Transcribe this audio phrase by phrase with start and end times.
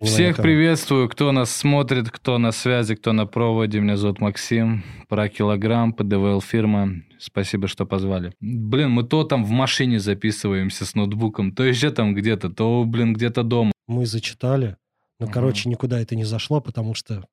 [0.00, 3.80] Всех приветствую, кто нас смотрит, кто на связи, кто на проводе.
[3.80, 4.84] Меня зовут Максим.
[5.08, 7.02] Про килограмм, ПДВЛ фирма.
[7.18, 8.32] Спасибо, что позвали.
[8.38, 13.12] Блин, мы то там в машине записываемся с ноутбуком, то еще там где-то, то, блин,
[13.12, 13.72] где-то дома.
[13.88, 14.76] Мы зачитали.
[15.18, 15.32] Ну, угу.
[15.32, 17.26] короче, никуда это не зашло, потому что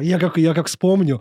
[0.00, 1.20] я как, я как вспомню,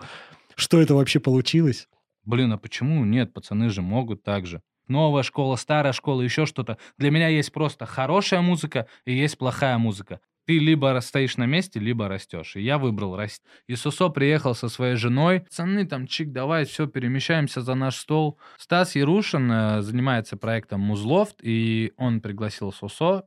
[0.56, 1.90] что это вообще получилось.
[2.24, 3.34] Блин, а почему нет?
[3.34, 4.62] Пацаны же могут так же
[4.92, 6.78] новая школа, старая школа, еще что-то.
[6.98, 10.20] Для меня есть просто хорошая музыка и есть плохая музыка.
[10.52, 12.58] Ты либо стоишь на месте, либо растешь.
[12.58, 13.42] И я выбрал расти.
[13.68, 15.40] И Сусо приехал со своей женой.
[15.40, 18.38] Пацаны, там, чик, давай, все, перемещаемся за наш стол.
[18.58, 23.24] Стас Ярушин э, занимается проектом Музлофт, и он пригласил Сусо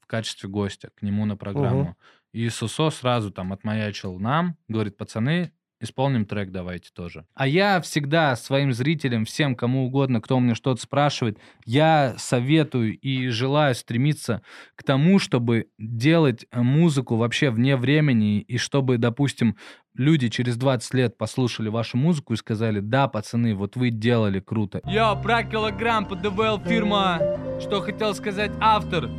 [0.00, 1.82] в качестве гостя к нему на программу.
[1.82, 1.96] Угу.
[2.34, 7.26] И Сусо сразу там отмаячил нам, говорит, пацаны, Исполним трек давайте тоже.
[7.34, 13.26] А я всегда своим зрителям, всем, кому угодно, кто мне что-то спрашивает, я советую и
[13.30, 14.42] желаю стремиться
[14.76, 19.56] к тому, чтобы делать э, музыку вообще вне времени, и чтобы, допустим,
[19.96, 24.80] люди через 20 лет послушали вашу музыку и сказали, да, пацаны, вот вы делали круто.
[24.84, 27.18] Йо, про килограмм, ПДВЛ фирма.
[27.60, 29.10] Что хотел сказать автор?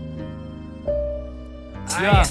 [1.99, 2.23] Я...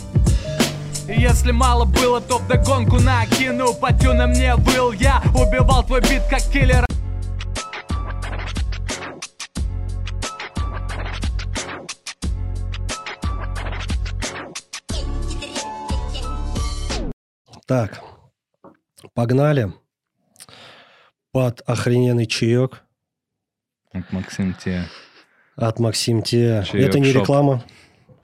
[1.08, 6.42] Если мало было, то вдогонку накину Патю на мне был я Убивал твой бит как
[6.42, 6.86] киллер
[17.66, 18.02] Так,
[19.14, 19.72] погнали.
[21.30, 22.82] Под охрененный чаек.
[23.92, 24.84] От Максим Те.
[25.56, 26.64] От Максим Те.
[26.72, 27.22] Это не шоп.
[27.22, 27.64] реклама.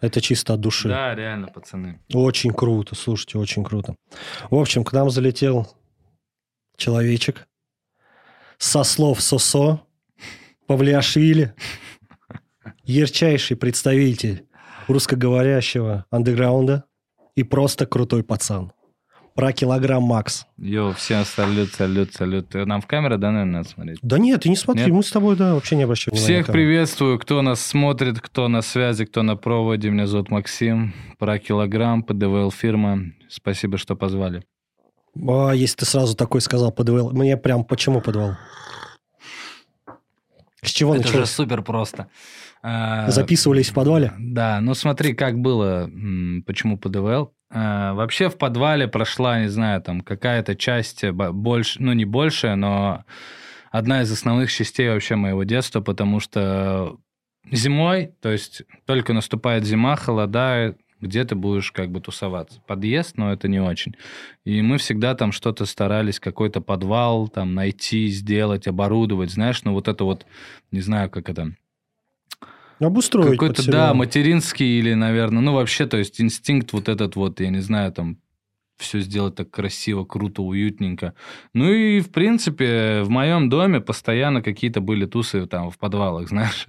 [0.00, 0.88] Это чисто от души.
[0.88, 2.00] Да, реально, пацаны.
[2.12, 3.96] Очень круто, слушайте, очень круто.
[4.50, 5.66] В общем, к нам залетел
[6.76, 7.48] человечек
[8.58, 9.82] со слов Сосо,
[10.66, 11.54] Павлиашвили,
[12.84, 14.46] ярчайший представитель
[14.86, 16.84] русскоговорящего андеграунда
[17.34, 18.72] и просто крутой пацан
[19.38, 20.46] про килограмм Макс.
[20.58, 22.52] Йо, всем салют, салют, салют.
[22.54, 23.98] Нам в камеру, да, наверное, надо смотреть?
[24.02, 24.92] Да нет, ты не смотри, нет?
[24.92, 26.42] мы с тобой, да, вообще не обращаем внимания.
[26.42, 29.90] Всех приветствую, кто нас смотрит, кто на связи, кто на проводе.
[29.90, 33.12] Меня зовут Максим, про килограмм, ПДВЛ фирма.
[33.28, 34.42] Спасибо, что позвали.
[35.14, 38.32] А, если ты сразу такой сказал ПДВЛ, мне прям почему подвал?
[40.62, 41.28] С чего Это началось?
[41.28, 42.08] же супер просто.
[42.62, 44.12] А, Записывались в подвале?
[44.18, 45.88] Да, ну смотри, как было,
[46.46, 47.32] почему ПДВЛ.
[47.50, 53.04] А, вообще в подвале прошла, не знаю, там какая-то часть, больше, ну не большая, но
[53.70, 56.96] одна из основных частей вообще моего детства, потому что
[57.50, 62.60] зимой, то есть только наступает зима, холодает, где ты будешь как бы тусоваться.
[62.66, 63.94] Подъезд, но это не очень.
[64.44, 69.88] И мы всегда там что-то старались, какой-то подвал там найти, сделать, оборудовать, знаешь, ну вот
[69.88, 70.26] это вот,
[70.70, 71.52] не знаю, как это
[72.80, 77.50] Обустроить Какой-то, да, материнский или, наверное, ну, вообще, то есть инстинкт вот этот вот, я
[77.50, 78.18] не знаю, там,
[78.78, 81.14] все сделать так красиво, круто, уютненько.
[81.54, 86.66] Ну и, в принципе, в моем доме постоянно какие-то были тусы там в подвалах, знаешь.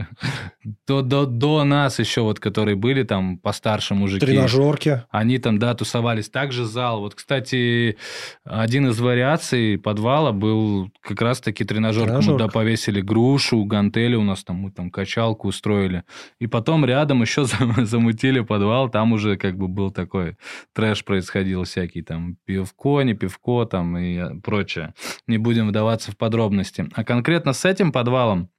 [0.87, 4.25] До, до, до нас еще вот, которые были там постарше мужики.
[4.25, 5.03] Тренажерки.
[5.09, 6.29] Они там, да, тусовались.
[6.29, 7.01] Также зал.
[7.01, 7.97] Вот, кстати,
[8.43, 12.09] один из вариаций подвала был как раз-таки тренажерка.
[12.09, 12.33] Тренажерка.
[12.33, 16.03] Мы, да, повесили грушу, гантели у нас там, мы там качалку устроили.
[16.39, 17.45] И потом рядом еще
[17.77, 18.89] замутили подвал.
[18.89, 20.37] Там уже как бы был такой
[20.73, 24.93] трэш происходил всякий всякие там пивко, не пивко там и э, прочее.
[25.27, 26.87] Не будем вдаваться в подробности.
[26.95, 28.49] А конкретно с этим подвалом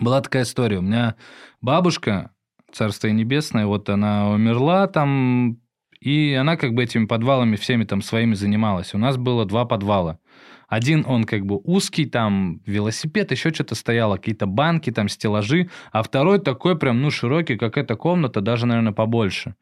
[0.00, 0.78] была такая история.
[0.78, 1.14] У меня
[1.60, 2.30] бабушка,
[2.72, 5.58] царство небесное, вот она умерла там,
[6.00, 8.94] и она как бы этими подвалами всеми там своими занималась.
[8.94, 10.18] У нас было два подвала.
[10.68, 16.02] Один он как бы узкий, там велосипед, еще что-то стояло, какие-то банки, там стеллажи, а
[16.02, 19.54] второй такой прям, ну, широкий, как эта комната, даже, наверное, побольше.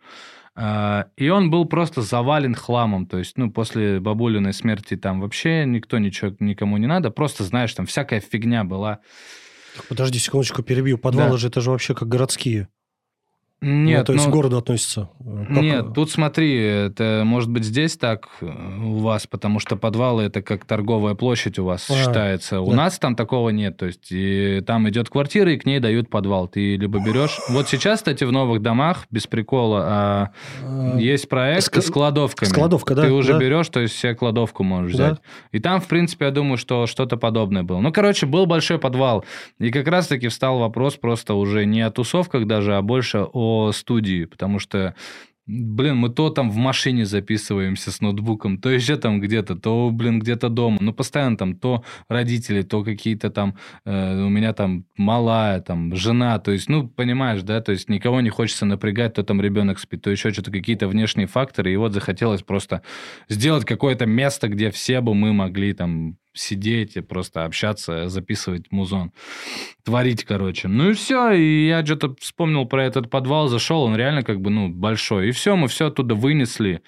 [0.61, 3.07] А, и он был просто завален хламом.
[3.07, 7.13] То есть, ну, после бабулиной смерти там вообще никто ничего никому не надо.
[7.13, 8.99] Просто, знаешь, там всякая фигня была.
[9.89, 10.99] Подожди секундочку, перебью.
[10.99, 11.37] Подвалы да.
[11.37, 12.67] же это же вообще как городские.
[13.61, 15.09] Нет, ну, то есть ну, к городу относится.
[15.19, 15.63] Как...
[15.63, 20.43] Нет, тут смотри, это может быть здесь так э, у вас, потому что подвалы это
[20.43, 22.61] как торговая площадь у вас а, считается.
[22.61, 22.77] У да.
[22.77, 26.47] нас там такого нет, то есть и там идет квартира и к ней дают подвал.
[26.47, 27.39] Ты либо берешь.
[27.49, 30.31] Вот сейчас, кстати, в новых домах без прикола а,
[30.63, 31.83] а, есть проект Ск...
[31.83, 32.49] с кладовками.
[32.49, 33.03] Складовка, да.
[33.03, 33.39] Ты уже да.
[33.41, 35.07] берешь, то есть себе кладовку можешь да.
[35.07, 35.21] взять.
[35.51, 37.81] И там, в принципе, я думаю, что что-то подобное было.
[37.81, 39.25] Ну, короче, был большой подвал,
[39.59, 44.25] и как раз-таки встал вопрос просто уже не о тусовках даже, а больше о студии,
[44.25, 44.95] потому что
[45.49, 50.19] Блин, мы то там в машине записываемся с ноутбуком, то еще там где-то, то, блин,
[50.19, 50.77] где-то дома.
[50.79, 53.57] Ну, постоянно там то родители, то какие-то там,
[53.87, 56.39] э, у меня там малая, там, жена.
[56.39, 60.03] То есть, ну, понимаешь, да, то есть никого не хочется напрягать, то там ребенок спит,
[60.03, 61.73] то еще что-то, какие-то внешние факторы.
[61.73, 62.83] И вот захотелось просто
[63.31, 69.13] сделать какое-то место, где все бы мы могли там сидеть и просто общаться, записывать музон,
[69.85, 70.69] творить, короче.
[70.69, 74.51] Ну и все, и я что-то вспомнил про этот подвал, зашел, он реально как бы,
[74.51, 75.29] ну, большой.
[75.29, 76.83] И все, мы все оттуда вынесли,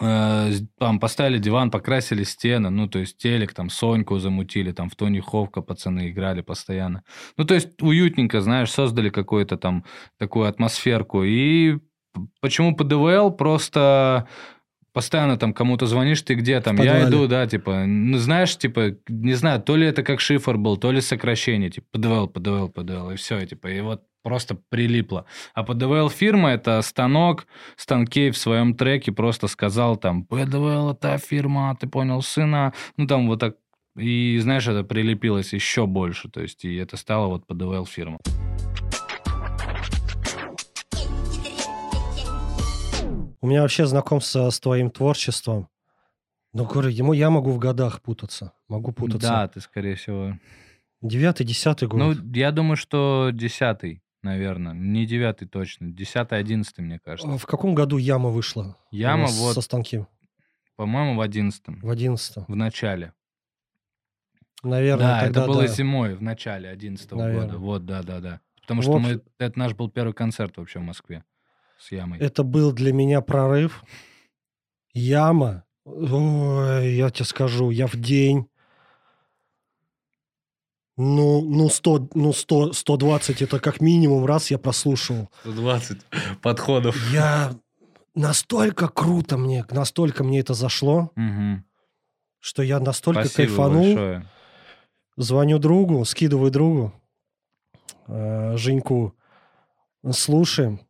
[0.00, 4.96] э, там поставили диван, покрасили стены, ну, то есть телек, там, Соньку замутили, там, в
[4.96, 7.02] Тони Ховка пацаны играли постоянно.
[7.36, 9.84] Ну, то есть уютненько, знаешь, создали какую-то там
[10.18, 11.22] такую атмосферку.
[11.24, 11.78] И
[12.40, 13.30] почему ПДВЛ?
[13.32, 14.28] Просто
[14.92, 16.76] постоянно там кому-то звонишь, ты где там?
[16.76, 20.76] Я иду, да, типа, ну, знаешь, типа, не знаю, то ли это как шифр был,
[20.76, 25.26] то ли сокращение, типа, ПДВЛ, ПДВЛ, ПДВЛ, и все, типа, и вот просто прилипло.
[25.54, 27.46] А ПДВЛ фирма– это станок,
[27.76, 33.26] Станкей в своем треке просто сказал там, ПДВЛ– это фирма, ты понял, сына, ну, там
[33.26, 33.56] вот так,
[33.96, 38.18] и, знаешь, это прилепилось еще больше, то есть, и это стало вот ПДВЛ фирма.
[43.42, 45.68] У меня вообще знакомство с твоим творчеством.
[46.52, 48.52] Ну, говорю, ему я могу в годах путаться.
[48.68, 49.28] Могу путаться.
[49.28, 50.38] Да, ты, скорее всего.
[51.00, 51.98] Девятый, десятый год.
[51.98, 54.74] Ну, я думаю, что десятый, наверное.
[54.74, 55.90] Не девятый точно.
[55.90, 57.32] Десятый, одиннадцатый, мне кажется.
[57.32, 58.76] А в каком году Яма вышла?
[58.92, 59.54] Яма вот...
[59.54, 60.06] Со станки.
[60.76, 61.80] По-моему, в одиннадцатом.
[61.80, 62.44] В одиннадцатом.
[62.46, 63.12] В начале.
[64.62, 65.66] Наверное, Да, тогда, это было да.
[65.66, 67.58] зимой, в начале одиннадцатого года.
[67.58, 68.40] Вот, да-да-да.
[68.60, 69.20] Потому В что мы...
[69.38, 71.24] это наш был первый концерт вообще в Москве
[71.82, 72.18] с Ямой.
[72.18, 73.82] Это был для меня прорыв.
[74.94, 75.64] Яма.
[75.84, 78.46] Ой, я тебе скажу, я в день...
[80.98, 85.30] Ну, ну, 100, ну 100, 120 это как минимум раз я прослушал.
[85.40, 85.98] 120
[86.42, 86.94] подходов.
[87.10, 87.54] Я
[88.14, 91.64] настолько круто мне, настолько мне это зашло, Мгм.
[92.40, 93.84] что я настолько Спасибо кайфанул.
[93.84, 94.26] большое.
[95.16, 96.92] Звоню другу, скидываю другу,
[98.06, 99.14] э, Женьку.
[100.10, 100.80] Слушаем.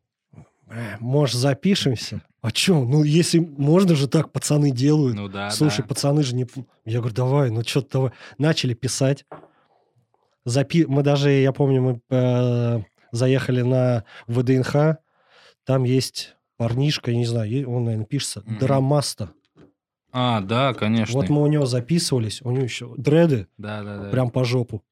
[0.73, 2.23] Э, Может, запишемся?
[2.41, 2.85] А чё?
[2.85, 5.15] Ну, если можно же так, пацаны делают.
[5.15, 5.89] Ну да, Слушай, да.
[5.89, 6.47] пацаны же не...
[6.85, 8.11] Я говорю, давай, ну что давай.
[8.39, 9.25] Начали писать.
[10.45, 10.85] Запи...
[10.87, 12.81] Мы даже, я помню, мы э,
[13.13, 14.97] заехали на ВДНХ.
[15.65, 18.43] Там есть парнишка, я не знаю, он, наверное, пишется.
[18.45, 18.59] Мгм.
[18.59, 19.31] Драмаста.
[20.11, 21.15] А, да, конечно.
[21.15, 22.43] Вот мы у него записывались.
[22.43, 24.11] У него еще дреды Да, да, да.
[24.11, 24.83] прям по жопу.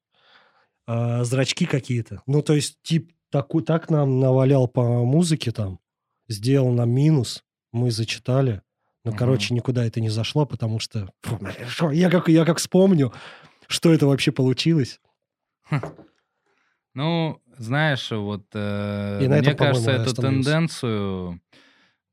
[0.87, 2.21] А, зрачки какие-то.
[2.27, 5.79] Ну, то есть, тип таку- так нам навалял по музыке там,
[6.27, 8.61] сделал нам минус, мы зачитали.
[9.03, 13.11] Ну, короче, никуда это не зашло, потому что фу, я, как, я как вспомню,
[13.67, 14.99] что это вообще получилось.
[16.93, 21.41] Ну, знаешь, вот э, И на мне этом, кажется, эту тенденцию,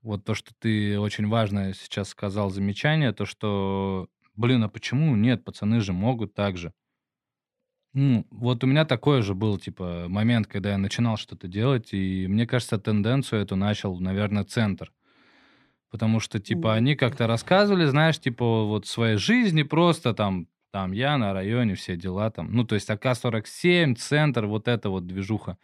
[0.02, 5.44] вот то, что ты очень важное сейчас сказал замечание, то, что, блин, а почему нет,
[5.44, 6.72] пацаны же могут так же.
[8.00, 12.28] Ну, вот у меня такой же был, типа, момент, когда я начинал что-то делать, и
[12.28, 14.92] мне кажется, тенденцию эту начал, наверное, центр.
[15.90, 21.18] Потому что, типа, они как-то рассказывали, знаешь, типа, вот своей жизни просто там, там я
[21.18, 22.52] на районе, все дела там.
[22.52, 25.58] Ну, то есть АК-47, центр, вот эта вот движуха.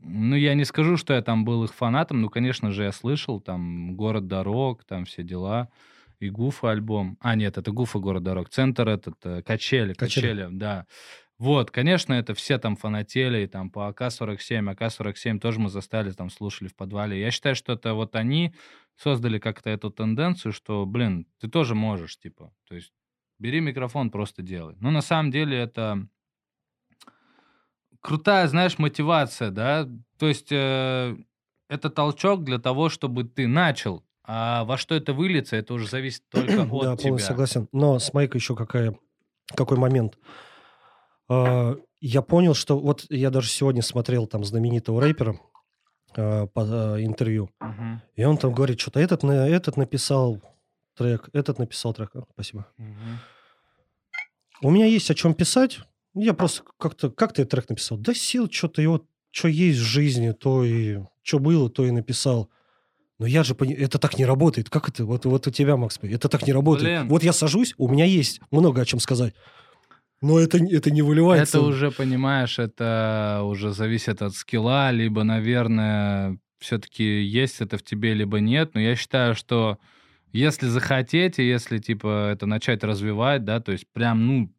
[0.00, 3.40] Ну, я не скажу, что я там был их фанатом, ну, конечно же, я слышал,
[3.40, 5.68] там, «Город дорог», там все дела,
[6.18, 7.18] и Гуфа альбом.
[7.20, 10.26] А, нет, это Гуфа «Город дорог», центр этот, э, Качели, Качели.
[10.26, 10.86] Качели, да.
[11.38, 16.68] Вот, конечно, это все там фанатели, там по АК-47, АК-47 тоже мы застали, там слушали
[16.68, 17.20] в подвале.
[17.20, 18.54] Я считаю, что это вот они
[18.96, 22.92] создали как-то эту тенденцию, что, блин, ты тоже можешь, типа, то есть
[23.38, 24.76] бери микрофон, просто делай.
[24.80, 26.06] Ну, на самом деле это
[28.00, 31.16] крутая, знаешь, мотивация, да, то есть э,
[31.68, 36.22] это толчок для того, чтобы ты начал, а во что это выльется, это уже зависит
[36.28, 37.08] только да, от тебя.
[37.08, 37.68] полностью согласен.
[37.72, 38.96] Но с Майкой еще какая,
[39.56, 40.18] какой момент.
[41.32, 42.78] А, я понял, что...
[42.78, 45.38] Вот я даже сегодня смотрел там знаменитого рэпера
[46.16, 46.62] а, по-
[46.94, 47.50] а, интервью.
[47.60, 50.40] Мгм, И он там говорит, что-то этот, на- этот написал
[50.96, 52.10] трек, этот написал трек.
[52.14, 52.66] А, Спасибо.
[52.76, 53.18] мгм.
[54.62, 55.80] У меня есть о чем писать.
[56.14, 57.10] Я просто как-то...
[57.10, 57.98] Как ты этот трек написал?
[57.98, 60.98] Да сил что-то, и вот что есть в жизни, то и...
[61.22, 62.48] Что было, то и написал.
[63.18, 63.54] Но я же...
[63.54, 64.68] пони- Это так не работает.
[64.68, 65.04] Как это?
[65.04, 66.84] Вот, вот у тебя, Макс, это так не работает.
[67.00, 67.08] Блин.
[67.08, 69.34] Вот я сажусь, у меня есть много о чем сказать.
[70.22, 71.58] Но это, это не выливается.
[71.58, 78.14] Это уже, понимаешь, это уже зависит от скилла, либо, наверное, все-таки есть это в тебе,
[78.14, 78.74] либо нет.
[78.74, 79.78] Но я считаю, что
[80.32, 84.54] если захотеть, и если, типа, это начать развивать, да, то есть прям, ну,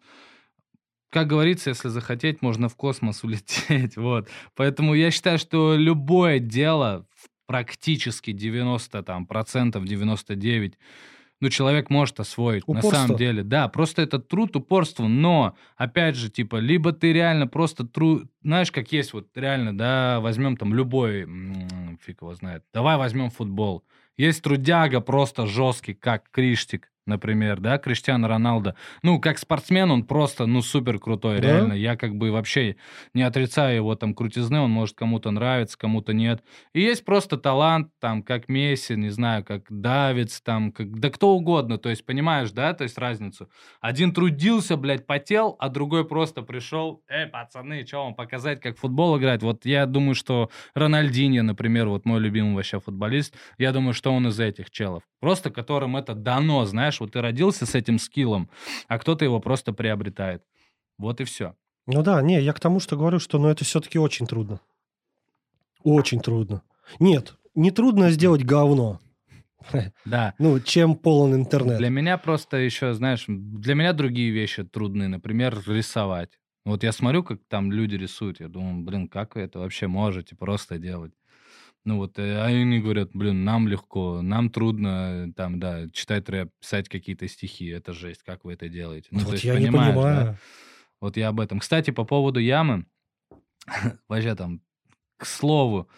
[1.10, 4.28] как говорится, если захотеть, можно в космос улететь, вот.
[4.56, 7.08] Поэтому я считаю, что любое дело
[7.48, 10.78] практически 90 там, процентов, 99
[11.44, 12.90] ну, человек может освоить, упорство.
[12.90, 13.44] на самом деле.
[13.44, 18.72] Да, просто это труд, упорство, но, опять же, типа, либо ты реально просто труд, знаешь,
[18.72, 21.28] как есть вот реально, да, возьмем там любой,
[22.02, 23.84] фиг его знает, давай возьмем футбол.
[24.16, 28.76] Есть трудяга просто жесткий, как Криштик, например, да, Криштиану Роналдо.
[29.02, 31.48] Ну, как спортсмен он просто, ну, супер крутой, да?
[31.48, 31.74] реально.
[31.74, 32.78] Я как бы вообще
[33.14, 36.44] не отрицаю его там крутизны, он может кому-то нравиться, кому-то нет.
[36.74, 41.32] И есть просто талант, там, как Месси, не знаю, как Давидс, там, как, да кто
[41.32, 43.50] угодно, то есть, понимаешь, да, то есть разницу.
[43.82, 49.18] Один трудился, блядь, потел, а другой просто пришел, эй, пацаны, что вам показать, как футбол
[49.18, 49.44] играть?
[49.44, 54.28] Вот я думаю, что Рональдиньо, например, вот мой любимый вообще футболист, я думаю, что он
[54.28, 55.04] из этих челов.
[55.20, 58.50] Просто которым это дано, знаешь, знаешь, вот ты родился с этим скиллом,
[58.88, 60.44] а кто-то его просто приобретает.
[60.98, 61.56] Вот и все.
[61.88, 64.60] Ну да, не, я к тому, что говорю, что ну, это все-таки очень трудно.
[65.84, 66.62] Очень трудно.
[67.00, 69.00] Нет, не трудно сделать говно.
[70.06, 70.34] Да.
[70.40, 71.78] Ну, чем полон интернет.
[71.78, 75.08] Для меня просто еще, знаешь, для меня другие вещи трудны.
[75.08, 76.38] Например, рисовать.
[76.66, 80.36] Вот я смотрю, как там люди рисуют, я думаю, блин, как вы это вообще можете
[80.36, 81.14] просто делать?
[81.86, 86.50] Ну вот, э, а они говорят, блин, нам легко, нам трудно, там, да, читать рэп,
[86.60, 89.10] писать какие-то стихи, это жесть, как вы это делаете?
[89.12, 89.96] Ну, вот есть, я не понимаю.
[89.96, 90.38] Да?
[91.02, 91.60] Вот я об этом.
[91.60, 92.86] Кстати, по поводу ямы,
[94.08, 94.62] вообще там,
[95.18, 95.90] к слову,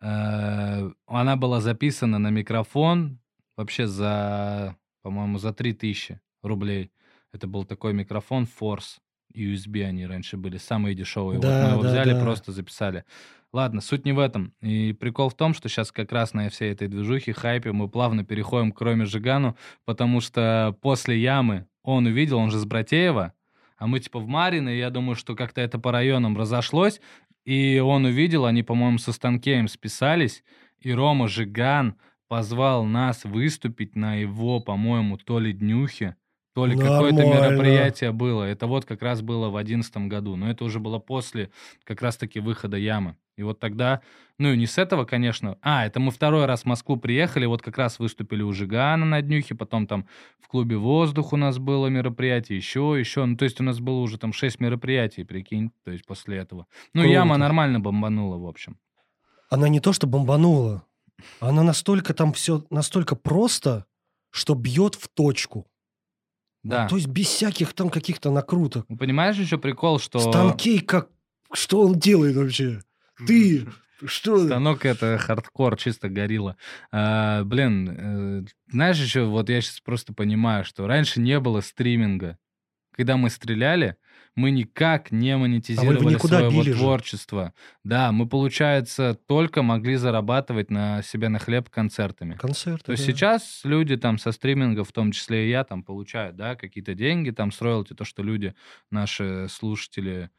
[0.00, 3.20] э, она была записана на микрофон
[3.56, 6.90] вообще за, по-моему, за 3000 рублей.
[7.32, 8.98] Это был такой микрофон Force,
[9.38, 11.40] USB они раньше были, самые дешевые.
[11.40, 12.20] Да, вот мы его да, взяли, да.
[12.20, 13.04] просто записали.
[13.52, 14.52] Ладно, суть не в этом.
[14.60, 18.24] И прикол в том, что сейчас как раз на всей этой движухе, хайпе мы плавно
[18.24, 23.32] переходим к Роме Жигану, потому что после ямы он увидел, он же с Братеева,
[23.78, 27.00] а мы типа в Марино, и я думаю, что как-то это по районам разошлось,
[27.44, 30.44] и он увидел, они, по-моему, со Станкеем списались,
[30.80, 31.96] и Рома Жиган
[32.28, 36.16] позвал нас выступить на его, по-моему, то ли днюхе,
[36.58, 38.42] то ли какое-то мероприятие было.
[38.42, 41.50] Это вот как раз было в одиннадцатом году, но это уже было после
[41.84, 43.16] как раз-таки выхода ямы.
[43.36, 44.00] И вот тогда,
[44.38, 45.56] ну, не с этого, конечно.
[45.62, 49.22] А, это мы второй раз в Москву приехали, вот как раз выступили у Жигана на
[49.22, 50.08] днюхе, потом там
[50.40, 53.24] в клубе «Воздух» у нас было мероприятие, еще, еще.
[53.24, 56.66] Ну, то есть у нас было уже там шесть мероприятий, прикинь, то есть после этого.
[56.92, 57.12] Ну, Круто.
[57.12, 58.78] яма нормально бомбанула, в общем.
[59.48, 60.82] Она не то, что бомбанула,
[61.38, 63.86] она настолько там все, настолько просто,
[64.30, 65.68] что бьет в точку.
[66.62, 66.84] Да.
[66.84, 68.86] Ну, то есть без всяких там каких-то накруток.
[68.88, 70.18] Ну, понимаешь еще прикол, что...
[70.18, 71.08] Станкей как...
[71.52, 72.82] Что он делает вообще?
[73.26, 73.66] Ты
[74.04, 74.44] что?
[74.44, 76.56] Станок это хардкор, чисто горилла.
[76.92, 82.38] А, блин, э, знаешь еще, вот я сейчас просто понимаю, что раньше не было стриминга.
[82.94, 83.96] Когда мы стреляли,
[84.38, 87.46] мы никак не а монетизировали а своего творчества.
[87.46, 87.52] Же.
[87.82, 92.34] Да, мы, получается, только могли зарабатывать на себе на хлеб концертами.
[92.34, 93.12] Концерты, То есть да.
[93.12, 97.30] сейчас люди там со стриминга, в том числе и я, там получают, да, какие-то деньги,
[97.30, 98.54] там с роялти, то, что люди,
[98.92, 100.30] наши слушатели,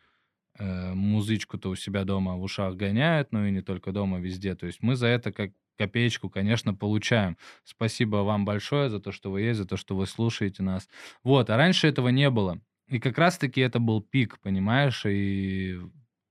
[0.58, 4.56] э, музычку-то у себя дома в ушах гоняют, ну и не только дома, везде.
[4.56, 7.36] То есть мы за это как копеечку, конечно, получаем.
[7.65, 10.88] Спасибо вам большое за то, что вы есть, за то, что вы слушаете нас.
[11.22, 12.62] Вот, а раньше этого не было.
[12.89, 15.79] И как раз-таки это был пик, понимаешь, и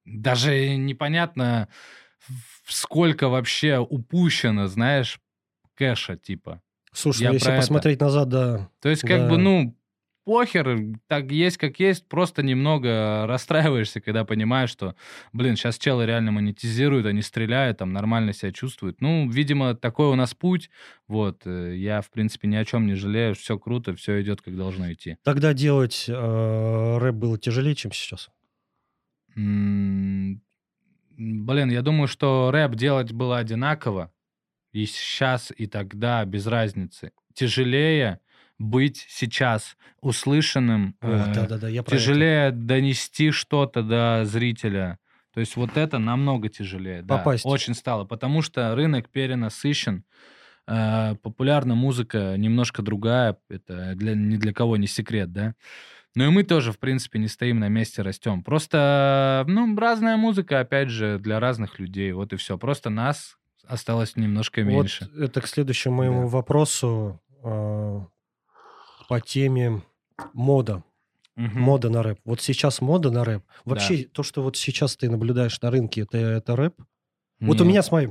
[0.05, 1.69] даже непонятно,
[2.67, 5.21] сколько вообще упущено, знаешь,
[5.75, 6.61] кэша, типа.
[6.93, 8.07] Слушай, Я ну, если посмотреть это.
[8.07, 8.71] назад, да.
[8.81, 9.29] То есть, как да.
[9.29, 9.78] бы, ну,
[10.29, 14.95] похер, так есть как есть, просто немного расстраиваешься, когда понимаешь, что,
[15.33, 19.01] блин, сейчас челы реально монетизируют, они стреляют, там нормально себя чувствуют.
[19.01, 20.69] Ну, видимо, такой у нас путь,
[21.07, 24.55] вот, э, я, в принципе, ни о чем не жалею, все круто, все идет, как
[24.55, 25.17] должно идти.
[25.25, 28.29] Тогда делать э, рэп было тяжелее, чем сейчас?
[29.35, 30.43] блин,
[31.71, 34.13] я думаю, что рэп делать было одинаково,
[34.73, 37.13] и сейчас, и тогда, без разницы.
[37.33, 38.21] Тяжелее,
[38.59, 44.99] быть сейчас услышанным, О, э, да, да, да, я тяжелее донести что-то до зрителя.
[45.33, 47.03] То есть вот это намного тяжелее.
[47.05, 47.45] Попасть.
[47.45, 50.05] Да, очень стало, потому что рынок перенасыщен.
[50.67, 55.55] Э, популярная музыка немножко другая, это для, ни для кого не секрет, да.
[56.15, 58.43] Ну и мы тоже, в принципе, не стоим на месте, растем.
[58.43, 62.13] Просто, ну, разная музыка, опять же, для разных людей.
[62.13, 62.59] Вот и все.
[62.59, 65.09] Просто нас осталось немножко меньше.
[65.13, 66.27] Вот это к следующему моему да.
[66.29, 67.21] вопросу.
[69.09, 69.83] По теме
[70.33, 70.85] мода.
[71.37, 71.59] Угу.
[71.59, 72.19] Мода на рэп.
[72.25, 73.43] Вот сейчас мода на рэп.
[73.65, 74.11] Вообще, да.
[74.13, 76.75] то, что вот сейчас ты наблюдаешь на рынке, это, это рэп?
[77.41, 77.49] Нет.
[77.49, 78.11] Вот у меня, смотри,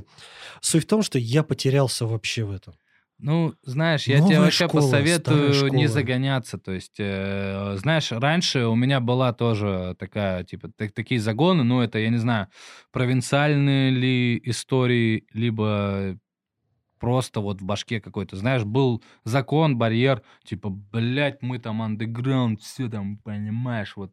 [0.60, 2.74] суть в том, что я потерялся вообще в этом.
[3.18, 6.56] Ну, знаешь, я Новая тебе вообще школа, посоветую не загоняться.
[6.56, 11.80] То есть, э, знаешь, раньше у меня была тоже такая, типа, так- такие загоны, ну,
[11.80, 12.46] это, я не знаю,
[12.92, 16.16] провинциальные ли истории, либо
[16.98, 22.88] просто вот в башке какой-то, знаешь, был закон, барьер, типа, блядь, мы там андеграунд, все
[22.88, 24.12] там, понимаешь, вот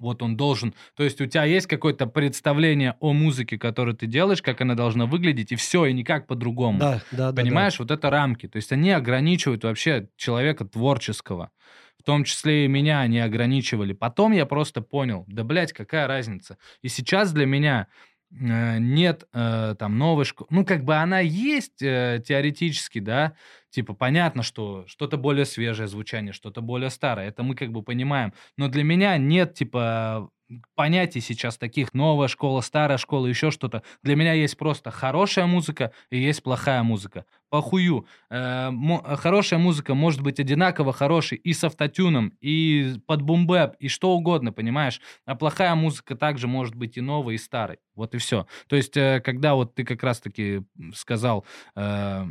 [0.00, 0.74] вот он должен.
[0.96, 5.06] То есть у тебя есть какое-то представление о музыке, которую ты делаешь, как она должна
[5.06, 6.78] выглядеть, и все, и никак по-другому.
[6.78, 7.42] Да, да, да.
[7.42, 8.48] Понимаешь, вот это рамки.
[8.48, 11.50] То есть они ограничивают вообще человека творческого.
[11.98, 13.92] В том числе и меня они ограничивали.
[13.92, 16.56] Потом я просто понял, да, блядь, какая разница.
[16.80, 17.88] И сейчас для меня
[18.30, 20.48] нет э, там новой школы.
[20.50, 23.34] Ну, как бы она есть э, теоретически, да.
[23.70, 27.28] Типа, понятно, что что-то более свежее звучание, что-то более старое.
[27.28, 28.32] Это мы как бы понимаем.
[28.56, 30.30] Но для меня нет, типа,
[30.74, 31.94] понятий сейчас таких.
[31.94, 33.82] Новая школа, старая школа, еще что-то.
[34.02, 37.24] Для меня есть просто хорошая музыка и есть плохая музыка.
[37.48, 38.06] Похую.
[38.30, 38.70] Э,
[39.16, 44.52] хорошая музыка может быть одинаково хорошей и с автотюном, и под бумбэп, и что угодно,
[44.52, 45.00] понимаешь?
[45.26, 47.78] А плохая музыка также может быть и новой, и старой.
[47.94, 48.46] Вот и все.
[48.68, 50.62] То есть, э, когда вот ты как раз-таки
[50.94, 51.44] сказал...
[51.76, 52.26] э,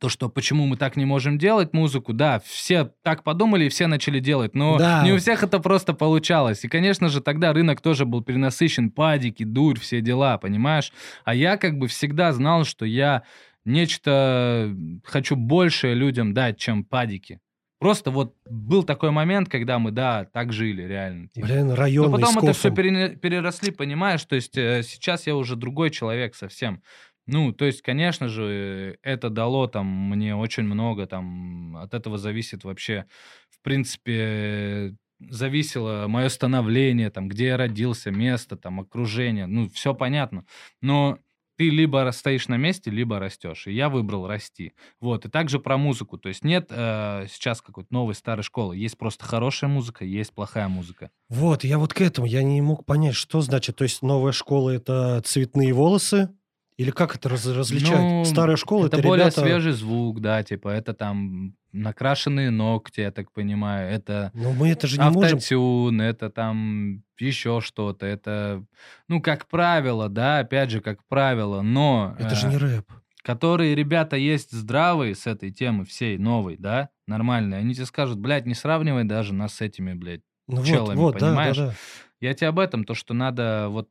[0.00, 3.86] то, что почему мы так не можем делать музыку, да, все так подумали и все
[3.86, 5.04] начали делать, но Да.
[5.04, 6.64] не у всех это просто получалось.
[6.64, 10.92] И, конечно же, тогда рынок тоже был перенасыщен, падики, дурь, все дела, понимаешь?
[11.24, 13.22] А я как бы всегда знал, что я
[13.64, 17.40] нечто хочу большее людям дать, чем падики.
[17.78, 21.28] Просто вот был такой момент, когда мы, да, так жили реально.
[21.28, 21.46] типа.
[21.46, 24.22] Блин, Но районный потом это все переросли, понимаешь?
[24.24, 26.82] То есть э, сейчас я уже другой человек совсем.
[27.26, 32.64] Ну, то есть, конечно же, это дало там мне очень много, там от этого зависит
[32.64, 33.06] вообще,
[33.50, 40.44] в принципе, зависело мое становление, там, где я родился, место, там, окружение, ну, все понятно.
[40.80, 41.18] Но
[41.60, 43.66] ты либо стоишь на месте, либо растешь.
[43.66, 44.72] И я выбрал расти.
[44.98, 45.26] Вот.
[45.26, 46.16] И также про музыку.
[46.16, 48.78] То есть нет э, сейчас какой-то новой старой школы.
[48.78, 51.10] Есть просто хорошая музыка, есть плохая музыка.
[51.28, 54.70] Вот, я вот к этому, я не мог понять, что значит, то есть новая школа
[54.70, 56.30] это цветные волосы,
[56.76, 57.98] или как это раз- различать?
[57.98, 59.40] Ну, Старая школа это, Это более ребята...
[59.42, 64.86] свежий звук, да, типа это там накрашенные ногти, я так понимаю, это Но мы это
[64.86, 65.36] же не можем...
[65.36, 68.64] автотюн, это там еще что-то, это,
[69.08, 72.16] ну, как правило, да, опять же, как правило, но...
[72.18, 72.90] Это же э, не рэп.
[73.22, 78.46] которые ребята есть здравые с этой темы всей новой, да, нормальные, они тебе скажут, блядь,
[78.46, 80.22] не сравнивай даже нас с этими, блядь.
[80.48, 81.56] Ну вот, челами, вот, да, да, понимаешь?
[81.56, 81.74] да.
[82.20, 83.88] Я тебе об этом, то, что надо вот,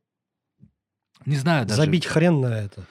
[1.26, 1.80] не знаю даже.
[1.82, 2.84] Забить хрен на это.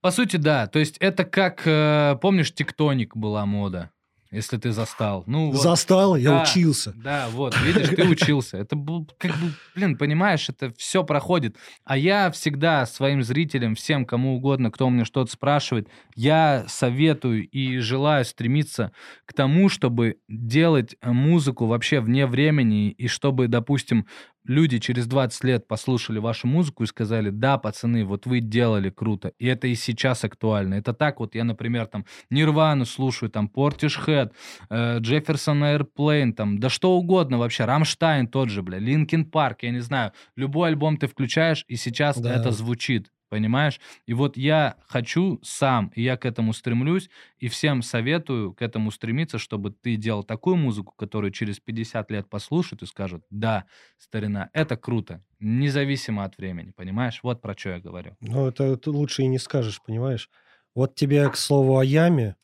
[0.00, 0.66] По сути, да.
[0.66, 3.90] То есть это как, э, помнишь, тектоник была мода,
[4.30, 5.24] если ты застал.
[5.26, 6.42] Ну, вот, Застал, я Да.
[6.42, 6.92] учился.
[6.94, 8.56] Да, вот, видишь, ты учился.
[8.58, 11.56] Это был, как бы, блин, понимаешь, это все проходит.
[11.84, 17.48] А я всегда своим зрителям, всем, кому угодно, кто у меня что-то спрашивает, я советую
[17.48, 18.92] и желаю стремиться
[19.24, 24.06] к тому, чтобы делать музыку вообще вне времени, и чтобы, допустим,
[24.46, 29.32] люди через 20 лет послушали вашу музыку и сказали, да, пацаны, вот вы делали круто,
[29.38, 30.74] и это и сейчас актуально.
[30.74, 34.32] Это так вот, я, например, там, Нирвану слушаю, там, Portishead,
[34.70, 39.70] э, Jefferson Airplane, там, да что угодно вообще, Рамштайн тот же, бля, Линкин Парк, я
[39.70, 42.34] не знаю, любой альбом ты включаешь, и сейчас Да.
[42.34, 43.80] это звучит, понимаешь?
[44.06, 48.90] И вот я хочу сам, и я к этому стремлюсь, и всем советую к этому
[48.90, 53.66] стремиться, чтобы ты делал такую музыку, которую через 50 лет послушают и скажут, да,
[53.98, 57.20] старина, это круто, независимо от времени, понимаешь?
[57.22, 58.16] Вот про что я говорю.
[58.20, 60.30] Ну, это, это лучше и не скажешь, понимаешь?
[60.74, 62.36] Вот тебе, к слову, о яме.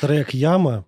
[0.00, 0.86] Трек «Яма»,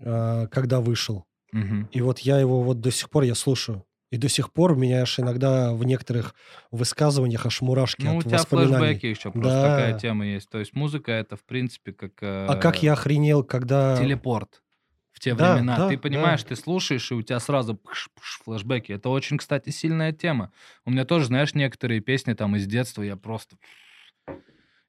[0.00, 1.26] а, когда вышел.
[1.52, 1.88] Мгм.
[1.92, 3.84] И вот я его вот до сих пор я слушаю.
[4.10, 6.34] И до сих пор у меня аж иногда в некоторых
[6.72, 8.76] высказываниях аж мурашки Ну, у от тебя воспоминаний.
[8.78, 9.62] флешбеки еще просто Да.
[9.76, 10.48] такая тема есть.
[10.50, 12.12] То есть музыка это, в принципе, как...
[12.22, 13.96] А как я э, охренел, когда...
[13.96, 14.62] телепорт
[15.12, 15.76] в те Да, времена.
[15.76, 16.48] да, ты понимаешь, да.
[16.48, 18.90] ты слушаешь, и у тебя сразу пш-пш, флешбеки.
[18.92, 20.50] Это очень, кстати, сильная тема.
[20.84, 23.56] У меня тоже, знаешь, некоторые песни там из детства я просто...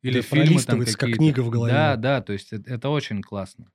[0.02, 1.20] Или Да, фильмы там пролистывается, как какие-то.
[1.20, 1.72] книга в голове.
[1.74, 3.68] Да, да, то есть это, это очень классно.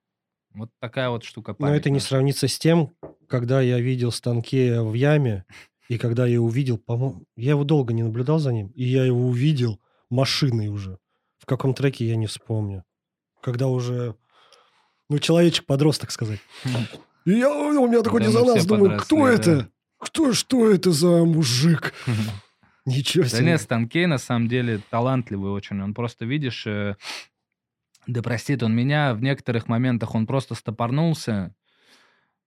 [0.57, 2.95] Вот такая вот штука Но это не сравнится с тем,
[3.29, 5.45] когда я видел станки в яме,
[5.88, 9.29] и когда я увидел, по-моему, я его долго не наблюдал за ним, и я его
[9.29, 10.99] увидел машиной уже.
[11.38, 12.85] В каком треке я не вспомню.
[13.42, 14.16] Когда уже,
[15.11, 16.40] ну, человечек-подросток сказать.
[17.27, 19.69] И я, у меня такой Да, диссонанс, думаю, кто это?
[19.99, 21.92] Кто, что это за мужик?
[22.87, 23.45] Ничего Да себе.
[23.47, 25.83] нет, Станкей на самом деле талантливый очень.
[25.83, 26.97] Он просто, видишь, э,
[28.07, 31.55] да простит он меня, в некоторых моментах он просто стопорнулся,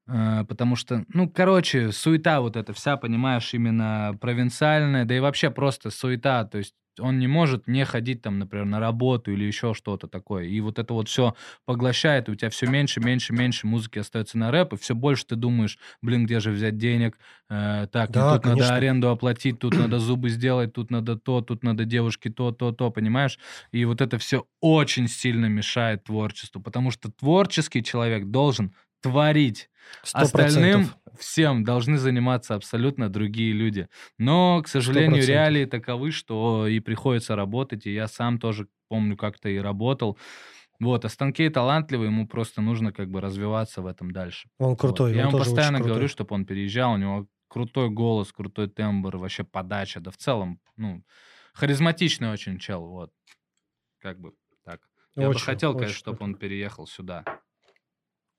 [0.07, 5.49] э, потому что, ну, короче, суета вот эта вся, понимаешь, именно провинциальная, да и вообще
[5.51, 9.73] просто суета, то есть он не может не ходить там, например, на работу или еще
[9.73, 10.45] что-то такое.
[10.45, 11.35] И вот это вот все
[11.65, 15.25] поглощает, и у тебя все меньше, меньше, меньше музыки остается на рэп, и все больше
[15.25, 17.17] ты думаешь, блин, где же взять денег?
[17.49, 18.63] Э, так, да, тут конечно.
[18.63, 22.71] надо аренду оплатить, тут надо зубы сделать, тут надо то, тут надо девушке то, то,
[22.71, 23.39] то, понимаешь?
[23.71, 29.69] И вот это все очень сильно мешает творчеству, потому что творческий человек должен творить.
[30.03, 30.21] 100%.
[30.21, 33.87] Остальным всем должны заниматься абсолютно другие люди.
[34.17, 35.25] Но, к сожалению, 100%.
[35.25, 40.17] реалии таковы, что и приходится работать, и я сам тоже помню, как-то и работал.
[40.79, 44.49] Вот, а Станкей талантливый, ему просто нужно как бы развиваться в этом дальше.
[44.59, 45.11] Он крутой.
[45.11, 45.17] Вот.
[45.17, 49.99] Я ему постоянно говорю, чтобы он переезжал, у него крутой голос, крутой тембр, вообще подача,
[49.99, 51.03] да в целом, ну,
[51.53, 53.11] харизматичный очень чел, вот.
[53.99, 54.33] Как бы
[54.63, 54.81] так.
[55.15, 57.25] Я очень, бы хотел, конечно, чтобы он переехал сюда.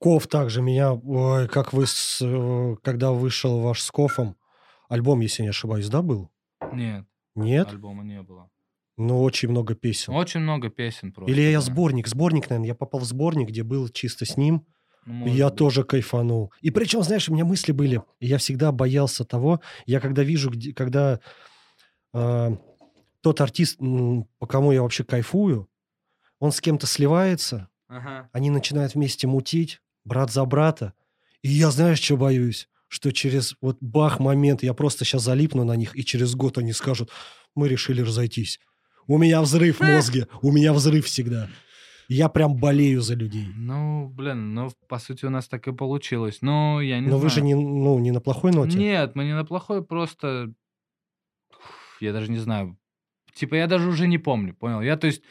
[0.00, 4.34] Ков также меня, ой, как вы, с, э, когда вышел ваш с Кофом,
[4.88, 6.30] альбом, если не ошибаюсь, да, был?
[6.72, 7.04] Нет.
[7.34, 7.68] Нет?
[7.68, 8.50] Альбома не было.
[8.96, 10.14] Ну, очень много песен.
[10.14, 11.30] Очень много песен просто.
[11.30, 11.60] Или я да.
[11.60, 14.66] сборник, сборник, наверное, я попал в сборник, где был чисто с ним,
[15.04, 15.58] ну, я быть.
[15.58, 16.50] тоже кайфанул.
[16.62, 20.72] И причем, знаешь, у меня мысли были, я всегда боялся того, я когда вижу, где,
[20.72, 21.20] когда
[22.14, 22.56] э,
[23.20, 25.68] тот артист, по кому я вообще кайфую,
[26.38, 28.30] он с кем-то сливается, ага.
[28.32, 30.92] они начинают вместе мутить, брат за брата.
[31.42, 32.68] И я, знаешь, что боюсь?
[32.88, 36.72] Что через вот бах момент я просто сейчас залипну на них, и через год они
[36.72, 37.10] скажут,
[37.54, 38.60] мы решили разойтись.
[39.06, 41.48] У меня взрыв в мозге, у меня взрыв всегда.
[42.08, 43.46] Я прям болею за людей.
[43.54, 46.38] Ну, блин, ну, по сути, у нас так и получилось.
[46.42, 47.22] Ну, я не Но знаю.
[47.22, 48.76] вы же не, ну, не на плохой ноте.
[48.76, 50.52] Нет, мы не на плохой, просто...
[52.00, 52.76] Я даже не знаю.
[53.32, 54.80] Типа, я даже уже не помню, понял?
[54.80, 55.22] Я, то есть,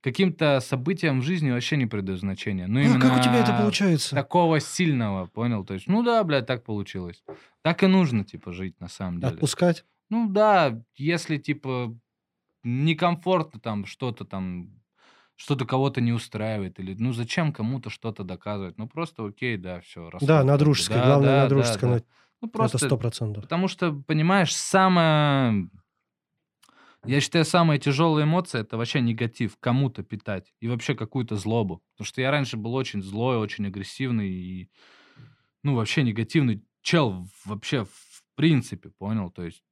[0.00, 2.66] каким-то событиям в жизни вообще не придаю значения.
[2.66, 4.14] Ну, а как у тебя это получается?
[4.14, 5.64] Такого сильного, понял?
[5.64, 7.22] То есть, ну да, блядь, так получилось.
[7.62, 9.34] Так и нужно, типа, жить на самом деле.
[9.34, 9.84] Отпускать?
[10.08, 11.94] Ну да, если, типа,
[12.64, 14.70] некомфортно там что-то там,
[15.36, 18.78] что-то кого-то не устраивает, или, ну, зачем кому-то что-то доказывать?
[18.78, 20.10] Ну, просто окей, да, все.
[20.20, 21.88] Да, на дружеской, да, главное, да, на дружеской.
[21.88, 22.04] Да, да.
[22.42, 23.42] Ну, просто, это сто процентов.
[23.44, 25.68] Потому что, понимаешь, самое
[27.04, 31.82] я считаю, самая тяжелая эмоция это вообще негатив, кому-то питать и вообще какую-то злобу.
[31.92, 34.70] Потому что я раньше был очень злой, очень агрессивный и,
[35.62, 39.30] ну, вообще негативный чел вообще в принципе, понял?
[39.30, 39.62] То есть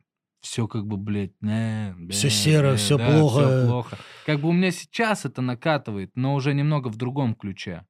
[0.41, 3.41] все как бы, блядь, не, бля, все серо, бля, все да, плохо.
[3.41, 3.99] Все плохо.
[4.27, 7.87] Как бы у меня сейчас это накатывает, но уже немного в другом ключе.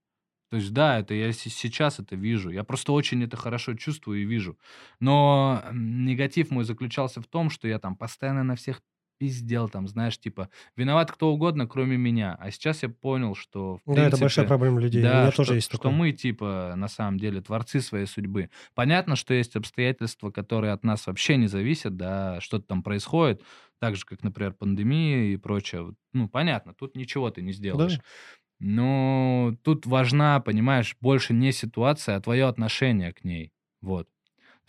[0.50, 2.50] То есть, да, это я сейчас это вижу.
[2.50, 4.58] Я просто очень это хорошо чувствую и вижу.
[4.98, 8.80] Но негатив мой заключался в том, что я там постоянно на всех
[9.18, 12.36] пиздел, там, знаешь, типа, виноват кто угодно, кроме меня.
[12.40, 13.80] А сейчас я понял, что...
[13.84, 15.02] В да, это большая проблема людей.
[15.02, 15.90] Да, У меня что, тоже есть такое.
[15.90, 18.50] Что мы, типа, на самом деле творцы своей судьбы.
[18.74, 23.42] Понятно, что есть обстоятельства, которые от нас вообще не зависят, да, что-то там происходит,
[23.80, 25.94] так же, как, например, пандемия и прочее.
[26.12, 27.96] Ну, понятно, тут ничего ты не сделаешь.
[27.96, 28.02] Да.
[28.60, 33.52] Но тут важна, понимаешь, больше не ситуация, а твое отношение к ней.
[33.80, 34.08] Вот.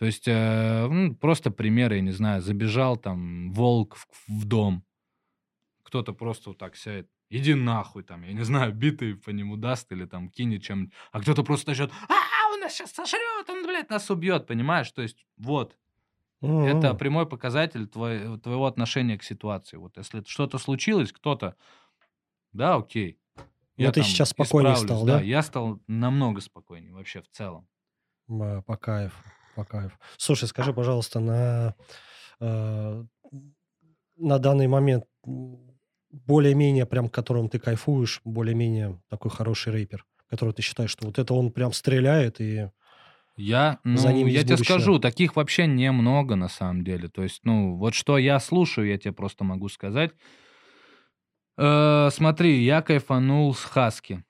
[0.00, 4.82] То есть, э, ну, просто примеры, я не знаю, забежал там волк в, в дом,
[5.82, 9.92] кто-то просто вот так сядет, иди нахуй там, я не знаю, битый по нему даст
[9.92, 13.90] или там кинет чем-нибудь, а кто-то просто начнет, а, он нас сейчас сожрет, он, блядь,
[13.90, 14.90] нас убьет, понимаешь?
[14.90, 15.76] То есть, вот,
[16.40, 16.78] mm-hmm.
[16.78, 19.76] это прямой показатель твой, твоего отношения к ситуации.
[19.76, 21.56] Вот если что-то случилось, кто-то,
[22.54, 23.18] да, окей.
[23.76, 25.18] Я Но ты сейчас спокойнее стал, да?
[25.18, 27.68] Да, я стал намного спокойнее вообще в целом.
[28.26, 29.22] По кайфу
[29.60, 29.98] по кайфу.
[30.16, 31.74] Слушай, скажи, пожалуйста, на,
[32.40, 33.04] э,
[34.16, 35.04] на данный момент
[36.10, 41.34] более-менее, прям которым ты кайфуешь, более-менее такой хороший рэпер, который ты считаешь, что вот это
[41.34, 42.70] он прям стреляет и
[43.36, 47.08] я, ну, за ним я тебе скажу, таких вообще немного на самом деле.
[47.08, 50.10] То есть, ну, вот что я слушаю, я тебе просто могу сказать.
[51.56, 54.24] Э, смотри, я кайфанул с Хаски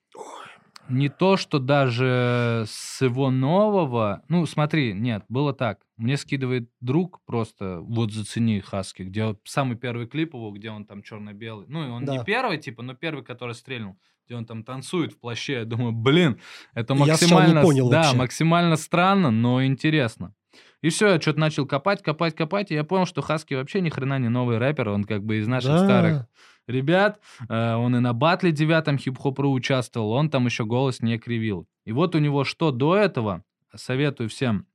[0.90, 4.22] не то, что даже с его нового...
[4.28, 5.80] Ну, смотри, нет, было так.
[5.96, 11.02] Мне скидывает друг просто, вот зацени Хаски, где самый первый клип его, где он там
[11.02, 11.66] черно-белый.
[11.68, 12.16] Ну, и он да.
[12.16, 15.54] не первый, типа, но первый, который стрельнул, где он там танцует в плаще.
[15.54, 16.40] Я думаю, блин,
[16.74, 17.58] это максимально...
[17.58, 18.16] Я понял да, вообще.
[18.16, 20.34] максимально странно, но интересно.
[20.82, 23.90] И все, я что-то начал копать, копать, копать, и я понял, что Хаски вообще ни
[23.90, 25.84] хрена не новый рэпер, он как бы из наших да.
[25.84, 26.26] старых
[26.70, 27.20] ребят.
[27.48, 31.66] Э, он и на батле девятом хип-хоп.ру участвовал, он там еще голос не кривил.
[31.84, 34.66] И вот у него что до этого, советую всем,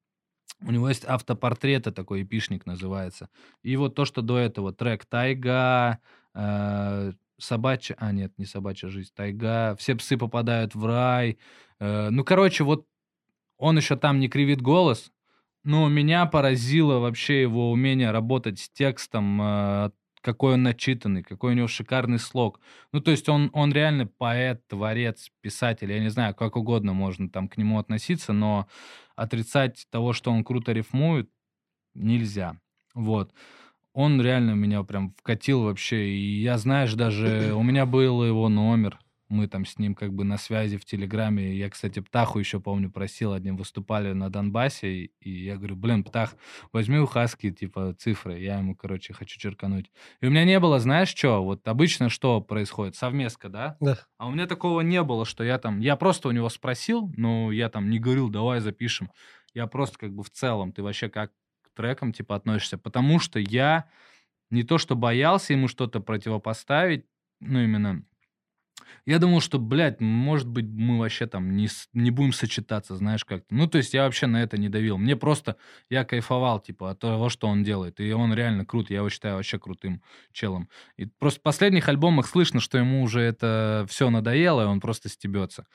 [0.61, 3.29] у него есть автопортреты, такой эпишник называется.
[3.61, 5.99] И вот то, что до этого, трек «Тайга»,
[6.33, 11.37] э, «Собачья...» А, нет, не «Собачья жизнь», «Тайга», «Все псы попадают в рай».
[11.79, 12.87] Э, ну, короче, вот
[13.57, 15.11] он еще там не кривит голос,
[15.63, 19.91] но меня поразило вообще его умение работать с текстом,
[20.25, 22.59] какой он начитанный, какой у него шикарный слог.
[22.91, 25.91] Ну, то есть он, он реально поэт, творец, писатель.
[25.91, 28.67] Я не знаю, как угодно можно там к нему относиться, но
[29.15, 31.29] отрицать того, что он круто рифмует,
[31.93, 32.59] нельзя.
[32.95, 33.35] Вот.
[33.93, 36.07] Он реально меня прям вкатил вообще.
[36.07, 38.99] И я, знаешь, даже у меня был его номер.
[39.27, 41.55] Мы там с ним как бы на связи в Телеграме.
[41.55, 46.35] Я, кстати, Птаху еще, помню, просил, одним выступали на Донбассе, и я говорю, блин, Птах,
[46.71, 48.39] возьми у Хаски, типа, цифры.
[48.39, 49.91] Я ему, короче, хочу черкануть.
[50.21, 51.43] И у меня не было, знаешь, что?
[51.43, 52.95] Вот обычно что происходит?
[52.95, 53.77] Совместка, да?
[53.79, 53.97] Да.
[54.19, 55.79] А у меня такого не было, что я там...
[55.79, 59.09] Я просто у него спросил, но я там не говорил, давай запишем.
[59.55, 61.31] Я просто как бы в целом, ты вообще как
[61.63, 62.77] к трекам, типа, относишься?
[62.77, 63.89] Потому что я
[64.51, 67.05] не то что боялся ему что-то противопоставить,
[67.39, 68.03] ну, именно
[69.05, 73.53] я думал, что, блядь, может быть, мы вообще там не, не будем сочетаться, знаешь, как-то.
[73.53, 74.97] Ну, то есть я вообще на это не давил.
[74.97, 75.57] Мне просто,
[75.89, 77.99] я кайфовал, типа, от того, что он делает.
[77.99, 80.69] И он реально крут, я его считаю вообще крутым челом.
[80.97, 85.09] И просто в последних альбомах слышно, что ему уже это все надоело, и он просто
[85.09, 85.67] стебется.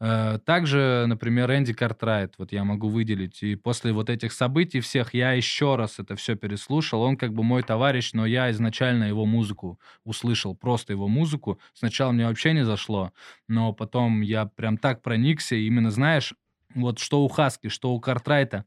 [0.00, 3.42] Э, также, например, Энди Картрайт, вот я могу выделить.
[3.42, 7.02] И после вот этих событий всех я еще раз это все переслушал.
[7.02, 11.60] Он как бы мой товарищ, но я изначально его музыку услышал, просто его музыку.
[11.74, 13.12] Сначала мне вообще не зашло,
[13.46, 15.54] но потом я прям так проникся.
[15.54, 16.34] И именно, знаешь,
[16.74, 18.64] вот что у Хаски, что у Картрайта,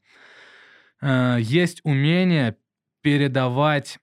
[1.02, 2.58] э, есть умение
[3.02, 4.00] передавать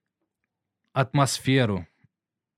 [0.92, 1.86] атмосферу.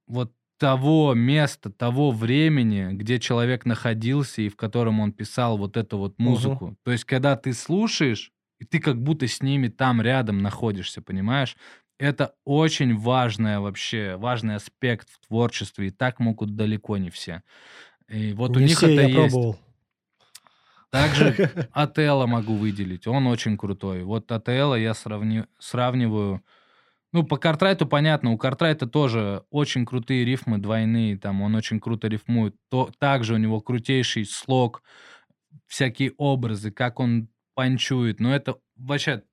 [0.07, 5.98] Вот того места, того времени, где человек находился и в котором он писал вот эту
[5.98, 6.66] вот музыку.
[6.66, 6.77] Угу.
[6.85, 11.57] То есть, когда ты слушаешь, и ты как будто с ними там рядом находишься, понимаешь?
[11.98, 17.42] Это очень важное вообще, важный аспект в творчестве, и так могут далеко не все.
[18.09, 19.33] И вот не у них все, это я есть.
[19.33, 19.59] Пробовал.
[20.90, 24.05] Также Ателла могу выделить, он очень крутой.
[24.05, 25.42] Вот Ателла я сравни...
[25.59, 26.40] сравниваю
[27.12, 32.09] ну, по Картрайту понятно, у Картрайта тоже очень крутые рифмы двойные, там он очень круто
[32.09, 32.57] рифмует.
[32.70, 34.83] То, также у него крутейший слог,
[35.66, 38.20] всякие образы, как он панчует.
[38.20, 39.25] Но это вообще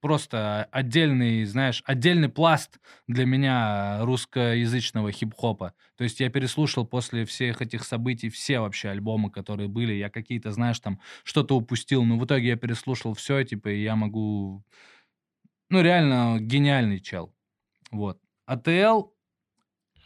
[0.00, 5.74] просто отдельный, знаешь, отдельный пласт для меня русскоязычного хип-хопа.
[5.96, 9.92] То есть я переслушал после всех этих событий все вообще альбомы, которые были.
[9.92, 13.94] Я какие-то, знаешь, там что-то упустил, но в итоге я переслушал все, типа, и я
[13.96, 14.64] могу
[15.70, 17.34] ну, реально гениальный чел.
[17.90, 18.20] Вот.
[18.46, 19.10] АТЛ,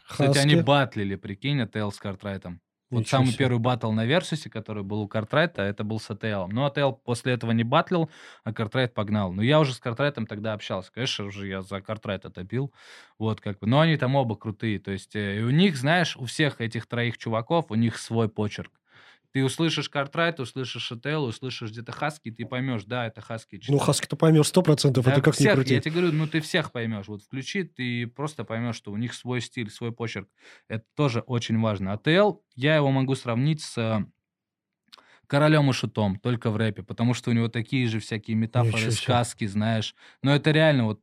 [0.07, 2.61] кстати, они батлили, прикинь, АТЛ с Картрайтом.
[2.91, 3.39] Вот Ничего самый себе.
[3.39, 6.47] первый батл на Версусе, который был у Картрайта, это был с АТЛ.
[6.47, 8.11] Но АТЛ после этого не батлил,
[8.43, 9.33] а Картрайт погнал.
[9.33, 10.91] Но я уже с Картрайтом тогда общался.
[10.93, 12.71] Конечно, уже я за Картрайта топил.
[13.17, 13.67] Вот как бы.
[13.67, 14.79] Но они там оба крутые.
[14.79, 18.29] То есть э, и у них, знаешь, у всех этих троих чуваков, у них свой
[18.29, 18.71] почерк.
[19.35, 23.61] Ты услышишь Картрайт, услышишь Шател, услышишь где-то Хаски, ты поймешь, да, это Хаски.
[23.67, 25.73] Ну, Хаски ты поймешь сто процентов, да, это как всех, ни крути.
[25.73, 27.09] Я тебе говорю, ну, ты всех поймешь.
[27.09, 30.29] Вот включи, ты просто поймешь, что у них свой стиль, свой почерк.
[30.69, 31.91] Это тоже очень важно.
[31.91, 34.07] АТЛ, я его могу сравнить с
[35.27, 39.45] королем и шутом, только в рэпе, потому что у него такие же всякие метафоры, сказки,
[39.47, 39.95] знаешь.
[40.21, 41.01] Но это реально, вот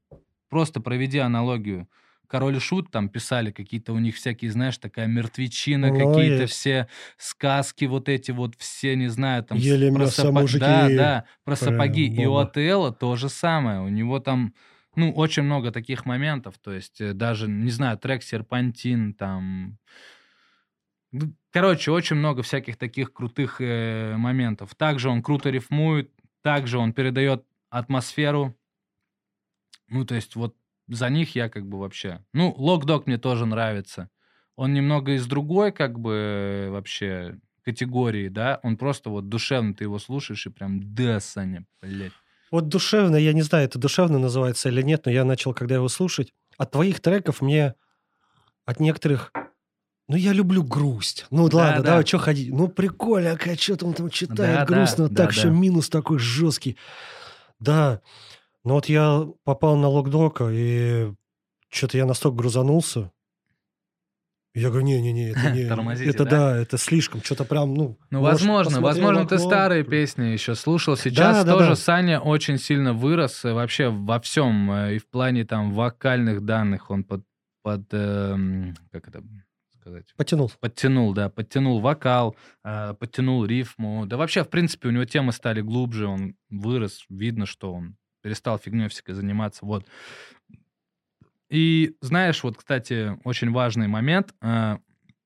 [0.49, 1.87] просто проведи аналогию.
[2.33, 7.85] Король и Шут там писали какие-то у них всякие, знаешь, такая мертвечина, какие-то все сказки
[7.85, 9.59] вот эти вот все, не знаю, там...
[9.59, 10.41] Ели про мясо сапо...
[10.41, 10.61] мужики.
[10.61, 12.09] Да, да, про Прям сапоги.
[12.09, 12.23] Бомба.
[12.23, 13.83] И у АТЛа то же самое.
[13.83, 14.55] У него там,
[14.97, 16.55] ну, очень много таких моментов.
[16.57, 19.77] То есть э, даже, не знаю, трек «Серпантин», там...
[21.51, 24.75] Короче, очень много всяких таких крутых э, моментов.
[24.75, 28.57] Также он круто рифмует, также он передает атмосферу.
[29.89, 30.57] Ну, то есть вот
[30.89, 32.25] за них я как бы вообще...
[32.33, 34.11] Ну, Локдог мне тоже нравится.
[34.57, 38.61] Он немного из другой как бы вообще категории, да?
[38.63, 42.13] Он просто вот душевно, ты его слушаешь и прям, да, Саня, блядь.
[42.51, 45.89] Вот душевно, я не знаю, это душевно называется или нет, но я начал, когда его
[45.89, 47.75] слушать, от твоих треков мне,
[48.67, 49.33] от некоторых,
[50.09, 51.27] ну, я люблю грусть.
[51.31, 51.91] Ну, да, ладно, да.
[51.91, 52.53] давай, что ходить?
[52.53, 55.55] Ну, прикольно, а что-то он там читает да, грустно, да, так да, еще да.
[55.55, 56.77] минус такой жесткий.
[57.59, 58.03] Да,
[58.65, 61.13] ну вот я попал на локдока, и
[61.69, 63.11] что-то я настолько грузанулся.
[64.55, 65.65] Я говорю, не-не-не, это не...
[65.69, 66.31] Тормозите, это да?
[66.31, 67.99] да, это слишком, что-то прям, ну...
[68.11, 70.97] Ну, возможно, возможно, ты старые песни еще слушал.
[70.97, 71.77] Сейчас да, тоже да.
[71.77, 76.91] Саня очень сильно вырос э, вообще во всем, э, и в плане там вокальных данных
[76.91, 77.25] он под...
[77.63, 79.23] под э, как это
[79.81, 80.05] сказать?
[80.19, 80.53] Подтянул.
[80.61, 84.05] Подтянул, да, подтянул вокал, э, подтянул рифму.
[84.05, 88.59] Да вообще, в принципе, у него темы стали глубже, он вырос, видно, что он перестал
[88.59, 89.87] фигней всякой заниматься, вот.
[91.51, 94.35] И знаешь, вот, кстати, очень важный момент.
[94.41, 94.79] Э,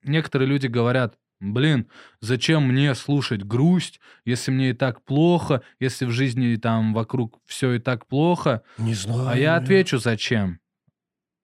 [0.02, 1.88] некоторые люди говорят, блин,
[2.20, 7.74] зачем мне слушать грусть, если мне и так плохо, если в жизни там вокруг все
[7.74, 8.62] и так плохо.
[8.78, 9.28] Не знаю.
[9.28, 10.58] А я отвечу, зачем.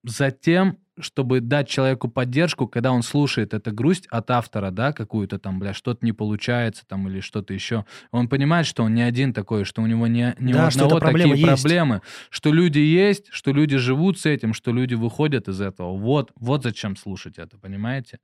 [0.02, 5.58] Затем, чтобы дать человеку поддержку, когда он слушает эту грусть от автора, да, какую-то там,
[5.58, 7.86] бля, что-то не получается там или что-то еще.
[8.10, 11.00] Он понимает, что он не один такой, что у него не, не да, у одного
[11.00, 11.44] такие есть.
[11.44, 15.96] проблемы, что люди есть, что люди живут с этим, что люди выходят из этого.
[15.96, 18.18] Вот, вот зачем слушать это, понимаете?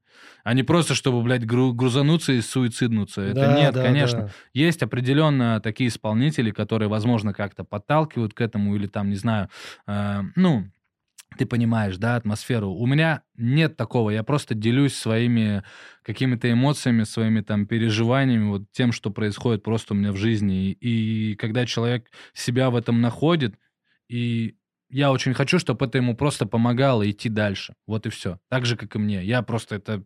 [0.45, 3.23] А не просто, чтобы, блядь, гру- грузануться и суициднуться.
[3.23, 4.21] Это да, нет, да, конечно.
[4.23, 4.31] Да.
[4.53, 9.49] Есть определенно такие исполнители, которые, возможно, как-то подталкивают к этому или там, не знаю,
[9.87, 10.71] э, ну,
[11.37, 12.71] ты понимаешь, да, атмосферу.
[12.71, 15.63] У меня нет такого, я просто делюсь своими
[16.03, 20.71] какими-то эмоциями, своими там переживаниями, вот тем, что происходит просто у меня в жизни.
[20.71, 23.55] И, и когда человек себя в этом находит,
[24.09, 24.57] и
[24.91, 27.75] я очень хочу, чтобы это ему просто помогало идти дальше.
[27.87, 28.41] Вот и все.
[28.49, 29.23] Так же, как и мне.
[29.23, 30.03] Я просто это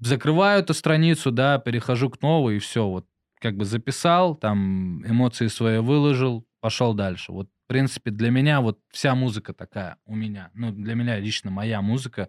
[0.00, 2.88] закрываю эту страницу, да, перехожу к новой, и все.
[2.88, 3.06] Вот
[3.40, 7.32] как бы записал, там эмоции свои выложил, пошел дальше.
[7.32, 10.50] Вот принципе, для меня вот вся музыка такая у меня.
[10.54, 12.28] Ну, для меня лично моя музыка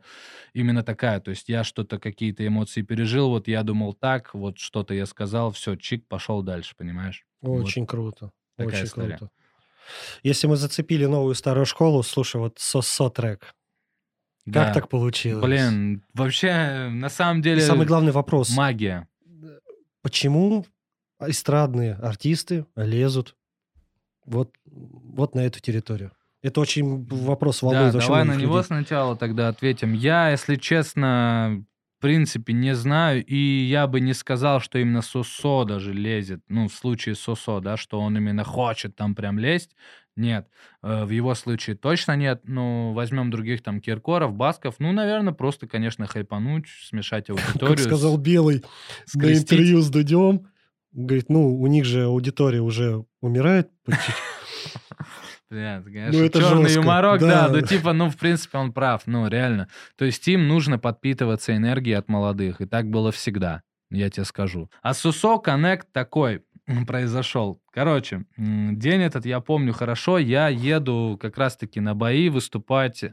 [0.54, 1.20] именно такая.
[1.20, 5.52] То есть я что-то, какие-то эмоции пережил, вот я думал так, вот что-то я сказал,
[5.52, 7.26] все, чик, пошел дальше, понимаешь?
[7.42, 7.90] Очень вот.
[7.90, 8.32] круто.
[8.56, 9.18] Такая Очень история.
[9.18, 9.32] круто.
[10.22, 13.56] Если мы зацепили новую старую школу, слушай, вот сосо трек.
[14.46, 14.66] Да.
[14.66, 15.44] Как так получилось?
[15.44, 17.64] Блин, вообще, на самом деле...
[17.64, 18.56] И самый главный вопрос.
[18.56, 19.08] Магия.
[20.04, 20.68] Почему
[21.20, 23.36] эстрадные артисты лезут
[24.32, 26.12] вот, вот на эту территорию.
[26.42, 27.94] Это очень вопрос волнует.
[27.94, 29.94] Да, давай на него сначала тогда ответим.
[29.94, 31.64] Я, если честно,
[32.00, 36.68] в принципе, не знаю, и я бы не сказал, что именно Сосо даже лезет, ну,
[36.68, 39.76] в случае Сосо, да, что он именно хочет там прям лезть.
[40.16, 40.48] Нет,
[40.82, 42.42] э, в его случае точно нет.
[42.46, 44.76] Ну, возьмем других там Киркоров, Басков.
[44.80, 47.78] Ну, наверное, просто, конечно, хайпануть, смешать аудиторию.
[47.78, 48.64] Как сказал Белый
[49.14, 50.48] на интервью с Дудем,
[50.92, 53.70] говорит, ну, у них же аудитория уже умирает
[55.50, 56.80] Блядь, конечно, ну, это черный жестко.
[56.80, 57.48] юморок, да.
[57.48, 59.68] да, ну типа, ну, в принципе, он прав, ну, реально.
[59.98, 64.72] То есть им нужно подпитываться энергией от молодых, и так было всегда, я тебе скажу.
[64.82, 66.46] А Сусо Коннект такой
[66.88, 67.62] произошел.
[67.74, 73.04] Короче, день этот я помню хорошо, я еду как раз-таки на бои выступать,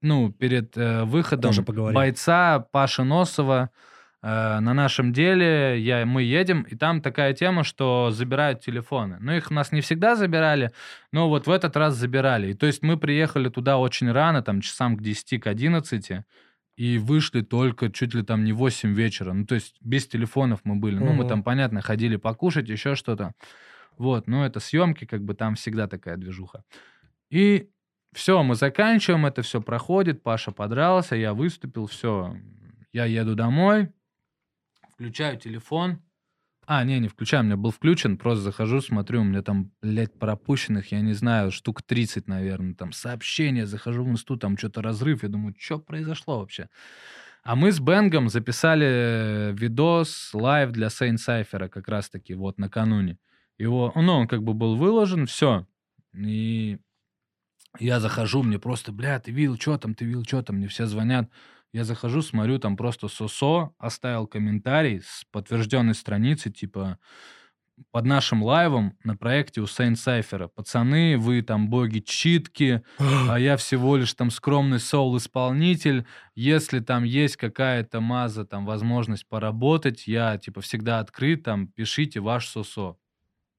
[0.00, 1.52] ну, перед э, выходом
[1.92, 3.70] бойца Паши Носова,
[4.24, 9.18] Э, на нашем деле я, мы едем, и там такая тема, что забирают телефоны.
[9.20, 10.70] Ну, их у нас не всегда забирали,
[11.12, 12.52] но вот в этот раз забирали.
[12.52, 16.24] И то есть мы приехали туда очень рано, там часам к 10, к 11,
[16.76, 19.34] и вышли только чуть ли там не 8 вечера.
[19.34, 20.96] Ну, то есть без телефонов мы были.
[20.96, 23.34] Ну, мы там, понятно, ходили покушать, еще что-то.
[23.98, 26.64] Вот, ну, это съемки, как бы там всегда такая движуха.
[27.28, 27.68] И
[28.14, 32.34] все, мы заканчиваем, это все проходит, Паша подрался, я выступил, все,
[32.92, 33.90] я еду домой,
[34.94, 36.02] включаю телефон.
[36.66, 40.18] А, не, не включаю, у меня был включен, просто захожу, смотрю, у меня там, блядь,
[40.18, 45.22] пропущенных, я не знаю, штук 30, наверное, там сообщения, захожу в институт, там что-то разрыв,
[45.22, 46.70] я думаю, что произошло вообще?
[47.42, 53.18] А мы с Бенгом записали видос live для Сейн Сайфера как раз-таки вот накануне.
[53.58, 55.66] Его, ну, он как бы был выложен, все.
[56.14, 56.78] И
[57.78, 60.86] я захожу, мне просто, бля, ты видел, что там, ты видел, что там, мне все
[60.86, 61.28] звонят.
[61.74, 67.00] Я захожу, смотрю, там просто Сосо оставил комментарий с подтвержденной страницы, типа
[67.90, 70.46] под нашим лайвом на проекте у Сейн Сайфера.
[70.46, 72.84] Пацаны, вы там боги читки,
[73.28, 76.06] а я всего лишь там скромный соул-исполнитель.
[76.36, 82.46] Если там есть какая-то маза, там возможность поработать, я типа всегда открыт, там пишите ваш
[82.46, 82.98] Сосо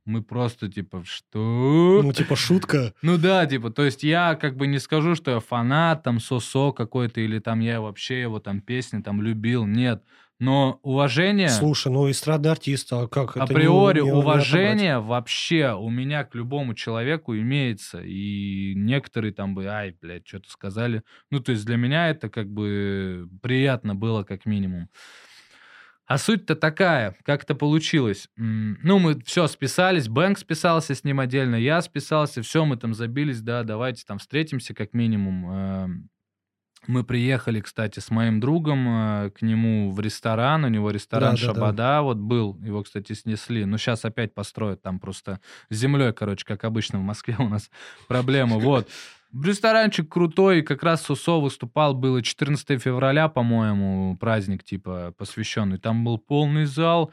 [0.05, 2.01] мы просто типа, что?
[2.03, 2.93] Ну, типа, шутка.
[3.01, 6.71] Ну да, типа, то есть я как бы не скажу, что я фанат, там, сосо
[6.71, 10.03] какой-то, или там я вообще его там песни там любил, нет.
[10.37, 11.49] Но уважение...
[11.49, 13.37] Слушай, ну эстрадный артист, а как?
[13.37, 18.01] Априори не, не, уважение не вообще у меня к любому человеку имеется.
[18.01, 21.03] И некоторые там бы, ай, блядь, что-то сказали.
[21.31, 24.89] Ну, то есть для меня это как бы приятно было как минимум.
[26.07, 28.29] А суть-то такая, как это получилось.
[28.35, 33.41] Ну, мы все списались, Бэнк списался с ним отдельно, я списался, все, мы там забились,
[33.41, 35.51] да, давайте там встретимся как минимум.
[35.51, 36.09] Эм,
[36.87, 41.37] мы приехали, кстати, с моим другом э, к нему в ресторан, у него ресторан да,
[41.37, 42.01] Шабада, да, да.
[42.03, 45.39] вот был, его, кстати, снесли, но сейчас опять построят, там просто
[45.71, 47.71] землей, короче, как обычно в Москве у нас
[48.07, 48.87] проблема, вот.
[49.43, 55.77] Ресторанчик крутой, как раз Сусо выступал, было 14 февраля, по-моему, праздник, типа, посвященный.
[55.77, 57.11] Там был полный зал,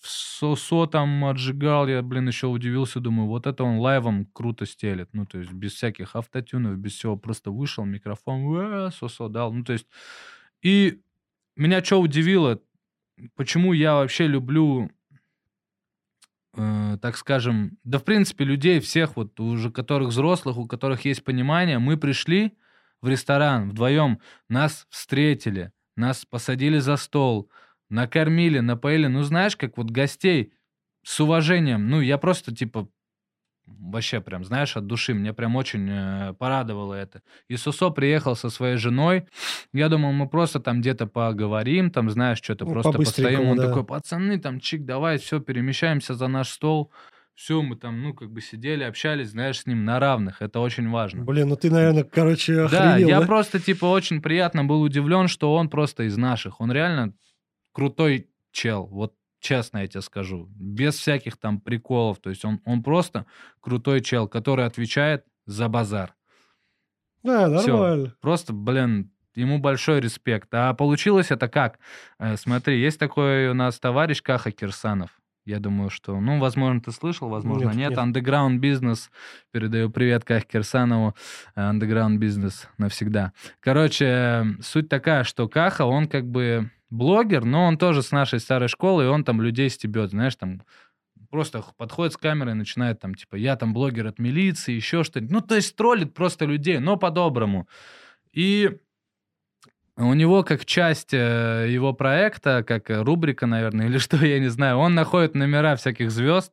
[0.00, 5.26] Сосо там отжигал, я, блин, еще удивился, думаю, вот это он лайвом круто стелит, ну,
[5.26, 9.86] то есть без всяких автотюнов, без всего, просто вышел, микрофон, Сосо дал, ну, то есть,
[10.62, 11.00] и
[11.56, 12.60] меня что удивило,
[13.36, 14.90] почему я вообще люблю
[16.56, 21.24] э, так скажем, да в принципе людей всех вот уже которых взрослых, у которых есть
[21.24, 22.56] понимание, мы пришли
[23.00, 27.50] в ресторан вдвоем, нас встретили, нас посадили за стол,
[27.90, 29.06] накормили, напоили.
[29.06, 30.52] Ну, знаешь, как вот гостей
[31.04, 31.88] с уважением.
[31.88, 32.88] Ну, я просто, типа,
[33.78, 35.14] вообще прям, знаешь, от души.
[35.14, 37.22] Мне прям очень э, порадовало это.
[37.48, 39.26] И Сусо приехал со своей женой.
[39.72, 43.48] Я думал, мы просто там где-то поговорим, там, знаешь, что-то ну, просто постоим.
[43.48, 43.68] Он да.
[43.68, 46.92] такой, пацаны, там, чик, давай, все, перемещаемся за наш стол.
[47.34, 50.42] Все, мы там, ну, как бы сидели, общались, знаешь, с ним на равных.
[50.42, 51.24] Это очень важно.
[51.24, 53.26] Блин, ну ты, наверное, короче, охренел, Да, я да?
[53.26, 56.60] просто, типа, очень приятно был удивлен, что он просто из наших.
[56.60, 57.14] Он реально
[57.72, 58.86] крутой чел.
[58.86, 60.48] Вот честно я тебе скажу.
[60.56, 62.18] Без всяких там приколов.
[62.18, 63.26] То есть он, он просто
[63.60, 66.14] крутой чел, который отвечает за базар.
[67.22, 68.06] Да, нормально.
[68.06, 68.12] Всё.
[68.20, 70.48] Просто, блин, ему большой респект.
[70.52, 71.78] А получилось это как?
[72.18, 75.10] Э, смотри, есть такой у нас товарищ Каха Кирсанов.
[75.48, 77.90] Я думаю, что, ну, возможно, ты слышал, возможно, нет.
[77.90, 77.98] нет.
[77.98, 79.10] Underground бизнес.
[79.50, 81.14] Передаю привет Ках Кирсанову.
[81.56, 83.32] Underground бизнес навсегда.
[83.60, 88.68] Короче, суть такая, что Каха, он как бы блогер, но он тоже с нашей старой
[88.68, 90.62] школы, и он там людей стебет, знаешь, там
[91.30, 95.32] просто подходит с камерой и начинает там, типа, я там блогер от милиции, еще что-нибудь.
[95.32, 97.68] Ну, то есть троллит просто людей, но по-доброму.
[98.32, 98.78] И
[99.96, 104.78] у него как часть э, его проекта, как рубрика, наверное, или что, я не знаю,
[104.78, 106.52] он находит номера всяких звезд,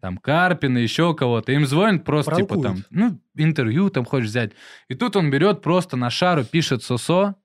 [0.00, 2.60] там Карпина, еще кого-то, им звонят просто, Пранкует.
[2.60, 4.52] типа, там, ну, интервью там хочешь взять.
[4.88, 7.36] И тут он берет просто на шару, пишет Сосо,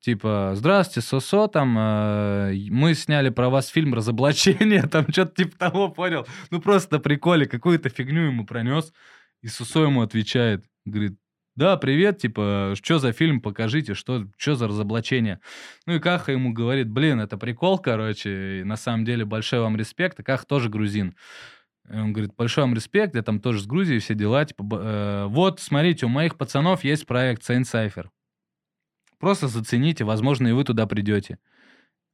[0.00, 5.88] типа, здравствуйте, Сосо, там, э, мы сняли про вас фильм «Разоблачение», там, что-то типа того,
[5.88, 6.26] понял?
[6.50, 8.92] Ну, просто на приколе, какую-то фигню ему пронес,
[9.42, 11.18] и Сосо ему отвечает, говорит,
[11.56, 15.40] да, привет, типа, что за фильм, покажите, что, что за разоблачение.
[15.86, 19.74] Ну и Каха ему говорит, блин, это прикол, короче, и на самом деле большой вам
[19.76, 21.16] респект, и Каха тоже грузин.
[21.90, 25.26] И он говорит, большой вам респект, я там тоже с Грузией, все дела, типа, э,
[25.28, 28.08] вот, смотрите, у моих пацанов есть проект Saint Cypher.
[29.18, 31.38] Просто зацените, возможно, и вы туда придете.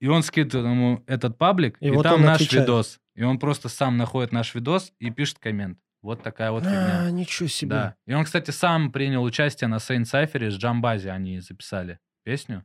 [0.00, 2.62] И он скидывает ему этот паблик, и, и вот там наш отвечает.
[2.62, 3.00] видос.
[3.14, 5.78] И он просто сам находит наш видос и пишет коммент.
[6.00, 7.04] Вот такая вот фигня.
[7.04, 7.70] А, ничего себе.
[7.70, 7.96] Да.
[8.06, 12.64] И он, кстати, сам принял участие на Сейн Сайфере с Джамбази, они записали песню.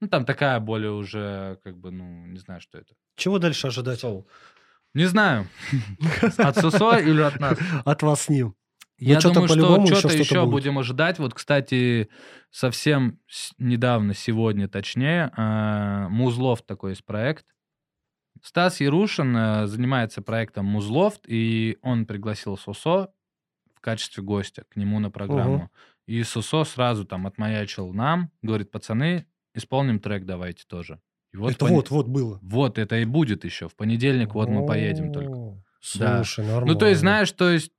[0.00, 2.94] Ну, там такая более уже, как бы, ну, не знаю, что это.
[3.16, 4.00] Чего дальше ожидать?
[4.00, 4.28] Соул.
[4.94, 5.46] Не знаю.
[6.38, 7.58] От Сусо или от нас?
[7.84, 8.54] От вас с ним.
[9.00, 11.18] Я ну, думаю, что что-то еще, еще будем ожидать.
[11.18, 12.10] Вот, кстати,
[12.50, 13.18] совсем
[13.58, 17.46] недавно, сегодня точнее, а, Музлов такой есть проект.
[18.42, 23.12] Стас Ярушин э, занимается проектом Музлофт, и он пригласил Сосо
[23.74, 25.56] в качестве гостя к нему на программу.
[25.56, 25.70] Угу.
[26.06, 31.00] И Сосо сразу там отмаячил нам, говорит, пацаны, исполним трек давайте тоже.
[31.32, 31.70] И вот это пон...
[31.72, 32.38] вот, вот было.
[32.42, 33.68] Вот, это и будет еще.
[33.68, 35.62] В понедельник вот мы поедем только.
[35.80, 36.52] Слушай, да.
[36.52, 36.72] нормально.
[36.72, 37.72] Ну, то есть, знаешь, то есть,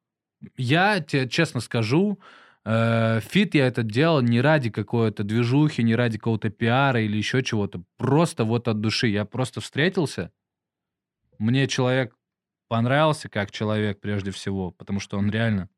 [0.58, 2.20] я тебе честно скажу,
[2.66, 7.44] э, фит я это делал не ради какой-то движухи, не ради какого-то пиара или еще
[7.44, 7.84] чего-то.
[7.98, 9.08] Просто вот от души.
[9.08, 10.32] Я просто встретился,
[11.38, 12.16] мне человек
[12.68, 15.70] понравился как человек прежде всего, потому что он реально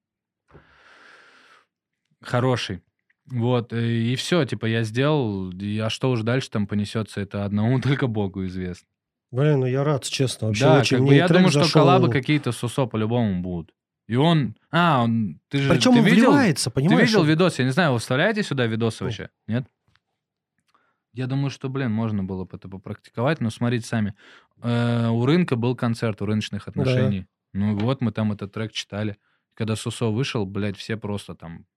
[2.22, 2.82] хороший.
[3.26, 5.51] Вот, и все, типа, я сделал,
[5.82, 8.88] а что уже дальше там понесется, это одному только Богу известно.
[9.32, 10.97] Блин, ну я рад, честно, вообще да, очень.
[10.97, 11.64] Как бы я думаю, зашел...
[11.68, 13.74] что коллабы какие-то с УСО по-любому будут.
[14.07, 14.55] И он...
[14.71, 15.39] А, он...
[15.49, 15.69] Ты же...
[15.69, 16.99] Причем ты он видел, вливается, понимаешь?
[16.99, 17.59] Ты видел видос?
[17.59, 19.29] Я не знаю, вы вставляете сюда видосы вообще?
[19.47, 19.65] Нет?
[21.13, 24.15] Я думаю, что, блин, можно было бы это попрактиковать, но смотрите сами.
[24.61, 27.21] Э, у рынка был концерт у рыночных отношений.
[27.21, 27.59] Да.
[27.59, 29.17] Ну вот мы там этот трек читали.
[29.53, 31.67] Когда Сусо вышел, блядь, все просто там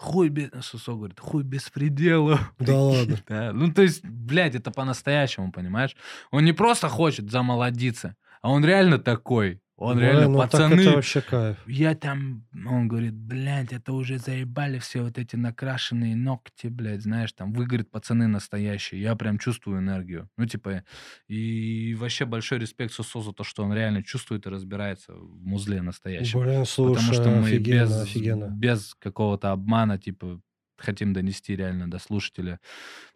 [0.00, 0.48] хуй без...
[0.62, 2.40] Сусо говорит, хуй без предела.
[2.58, 3.18] Да ладно.
[3.28, 3.52] да.
[3.52, 5.94] Ну, то есть, блядь, это по-настоящему, понимаешь?
[6.30, 9.60] Он не просто хочет замолодиться, а он реально такой.
[9.80, 11.56] Он Ой, реально, ну, пацаны, так это вообще кайф.
[11.66, 17.32] я там, он говорит, блядь, это уже заебали все вот эти накрашенные ногти, блядь, знаешь,
[17.32, 20.28] там, вы, говорит, пацаны настоящие, я прям чувствую энергию.
[20.36, 20.84] Ну, типа,
[21.28, 25.80] и вообще большой респект Сусо за то, что он реально чувствует и разбирается в музле
[25.80, 26.40] настоящем.
[26.40, 28.44] Блин, слушай, Потому что мы офигенно, без, офигенно.
[28.50, 30.42] без какого-то обмана, типа,
[30.76, 32.60] хотим донести реально до слушателя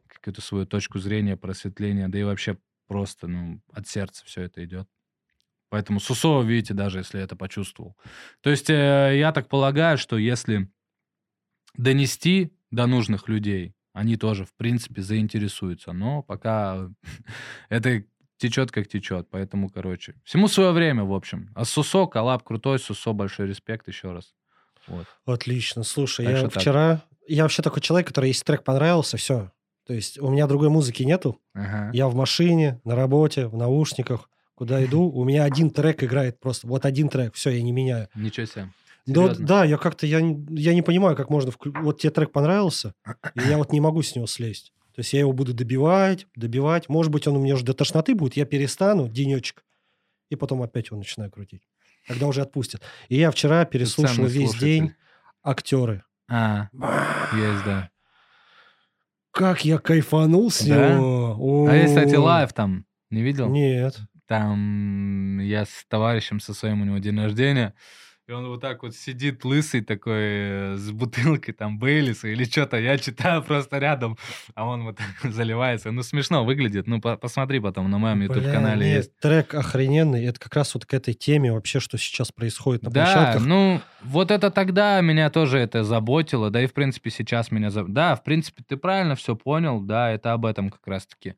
[0.07, 2.57] какую-то свою точку зрения, просветления, да и вообще
[2.87, 4.89] просто, ну, от сердца все это идет.
[5.71, 7.97] Поэтому Сусо, видите, даже если это почувствовал.
[8.43, 10.71] То есть э, я так полагаю, что если
[11.77, 15.93] донести до нужных людей, они тоже, в принципе, заинтересуются.
[15.93, 16.89] Но пока
[17.69, 18.05] это
[18.37, 19.29] течет как течет.
[19.31, 21.51] Поэтому, короче, всему свое время, в общем.
[21.55, 24.35] А Сусо, коллаб крутой, Сусо, большой респект еще раз.
[24.87, 25.07] Вот.
[25.25, 25.83] Отлично.
[25.83, 26.97] Слушай, так я вчера...
[26.97, 27.09] Так.
[27.27, 29.51] Я вообще такой человек, который, если трек понравился, все.
[29.87, 31.41] То есть у меня другой музыки нету.
[31.55, 31.91] Ага.
[31.95, 36.67] Я в машине, на работе, в наушниках куда иду, у меня один трек играет просто,
[36.67, 38.09] вот один трек, все, я не меняю.
[38.15, 38.69] Ничего себе.
[39.07, 41.51] Да, да, я как-то, я, я не понимаю, как можно...
[41.51, 41.75] Вклю...
[41.83, 42.95] Вот тебе трек понравился,
[43.35, 44.73] и я вот не могу с него слезть.
[44.95, 46.89] То есть я его буду добивать, добивать.
[46.89, 49.65] Может быть, он у меня уже до тошноты будет, я перестану, денечек,
[50.31, 51.63] и потом опять его начинаю крутить.
[52.07, 52.81] Когда уже отпустят.
[53.09, 54.67] И я вчера переслушал весь слушатель.
[54.67, 54.95] день
[55.43, 56.05] актеры.
[56.29, 56.69] А,
[57.33, 57.91] есть, да.
[59.33, 60.95] Как я кайфанул с да?
[60.95, 61.67] него.
[61.69, 62.87] А есть, кстати, live там.
[63.11, 63.49] Не видел?
[63.49, 63.99] Нет.
[64.27, 67.75] Там я с товарищем со своим, у него день рождения,
[68.27, 72.79] и он вот так вот сидит лысый такой э, с бутылкой там Бейлиса или что-то.
[72.79, 74.17] Я читаю просто рядом,
[74.55, 75.91] а он вот заливается.
[75.91, 76.87] Ну, смешно выглядит.
[76.87, 79.19] Ну, по посмотри потом на моем YouTube-канале есть.
[79.19, 80.25] Трек охрененный.
[80.25, 83.43] Это как раз вот к этой теме вообще, что сейчас происходит на да, площадках.
[83.43, 86.49] Да, ну, вот это тогда меня тоже это заботило.
[86.49, 87.71] Да и, в принципе, сейчас меня...
[87.71, 89.83] Да, в принципе, ты правильно все понял.
[89.83, 91.35] Да, это об этом как раз-таки.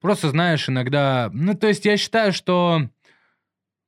[0.00, 1.30] Просто, знаешь, иногда...
[1.32, 2.88] Ну, то есть я считаю, что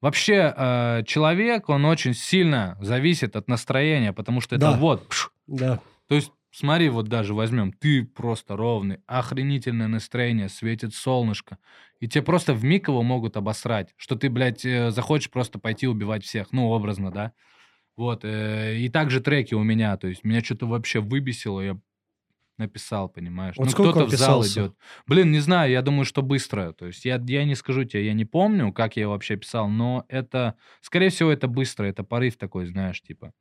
[0.00, 4.76] вообще э, человек, он очень сильно зависит от настроения, потому что это да.
[4.76, 5.08] вот...
[5.08, 5.80] Пш, да.
[6.08, 11.58] То есть смотри, вот даже возьмем, ты просто ровный, охренительное настроение, светит солнышко,
[12.00, 15.86] и тебе просто в миг его могут обосрать, что ты, блядь, э, захочешь просто пойти
[15.86, 17.32] убивать всех, ну, образно, да?
[17.96, 21.78] Вот, э, и также треки у меня, то есть меня что-то вообще выбесило, я
[22.60, 23.56] написал, понимаешь?
[23.56, 24.76] Вот ну, кто-то в зал идет.
[25.06, 26.72] Блин, не знаю, я думаю, что быстро.
[26.72, 30.04] То есть я, я не скажу тебе, я не помню, как я вообще писал, но
[30.08, 33.32] это, скорее всего, это быстро, это порыв такой, знаешь, типа.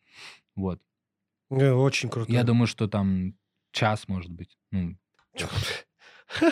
[0.56, 0.82] Вот.
[1.50, 2.32] Не, очень круто.
[2.32, 3.36] Я думаю, что там
[3.72, 4.58] час, может быть.
[4.72, 4.96] Ну,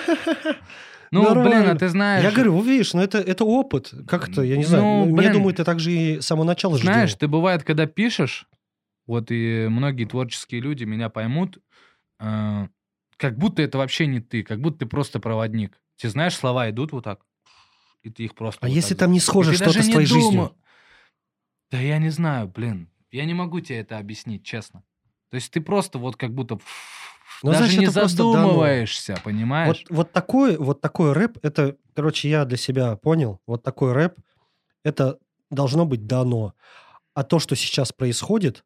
[1.11, 2.24] ну блин, а ты знаешь...
[2.24, 3.93] Я говорю, видишь, ну это, это опыт.
[4.07, 4.84] Как это, я не знаю.
[4.84, 7.86] Ну, блин, я думаю, ты так же и с самого начала Знаешь, ты бывает, когда
[7.86, 8.47] пишешь,
[9.07, 11.59] вот и многие творческие люди меня поймут,
[12.20, 12.68] э,
[13.18, 15.80] как будто это вообще не ты, как будто ты просто проводник.
[15.97, 17.22] Ты знаешь, слова идут вот так,
[18.03, 18.65] и ты их просто...
[18.65, 20.55] А вот если там не схоже что-то с твоей жизнью?
[21.72, 22.89] Да я не знаю, блин.
[23.11, 24.84] Я не могу тебе это объяснить, честно.
[25.30, 26.59] То есть ты просто вот как будто...
[27.43, 29.24] Ну, даже значит, не задумываешься, дано.
[29.24, 29.86] понимаешь?
[29.89, 34.18] Вот, вот, такой, вот такой рэп, это, короче, я для себя понял, вот такой рэп,
[34.84, 35.20] это
[35.51, 36.53] должно быть дано.
[37.13, 38.63] А то, что сейчас происходит,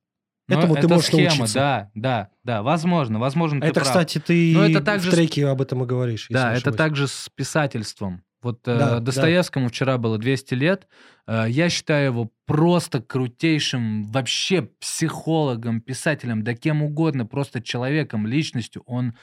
[0.52, 1.54] Этому это ты можешь схема, научиться.
[1.54, 3.88] Да, да, да, возможно, возможно, Это, прав.
[3.88, 6.28] кстати, ты Но это также в треке об этом и говоришь.
[6.30, 8.24] Да, это также с писательством.
[8.42, 9.70] Вот э, да, э, Достоевскому да.
[9.70, 10.88] вчера было 200 лет.
[11.28, 18.82] Э, я считаю его просто крутейшим вообще психологом, писателем, да кем угодно, просто человеком, личностью.
[18.86, 19.14] Он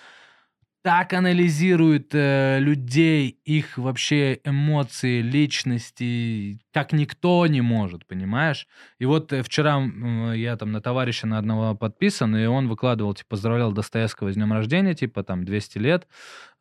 [0.83, 8.69] так анализирует э, людей, их вообще эмоции, личности, как никто не может, понимаешь?
[9.01, 13.15] И вот э, вчера э, я там на товарища на одного подписан, и он выкладывал,
[13.15, 16.07] типа, поздравлял Достоевского с днем рождения, типа, там, 200 лет,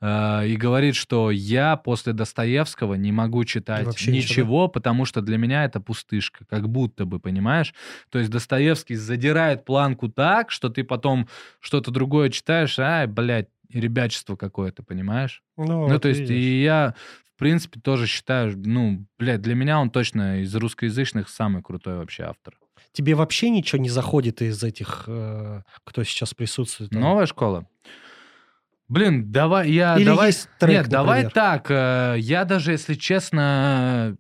[0.01, 5.21] э, и говорит, что я после Достоевского не могу читать вообще ничего, ничего потому что
[5.21, 7.75] для меня это пустышка, как будто бы, понимаешь?
[8.09, 11.27] То есть Достоевский задирает планку так, что ты потом
[11.59, 15.43] что-то другое читаешь, ай, блядь, ребячество какое-то, понимаешь?
[15.57, 16.95] Ну, ну то есть, и я,
[17.35, 22.23] в принципе, тоже считаю, ну, блядь, для меня он точно из русскоязычных самый крутой вообще
[22.23, 22.57] автор.
[22.93, 26.89] Тебе вообще ничего не заходит из этих, э, кто сейчас присутствует?
[26.91, 27.01] Там?
[27.01, 27.67] Новая школа?
[28.87, 29.97] Блин, давай, я...
[29.97, 30.89] Или давай, есть трек, Нет, например.
[30.89, 34.17] давай так, э, я даже, если честно,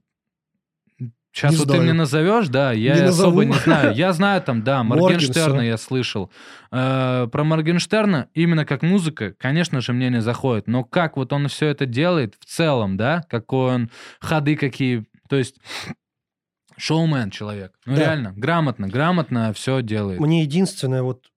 [1.37, 1.81] Сейчас не вот знаю.
[1.81, 3.93] ты мне назовешь, да, я не особо не знаю.
[3.93, 6.31] Я знаю там, да, Моргенштерна я слышал.
[6.71, 10.65] Э, про Моргенштерна именно как музыка, конечно же, мне не заходит.
[10.65, 15.35] Но как вот он все это делает в целом, да, какой он, ходы какие, то
[15.35, 15.57] есть
[16.75, 17.73] шоумен человек.
[17.85, 18.01] Ну да.
[18.01, 20.19] реально, грамотно, грамотно все делает.
[20.19, 21.27] Мне единственное вот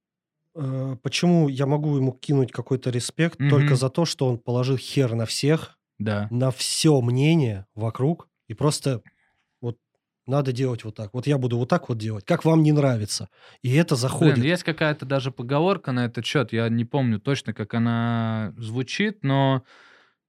[0.57, 3.51] э, почему я могу ему кинуть какой-то респект mm-hmm.
[3.51, 6.27] только за то, что он положил хер на всех, да.
[6.31, 9.03] на все мнение вокруг и просто
[10.27, 11.11] надо делать вот так.
[11.13, 13.29] Вот я буду вот так вот делать, как вам не нравится.
[13.63, 14.35] И это заходит.
[14.35, 16.53] Блин, есть какая-то даже поговорка на этот счет.
[16.53, 19.63] Я не помню точно, как она звучит, но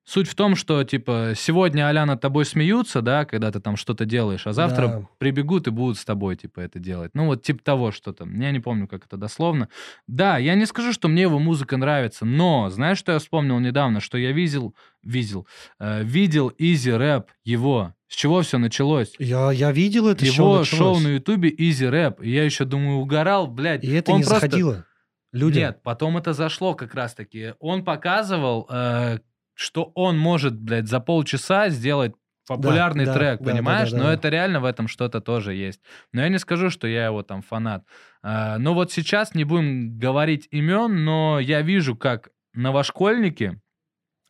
[0.03, 4.05] Суть в том, что, типа, сегодня Аля над тобой смеются, да, когда ты там что-то
[4.05, 5.07] делаешь, а завтра да.
[5.19, 7.11] прибегут и будут с тобой, типа, это делать.
[7.13, 8.27] Ну, вот типа того что-то.
[8.27, 9.69] Я не помню, как это дословно.
[10.07, 13.99] Да, я не скажу, что мне его музыка нравится, но знаешь, что я вспомнил недавно?
[13.99, 15.47] Что я видел, видел,
[15.79, 17.93] э, видел Изи Рэп его.
[18.07, 19.13] С чего все началось?
[19.19, 22.21] Я, я видел это, Его шоу на Ютубе Изи Рэп.
[22.21, 23.83] И я еще думаю, угорал, блядь.
[23.83, 24.47] И это не просто...
[24.47, 24.85] заходило.
[25.31, 25.59] Люди.
[25.59, 27.53] Нет, потом это зашло как раз-таки.
[27.59, 29.19] Он показывал, э,
[29.61, 32.13] что он может, блядь, за полчаса сделать
[32.47, 33.91] популярный да, трек, да, понимаешь?
[33.91, 34.13] Да, да, да, Но да.
[34.15, 35.81] это реально в этом что-то тоже есть.
[36.11, 37.85] Но я не скажу, что я его там фанат.
[38.23, 43.61] А, но вот сейчас не будем говорить имен, но я вижу, как новошкольники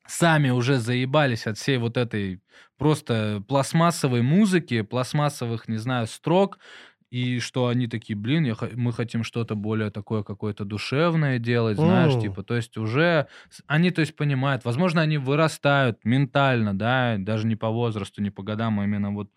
[0.06, 2.42] сами уже заебались от всей вот этой
[2.78, 6.60] просто пластмассовой музыки, пластмассовых, не знаю, строк,
[7.12, 12.14] и что они такие, блин, я, мы хотим что-то более такое какое-то душевное делать, знаешь,
[12.14, 12.22] mm.
[12.22, 13.28] типа, то есть уже
[13.68, 18.44] они, то есть, понимают, возможно, они вырастают ментально, да, даже не по возрасту, не по
[18.44, 19.30] годам, а именно вот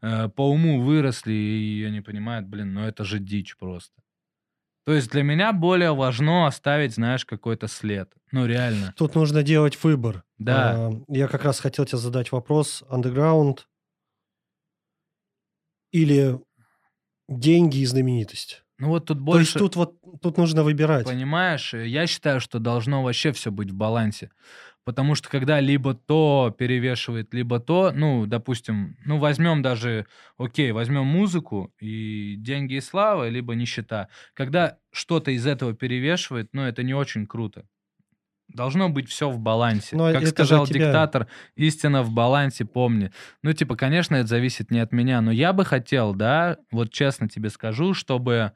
[0.00, 4.02] э, по уму выросли, и они понимают, блин, ну это же дичь просто.
[4.86, 8.10] То есть для меня более важно оставить, знаешь, какой-то след.
[8.32, 8.94] Ну, реально.
[8.96, 10.24] Тут нужно делать выбор.
[10.38, 10.88] Да.
[10.88, 12.82] А, я как раз хотел тебе задать вопрос.
[12.88, 13.58] Underground
[15.92, 16.38] или
[17.28, 18.64] деньги и знаменитость?
[18.78, 19.38] Ну вот тут больше...
[19.38, 21.04] То есть тут вот тут нужно выбирать.
[21.04, 24.30] Понимаешь, я считаю, что должно вообще все быть в балансе.
[24.84, 30.06] Потому что когда либо то перевешивает, либо то, ну, допустим, ну, возьмем даже,
[30.38, 34.08] окей, возьмем музыку и деньги и слава, либо нищета.
[34.32, 37.66] Когда что-то из этого перевешивает, ну, это не очень круто.
[38.48, 39.94] Должно быть все в балансе.
[39.94, 40.86] Но как сказал тебя...
[40.86, 43.10] диктатор, истина в балансе, помни.
[43.42, 47.28] Ну, типа, конечно, это зависит не от меня, но я бы хотел, да, вот честно
[47.28, 48.52] тебе скажу, чтобы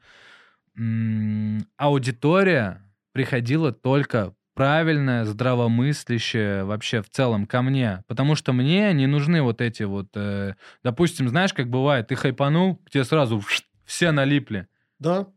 [0.75, 2.81] м- аудитория
[3.11, 8.03] приходила только правильная, здравомыслящая вообще в целом ко мне.
[8.07, 10.09] Потому что мне не нужны вот эти вот...
[10.15, 13.43] Э, допустим, знаешь, как бывает, ты хайпанул, тебе сразу
[13.85, 14.67] все налипли.
[14.99, 15.27] Да.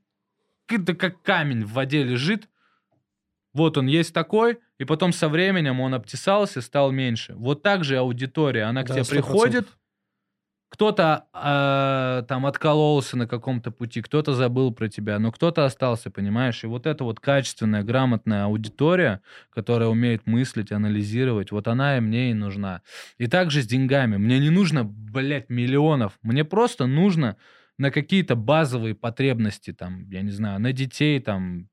[0.68, 2.48] Это как камень в воде лежит.
[3.56, 7.32] Вот он есть такой, и потом со временем он обтесался, стал меньше.
[7.36, 9.08] Вот так же аудитория, она к да, тебе 100%.
[9.08, 9.66] приходит,
[10.68, 16.64] кто-то э, там откололся на каком-то пути, кто-то забыл про тебя, но кто-то остался, понимаешь?
[16.64, 22.32] И вот эта вот качественная, грамотная аудитория, которая умеет мыслить, анализировать, вот она и мне
[22.32, 22.82] и нужна.
[23.16, 24.18] И также с деньгами.
[24.18, 26.18] Мне не нужно, блядь, миллионов.
[26.20, 27.38] Мне просто нужно
[27.78, 31.70] на какие-то базовые потребности, там, я не знаю, на детей, там,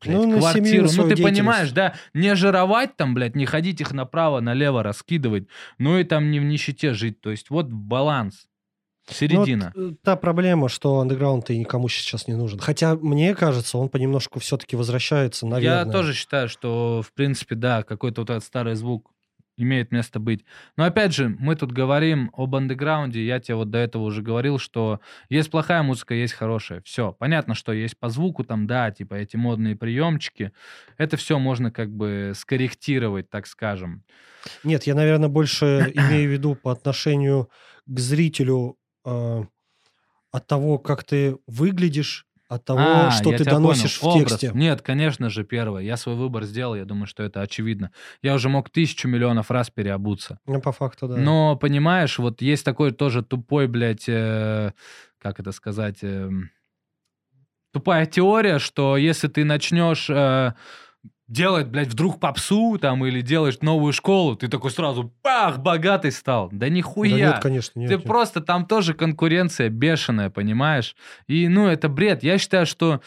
[0.00, 0.88] блядь, ну, квартиру.
[0.96, 5.46] Ну, ты понимаешь, да, не жировать там, блядь, не ходить их направо-налево раскидывать,
[5.78, 7.20] ну и там не в нищете жить.
[7.20, 8.46] То есть вот баланс.
[9.08, 9.72] Середина.
[9.74, 12.60] Ну, вот, э, та проблема, что андеграунд и никому сейчас не нужен.
[12.60, 15.84] Хотя, мне кажется, он понемножку все-таки возвращается, наверное.
[15.84, 19.10] Я тоже считаю, что, в принципе, да, какой-то вот этот старый звук
[19.60, 20.44] имеет место быть.
[20.76, 23.24] Но опять же, мы тут говорим об андеграунде.
[23.24, 26.82] Я тебе вот до этого уже говорил, что есть плохая музыка, есть хорошая.
[26.82, 27.12] Все.
[27.12, 30.52] Понятно, что есть по звуку там, да, типа эти модные приемчики.
[30.98, 34.04] Это все можно как бы скорректировать, так скажем.
[34.64, 37.50] Нет, я, наверное, больше имею в виду по отношению
[37.86, 39.42] к зрителю э,
[40.32, 44.12] от того, как ты выглядишь от того, а, что ты доносишь понял.
[44.12, 44.40] в Образ.
[44.40, 44.58] тексте.
[44.58, 45.82] Нет, конечно же, первое.
[45.82, 47.92] Я свой выбор сделал, я думаю, что это очевидно.
[48.22, 50.40] Я уже мог тысячу миллионов раз переобуться.
[50.46, 51.16] Ну, по факту, да.
[51.16, 54.72] Но, понимаешь, вот есть такой тоже тупой, блядь, э,
[55.18, 56.28] как это сказать, э,
[57.72, 60.10] тупая теория, что если ты начнешь...
[60.10, 60.54] Э,
[61.30, 66.48] делать, блядь, вдруг попсу там или делаешь новую школу, ты такой сразу, пах, богатый стал.
[66.52, 67.10] Да нихуя.
[67.10, 67.88] Да нет, конечно, нет.
[67.88, 68.04] Ты нет.
[68.04, 70.96] просто, там тоже конкуренция бешеная, понимаешь?
[71.28, 72.24] И, ну, это бред.
[72.24, 73.00] Я считаю, что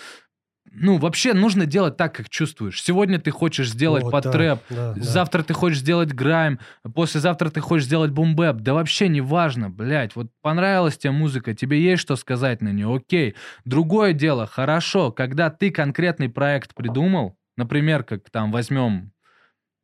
[0.76, 2.82] ну, вообще нужно делать так, как чувствуешь.
[2.82, 5.46] Сегодня ты хочешь сделать вот, под да, трэп, да, завтра да.
[5.46, 6.60] ты хочешь сделать грайм,
[6.96, 8.56] послезавтра ты хочешь сделать бумбэп.
[8.56, 10.16] Да вообще не важно, блядь.
[10.16, 13.36] Вот понравилась тебе музыка, тебе есть что сказать на нее, окей.
[13.66, 19.12] Другое дело, хорошо, когда ты конкретный проект придумал, Например, как там возьмем,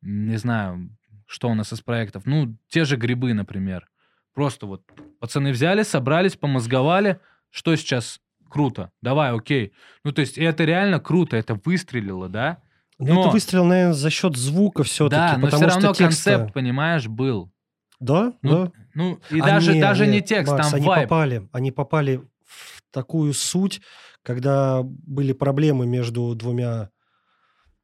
[0.02, 0.90] не знаю,
[1.26, 3.88] что у нас из проектов, ну, те же грибы, например.
[4.34, 4.82] Просто вот
[5.20, 9.72] пацаны взяли, собрались, помозговали, что сейчас круто, давай, окей.
[10.04, 12.58] Ну, то есть это реально круто, это выстрелило, да?
[12.98, 15.16] Но, но это выстрел, наверное, за счет звука все-таки.
[15.16, 16.04] Да, но все равно текста...
[16.04, 17.50] концепт, понимаешь, был.
[17.98, 18.72] Да, ну, да.
[18.94, 21.08] Ну, и а даже, не, даже не, не текст, Макс, там они вайб.
[21.08, 23.80] попали, они попали в такую суть,
[24.22, 26.90] когда были проблемы между двумя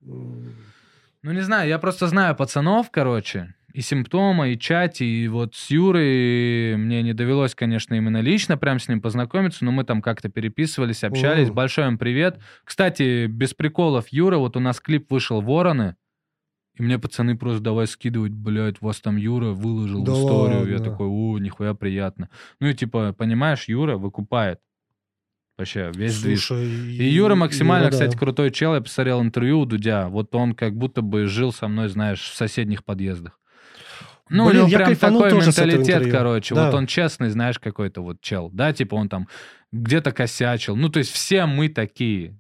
[0.07, 5.71] ну, не знаю, я просто знаю пацанов, короче, и симптомы, и чати, и вот с
[5.71, 10.29] Юрой мне не довелось, конечно, именно лично прям с ним познакомиться, но мы там как-то
[10.29, 11.51] переписывались, общались.
[11.51, 11.53] О.
[11.53, 12.39] Большой им привет.
[12.65, 15.97] Кстати, без приколов, Юра, вот у нас клип вышел «Вороны»,
[16.79, 20.59] и мне пацаны просто давай скидывать, блядь, вас там Юра выложил да историю.
[20.61, 20.73] Ладно.
[20.73, 22.29] Я такой, о, нихуя приятно.
[22.61, 24.61] Ну и типа, понимаешь, Юра выкупает.
[25.59, 27.01] Вообще, весь Слушай, движ.
[27.01, 28.19] И, Юра максимально, Юра, кстати, да.
[28.19, 28.75] крутой чел.
[28.75, 30.09] Я посмотрел интервью у Дудя.
[30.09, 33.41] Вот он как будто бы жил со мной, знаешь, в соседних подъездах.
[34.29, 36.55] Ну, Блин, у него прям такой менталитет, короче.
[36.55, 36.67] Да.
[36.67, 38.51] Вот он честный, знаешь, какой-то вот чел.
[38.53, 39.29] Да, типа он там
[39.73, 40.77] где-то косячил.
[40.77, 42.39] Ну, то есть все мы такие.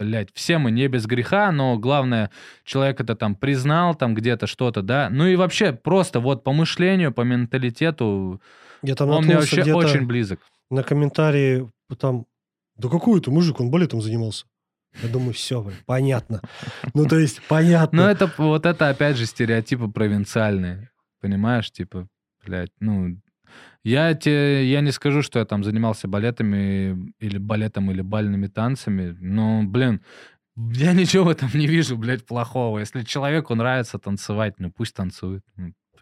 [0.00, 2.30] Блять, все мы не без греха, но главное,
[2.64, 5.08] человек это там признал, там где-то что-то, да.
[5.10, 8.40] Ну и вообще, просто вот по мышлению, по менталитету,
[8.82, 10.40] Я там он мне вообще очень близок.
[10.70, 12.26] На комментарии там
[12.78, 14.46] да какой это мужик, он балетом занимался.
[15.02, 16.40] Я думаю, все, блин, понятно.
[16.94, 18.04] Ну, то есть, понятно.
[18.04, 20.90] Ну, это вот это, опять же, стереотипы провинциальные.
[21.20, 22.08] Понимаешь, типа,
[22.44, 23.18] блядь, ну,
[23.84, 29.16] Я, те, я не скажу, что я там занимался балетами или балетом или бальными танцами,
[29.20, 30.02] но, блин,
[30.56, 32.80] я ничего в этом не вижу, блядь, плохого.
[32.80, 35.44] Если человеку нравится танцевать, ну пусть танцует.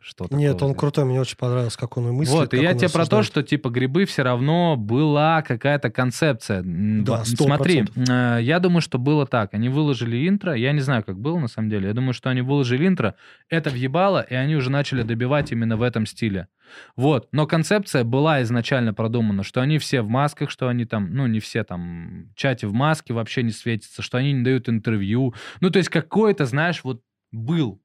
[0.07, 2.33] Что Нет, он крутой, мне очень понравилось, как он и мыслит.
[2.33, 6.63] Вот, и я тебе про то, что типа грибы все равно была какая-то концепция.
[6.65, 7.25] Да, 100%.
[7.43, 9.53] Смотри, э, я думаю, что было так.
[9.53, 11.89] Они выложили интро, я не знаю, как было на самом деле.
[11.89, 13.17] Я думаю, что они выложили интро,
[13.49, 16.47] это въебало, и они уже начали добивать именно в этом стиле.
[16.95, 21.27] Вот, но концепция была изначально продумана, что они все в масках, что они там, ну,
[21.27, 25.35] не все там, чате в маске вообще не светятся, что они не дают интервью.
[25.61, 27.03] Ну, то есть какой-то, знаешь, вот
[27.33, 27.81] был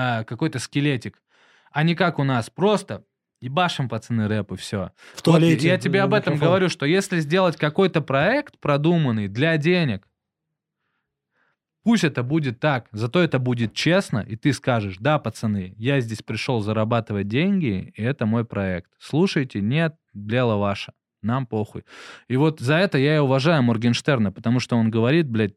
[0.00, 1.20] а, какой-то скелетик.
[1.72, 3.04] А не как у нас, просто
[3.40, 4.92] ебашим, пацаны, рэп и все.
[5.14, 5.56] В туалете.
[5.56, 6.48] Вот я тебе об этом микрофон.
[6.48, 10.06] говорю, что если сделать какой-то проект продуманный для денег,
[11.82, 16.22] пусть это будет так, зато это будет честно, и ты скажешь, да, пацаны, я здесь
[16.22, 18.92] пришел зарабатывать деньги, и это мой проект.
[19.00, 20.92] Слушайте, нет, дело ваше,
[21.22, 21.84] нам похуй.
[22.28, 25.56] И вот за это я и уважаю Моргенштерна, потому что он говорит, блядь,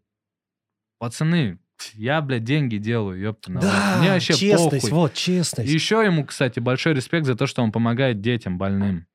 [0.97, 1.59] пацаны,
[1.93, 3.51] я, блядь, деньги делаю, ёпта.
[3.51, 4.91] Да, Мне вообще честность, похуй.
[4.91, 5.69] вот, честность.
[5.69, 9.07] Еще ему, кстати, большой респект за то, что он помогает детям больным.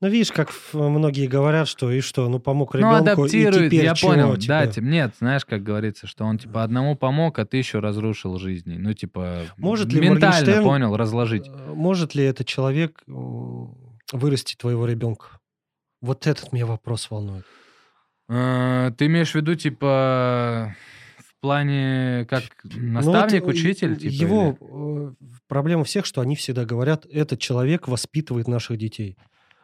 [0.00, 3.84] Ну, видишь, как многие говорят, что и что, ну, помог ребенку, ну, адаптирует, и теперь
[3.84, 4.48] я чего, понял, типа...
[4.48, 8.38] да, типа, нет, знаешь, как говорится, что он, типа, одному помог, а ты еще разрушил
[8.38, 8.76] жизни.
[8.76, 11.48] Ну, типа, может ли ментально, понял, разложить.
[11.48, 13.02] Э, может ли этот человек
[14.12, 15.38] вырастить твоего ребенка?
[16.00, 17.44] Вот этот меня вопрос волнует.
[18.28, 20.74] А, ты имеешь в виду, типа,
[21.40, 23.96] плане как наставник, ну, вот учитель?
[23.96, 25.10] Типа, его или?
[25.10, 25.12] Э,
[25.48, 29.16] проблема всех, что они всегда говорят, этот человек воспитывает наших детей.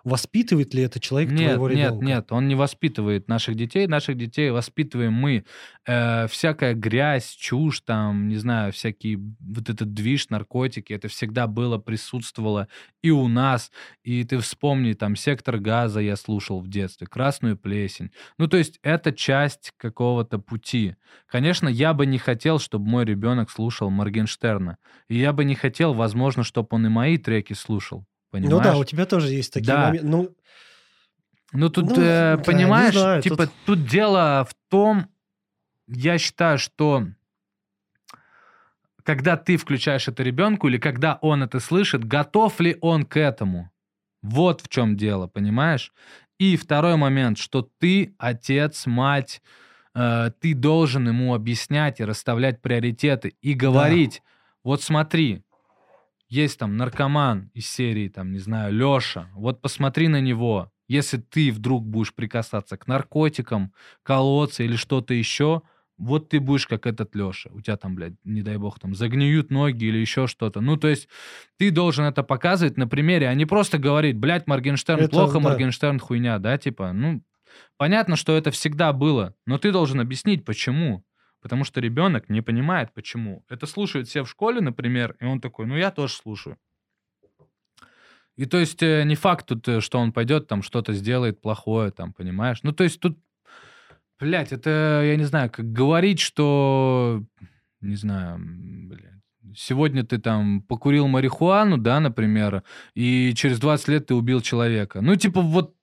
[0.06, 1.94] Воспитывает ли это человек нет, твоего ребенка?
[1.96, 3.88] Нет, нет, он не воспитывает наших детей.
[3.88, 5.44] Наших детей воспитываем мы.
[5.84, 11.78] Э, всякая грязь, чушь, там, не знаю, всякий вот этот движ, наркотики, это всегда было,
[11.78, 12.68] присутствовало
[13.02, 13.72] и у нас.
[14.04, 18.12] И ты вспомни, там, «Сектор газа» я слушал в детстве, «Красную плесень».
[18.38, 20.94] Ну, то есть это часть какого-то пути.
[21.26, 24.78] Конечно, я бы не хотел, чтобы мой ребенок слушал Моргенштерна.
[25.08, 28.06] И я бы не хотел, возможно, чтобы он и мои треки слушал.
[28.30, 28.52] Понимаешь?
[28.52, 29.86] Ну да, у тебя тоже есть такие да.
[29.86, 30.06] моменты.
[30.06, 30.36] Ну,
[31.52, 33.52] ну тут, ну, э, да, понимаешь, знаю, типа тут...
[33.64, 35.06] тут дело в том,
[35.86, 37.06] я считаю, что
[39.04, 43.70] когда ты включаешь это ребенку или когда он это слышит, готов ли он к этому?
[44.20, 45.92] Вот в чем дело, понимаешь?
[46.38, 49.40] И второй момент, что ты отец, мать,
[49.94, 54.30] э, ты должен ему объяснять и расставлять приоритеты и говорить, да.
[54.64, 55.44] вот смотри,
[56.28, 60.70] есть там наркоман из серии, там, не знаю, Леша, вот посмотри на него.
[60.88, 63.72] Если ты вдруг будешь прикасаться к наркотикам,
[64.02, 65.62] колоться или что-то еще,
[65.98, 67.50] вот ты будешь как этот Леша.
[67.52, 70.60] У тебя там, блядь, не дай бог, там загниют ноги или еще что-то.
[70.60, 71.08] Ну, то есть
[71.56, 75.40] ты должен это показывать на примере, а не просто говорить, блядь, Моргенштерн это, плохо, да.
[75.40, 77.22] Моргенштерн хуйня, да, типа, ну,
[77.78, 81.02] понятно, что это всегда было, но ты должен объяснить, почему.
[81.46, 83.44] Потому что ребенок не понимает, почему.
[83.48, 86.58] Это слушают все в школе, например, и он такой, ну я тоже слушаю.
[88.34, 91.92] И то есть э, не факт тут, э, что он пойдет там что-то сделает плохое,
[91.92, 92.64] там, понимаешь?
[92.64, 93.16] Ну то есть тут,
[94.18, 97.22] блядь, это, я не знаю, как говорить, что,
[97.80, 99.22] не знаю, блядь,
[99.54, 102.64] сегодня ты там покурил марихуану, да, например,
[102.96, 105.00] и через 20 лет ты убил человека.
[105.00, 105.75] Ну, типа, вот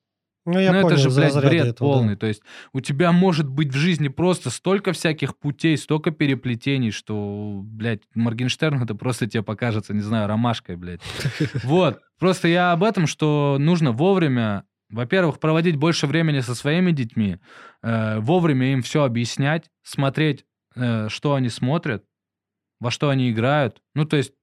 [0.46, 2.14] ну, я ну понял, это же, блядь, бред этого, полный.
[2.14, 2.22] Да.
[2.22, 2.42] То есть
[2.74, 8.84] у тебя может быть в жизни просто столько всяких путей, столько переплетений, что, блядь, Моргенштерн
[8.84, 11.02] это просто тебе покажется, не знаю, ромашкой, блядь.
[11.64, 12.00] Вот.
[12.20, 17.40] Просто я об этом, что нужно вовремя во-первых, проводить больше времени со своими детьми,
[17.82, 22.06] э, вовремя им все объяснять, смотреть, э, что они смотрят,
[22.80, 23.82] во что они играют.
[23.96, 24.34] Ну, то есть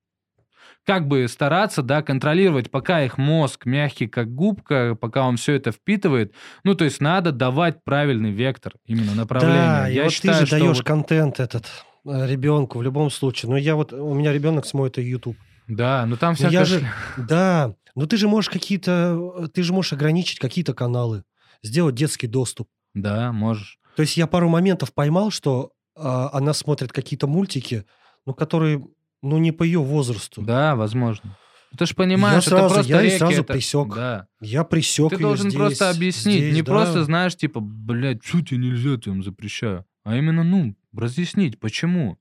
[0.90, 5.70] как бы стараться, да, контролировать, пока их мозг мягкий, как губка, пока он все это
[5.70, 6.34] впитывает.
[6.64, 9.62] Ну, то есть надо давать правильный вектор, именно направление.
[9.62, 10.84] Да, я и вот считаю, ты же даешь вот...
[10.84, 11.66] контент этот
[12.04, 13.50] э, ребенку в любом случае.
[13.50, 15.36] Но я вот, у меня ребенок смотрит YouTube.
[15.68, 16.64] Да, ну там всякое...
[16.64, 16.84] же,
[17.16, 21.22] да, но ты же можешь какие-то, ты же можешь ограничить какие-то каналы,
[21.62, 22.66] сделать детский доступ.
[22.94, 23.78] Да, можешь.
[23.94, 27.84] То есть я пару моментов поймал, что а, она смотрит какие-то мультики,
[28.26, 28.84] ну, которые
[29.22, 30.42] ну, не по ее возрасту.
[30.42, 31.36] Да, возможно.
[31.76, 33.52] Ты же понимаешь, я сразу, это просто я реки, сразу это...
[33.52, 33.94] присек.
[33.94, 34.26] Да.
[34.40, 36.72] Я присек Ты должен здесь, просто объяснить, здесь, не да.
[36.72, 42.18] просто, знаешь, типа, блядь, что тебе нельзя, я запрещаю, а именно, ну, разъяснить, почему.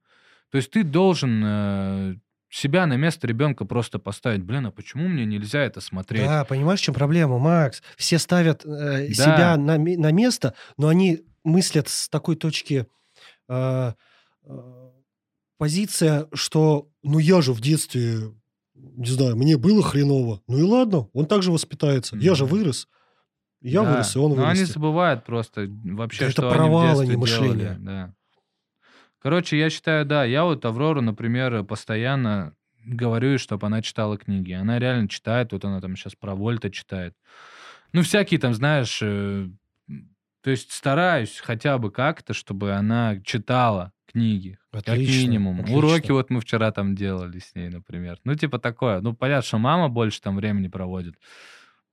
[0.51, 2.15] То есть ты должен э,
[2.49, 4.43] себя на место ребенка просто поставить.
[4.43, 6.25] Блин, а почему мне нельзя это смотреть?
[6.25, 7.81] Да, понимаешь, в чем проблема, Макс?
[7.97, 9.13] Все ставят э, да.
[9.13, 12.87] себя на, на место, но они мыслят с такой точки...
[13.47, 13.93] Э,
[14.45, 14.78] э,
[15.59, 18.33] позиция, что ну я же в детстве
[18.73, 20.41] не знаю, мне было хреново.
[20.47, 22.15] Ну и ладно, он также воспитается.
[22.17, 22.87] Я же вырос.
[23.61, 23.91] Я Да.
[23.91, 24.51] вырос, и он Но вырос.
[24.51, 27.49] они забывают просто вообще, Да это что провал, а они не в детстве делали.
[27.51, 27.77] мышление.
[27.79, 28.13] Да.
[29.21, 32.55] Короче, я считаю, да, я вот Аврору, например, постоянно
[32.85, 34.53] говорю, чтобы она читала книги.
[34.53, 37.13] Она реально читает, вот она там сейчас про Вольта читает.
[37.91, 39.49] Ну, всякие там, знаешь, э,
[40.41, 44.57] то есть стараюсь хотя бы как-то, чтобы она читала книги.
[44.71, 45.59] Как Отлично, минимум.
[45.61, 45.77] отлично.
[45.77, 48.17] Уроки вот мы вчера там делали с ней, например.
[48.23, 49.01] Ну, типа такое.
[49.01, 51.15] Ну, понятно, что мама больше там времени проводит.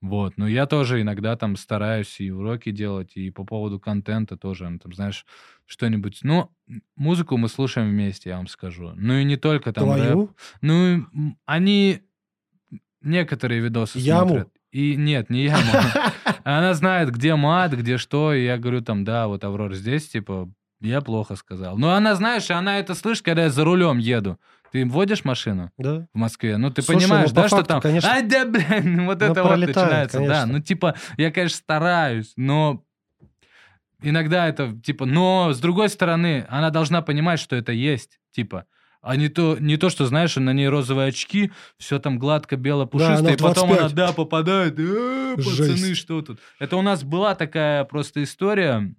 [0.03, 0.37] Вот.
[0.37, 4.79] Но я тоже иногда там стараюсь и уроки делать, и по поводу контента тоже, ну,
[4.79, 5.25] там, знаешь,
[5.65, 6.21] что-нибудь.
[6.23, 6.51] Ну,
[6.97, 8.93] музыку мы слушаем вместе, я вам скажу.
[8.95, 10.03] Ну, и не только там рэп.
[10.03, 10.31] Твою?
[10.61, 12.03] Ну, и, м, они
[13.01, 14.29] некоторые видосы Яму?
[14.29, 14.49] смотрят.
[14.73, 15.63] И нет, не яму.
[16.45, 20.51] Она знает, где мат, где что, и я говорю там, да, вот Аврора здесь, типа,
[20.81, 21.77] я плохо сказал.
[21.79, 24.39] Но она, знаешь, она это слышит, когда я за рулем еду.
[24.73, 26.07] Ты водишь машину Да.
[26.13, 26.57] в Москве?
[26.57, 27.81] Ну, ты Слушай, понимаешь, ну, да, что факту, там...
[27.81, 28.11] конечно.
[28.11, 30.19] Ай, да, блин, вот Ну, это вот начинается.
[30.19, 30.47] Да, конечно.
[30.47, 32.85] ну, типа, я, конечно, стараюсь, но
[34.03, 38.67] иногда это, типа, но, с другой стороны, она должна понимать, что это есть, типа,
[39.01, 42.87] а не то, не то, что, знаешь, на ней розовые очки, все там гладко, бело,
[42.87, 43.95] пушисто, она и потом она, 25.
[43.95, 45.97] да, попадает, «Э, пацаны, Жесть.
[45.97, 46.41] что тут?
[46.59, 48.93] Это у нас была такая просто история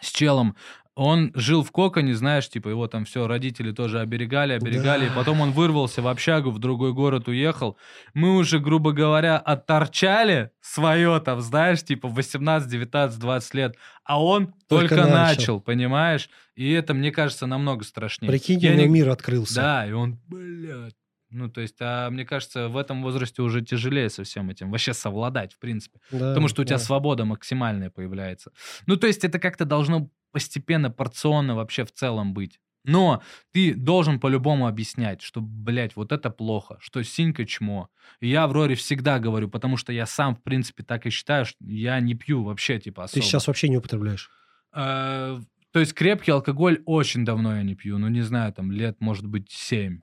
[0.00, 0.56] с челом.
[0.96, 5.12] Он жил в коконе, знаешь, типа его там все, родители тоже оберегали, оберегали, Да.
[5.12, 7.76] и потом он вырвался в общагу, в другой город уехал.
[8.14, 14.54] Мы уже, грубо говоря, отторчали свое там, знаешь, типа 18, 19, 20 лет, а он
[14.68, 15.14] только, Только начал.
[15.36, 15.60] начал.
[15.60, 16.30] понимаешь?
[16.54, 18.30] И это, мне кажется, намного страшнее.
[18.30, 19.56] Прикинь, Я не- мир открылся.
[19.56, 20.94] Да, и он, блядь.
[21.30, 24.94] Ну, то есть, а мне кажется, в этом возрасте уже тяжелее со всем этим вообще
[24.94, 25.98] совладать, в принципе.
[26.12, 26.84] Да, Потому что у тебя да.
[26.84, 28.52] свобода максимальная появляется.
[28.86, 32.60] Ну, то есть это как-то должно постепенно, порционно вообще в целом быть.
[32.86, 33.22] Но
[33.52, 37.88] ты должен по-любому объяснять, что, блядь, вот это плохо, что синька чмо.
[38.20, 41.56] И я Авроре всегда говорю, потому что я сам, в принципе, так и считаю, что
[41.64, 43.24] я не пью вообще, типа, Ты особо.
[43.24, 44.28] сейчас вообще не употребляешь.
[44.74, 45.40] Э,
[45.72, 47.96] То есть крепкий алкоголь очень давно я не пью.
[47.96, 50.00] Ну, не знаю, там, лет, может быть, семь.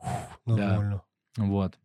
[0.47, 0.55] Да.
[0.55, 1.01] Нормально.
[1.37, 1.77] Вот.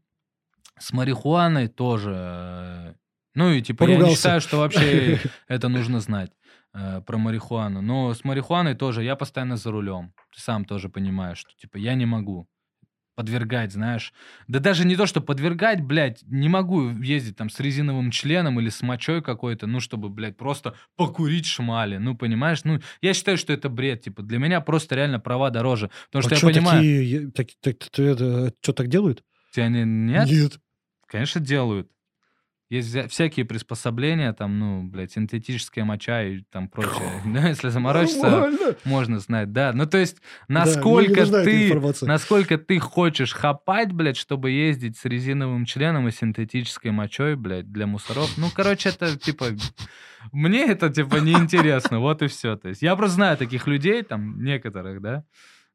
[0.78, 2.14] С марихуаной тоже.
[2.16, 2.94] э,
[3.34, 4.16] Ну и типа я не Поругался.
[4.16, 6.32] считаю, что вообще это нужно знать
[6.76, 7.80] э, про марихуану.
[7.80, 10.12] Но с марихуаной тоже я постоянно за рулем.
[10.34, 12.48] Ты сам тоже понимаешь, что типа я не могу
[13.16, 14.12] подвергать, знаешь.
[14.46, 18.68] Да даже не то, что подвергать, блядь, не могу ездить там с резиновым членом или
[18.68, 21.96] с мочой какой-то, ну, чтобы, блядь, просто покурить шмали.
[21.96, 22.62] Ну, понимаешь?
[22.64, 24.22] Ну, я считаю, что это бред, типа.
[24.22, 25.90] Для меня просто реально права дороже.
[26.12, 26.78] Потому что а я понимаю...
[26.78, 27.30] такие...
[27.30, 29.24] так- так- это, что, так делают?
[29.52, 29.84] Тебя не...
[29.84, 30.30] Нет?
[30.30, 30.60] Нет.
[31.06, 31.90] Конечно, делают.
[32.68, 37.22] Есть вся- всякие приспособления, там, ну, блядь, синтетическая моча и там прочее.
[37.24, 38.76] Да, если заморочиться, Нормально.
[38.84, 39.72] можно знать, да.
[39.72, 40.16] Ну, то есть,
[40.48, 42.08] мне не насколько нужна эта ты, информация.
[42.08, 47.86] насколько ты хочешь хапать, блядь, чтобы ездить с резиновым членом и синтетической мочой, блядь, для
[47.86, 48.36] мусоров.
[48.36, 49.46] Ну, короче, это, типа,
[50.32, 52.56] мне это, типа, неинтересно, вот и все.
[52.56, 55.24] То есть, я просто знаю таких людей, там, некоторых, да,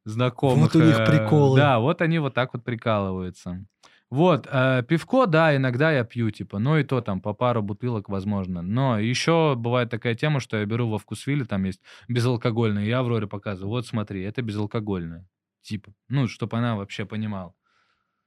[0.03, 0.73] знакомых.
[0.73, 1.57] Вот у них э, приколы.
[1.57, 3.63] Да, вот они вот так вот прикалываются.
[4.11, 8.09] Вот, э, пивко, да, иногда я пью, типа, ну и то там по пару бутылок,
[8.09, 8.61] возможно.
[8.61, 13.27] Но еще бывает такая тема, что я беру во вкусвиле, там есть безалкогольное, я Авроре
[13.27, 15.25] показываю, вот смотри, это безалкогольное.
[15.61, 17.53] Типа, ну, чтобы она вообще понимала,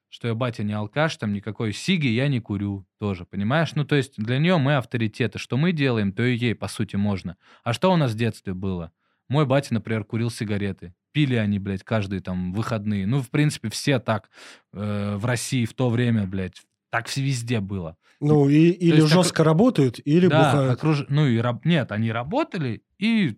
[0.09, 3.75] что я батя не алкаш, там никакой сиги я не курю тоже, понимаешь?
[3.75, 6.97] Ну, то есть для нее мы авторитеты, что мы делаем, то и ей, по сути,
[6.97, 7.37] можно.
[7.63, 8.91] А что у нас в детстве было?
[9.29, 10.95] Мой батя, например, курил сигареты.
[11.15, 13.07] Пили они, блядь, каждые там выходные.
[13.07, 14.29] Ну, в принципе, все так
[14.73, 16.61] э, в России в то время, блядь,
[16.91, 17.97] так все везде было.
[18.21, 20.81] Ну, и, или есть жестко работают, или да, бухают.
[20.83, 23.37] окруж- ну и раб- нет, они работали и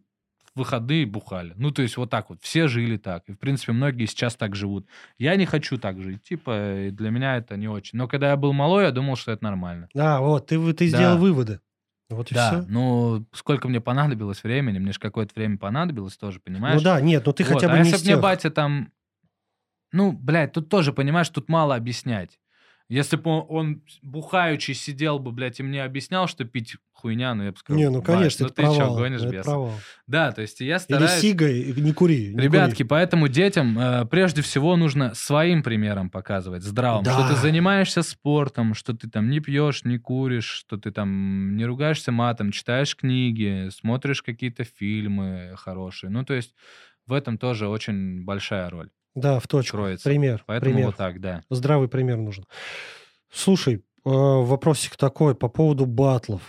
[0.55, 1.53] в выходные бухали.
[1.57, 2.39] Ну, то есть вот так вот.
[2.41, 3.29] Все жили так.
[3.29, 4.87] И, в принципе, многие сейчас так живут.
[5.19, 6.23] Я не хочу так жить.
[6.23, 7.99] Типа, для меня это не очень.
[7.99, 9.89] Но когда я был малой, я думал, что это нормально.
[9.95, 10.97] А, вот, ты, ты Да.
[10.97, 11.61] сделал выводы.
[12.09, 12.65] Вот и да, все.
[12.69, 16.77] ну, сколько мне понадобилось времени, мне же какое-то время понадобилось тоже, понимаешь?
[16.77, 18.51] Ну да, нет, ну ты Вот, хотя бы а не если из б мне батя
[18.51, 18.93] там...
[19.93, 22.39] Ну, блядь, тут тоже, понимаешь, тут мало объяснять.
[22.89, 27.51] Если бы он, бухаючи сидел бы, блядь, и мне объяснял, что пить хуйня, ну я
[27.53, 28.97] бы сказал, Не, ну «Бать, конечно, ну ты чё, провал.
[28.97, 29.73] гонишь, это бес?» провал.
[30.07, 31.21] Да, то есть я Или стараюсь...
[31.21, 32.33] сигай, не кури.
[32.33, 32.89] не Ребятки, кури.
[32.89, 37.29] поэтому детям э, прежде всего нужно своим примером показывать, здравым, что Да.
[37.31, 42.13] ты занимаешься спортом, что ты там не пьешь, не куришь, что ты там не ругаешься
[42.13, 46.09] матом, читаешь книги, смотришь какие-то фильмы хорошие.
[46.11, 46.55] Ну, то есть
[47.07, 49.79] в этом тоже очень большая роль Да, в точку.
[49.79, 50.05] кроется.
[50.09, 50.45] Пример.
[50.47, 50.87] Поэтому пример.
[50.87, 51.43] вот так, да.
[51.51, 52.45] Здравый пример нужен.
[53.33, 56.43] Слушай, э, вопросик такой по поводу батлов.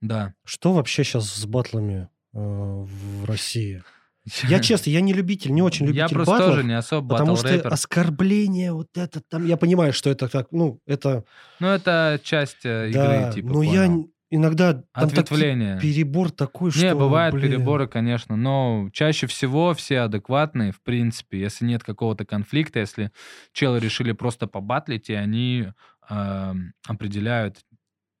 [0.00, 0.34] Да.
[0.44, 3.82] Что вообще сейчас с батлами э, в России?
[4.48, 7.36] Я честно, я не любитель, не очень любитель Я просто батлов, тоже не особо потому
[7.36, 7.68] что батл-рэпер.
[7.68, 11.24] оскорбление, вот это там, я понимаю, что это так, ну, это,
[11.60, 14.00] Ну, это часть э, да, игры, типа, но я понял.
[14.00, 15.78] н- иногда Ответвление.
[15.80, 17.50] перебор такой, что, Не, бывают блин.
[17.50, 23.12] переборы, конечно, но чаще всего все адекватные, в принципе, если нет какого-то конфликта, если
[23.52, 25.68] челы решили просто побатлить, и они
[26.08, 27.64] эм, определяют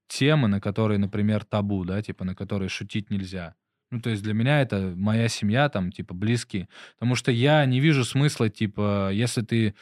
[0.08, 3.54] темы, на которые, например, табу, да, типа, на которые шутить нельзя.
[3.90, 6.68] Ну, то есть для меня это моя семья, там, типа, близкие.
[6.98, 9.74] Потому что я не вижу смысла, типа, если ты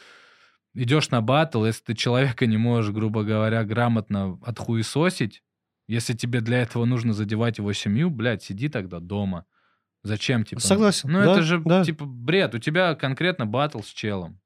[0.75, 5.43] идешь на батл, если ты человека не можешь, грубо говоря, грамотно отхуесосить,
[5.87, 9.45] если тебе для этого нужно задевать его семью, блядь, сиди тогда дома.
[10.03, 10.61] Зачем, типа?
[10.61, 11.83] Согласен, Ну, да, это же, да.
[11.85, 12.53] типа, бред.
[12.55, 14.39] У тебя конкретно батл с челом.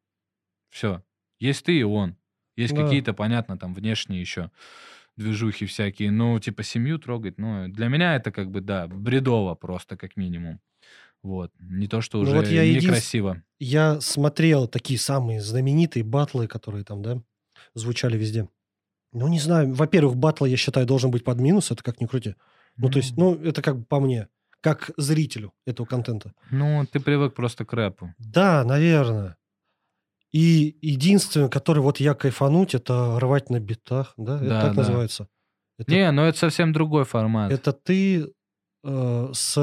[0.69, 1.03] Все.
[1.39, 2.15] Есть ты и он.
[2.55, 2.83] Есть Да.
[2.83, 4.51] какие-то, понятно, там, внешние еще
[5.15, 6.11] движухи всякие.
[6.11, 10.59] Ну, типа, семью трогать, ну, для меня это как бы, да, бредово просто, как минимум.
[11.23, 11.51] Вот.
[11.59, 13.41] Не то, что Ну, уже вот я некрасиво.
[13.59, 17.21] Я смотрел такие самые знаменитые батлы, которые там, да,
[17.73, 18.47] звучали везде.
[19.18, 22.36] Ну, не знаю, во-первых, батл, я считаю, должен быть под минус, это как ни крути.
[22.78, 24.28] Ну, то есть, ну, это как бы по мне,
[24.61, 26.34] как зрителю этого контента.
[26.51, 28.13] Ну, ты привык просто к рэпу.
[28.20, 29.38] Да, наверное.
[30.32, 34.36] И единственное, который вот я кайфануть, это рвать на битах, да?
[34.36, 34.82] Это Да, так да.
[34.82, 35.28] называется.
[35.80, 37.51] Это, Не, ну это совсем другой формат.
[37.51, 38.28] это ты
[38.84, 39.55] э, с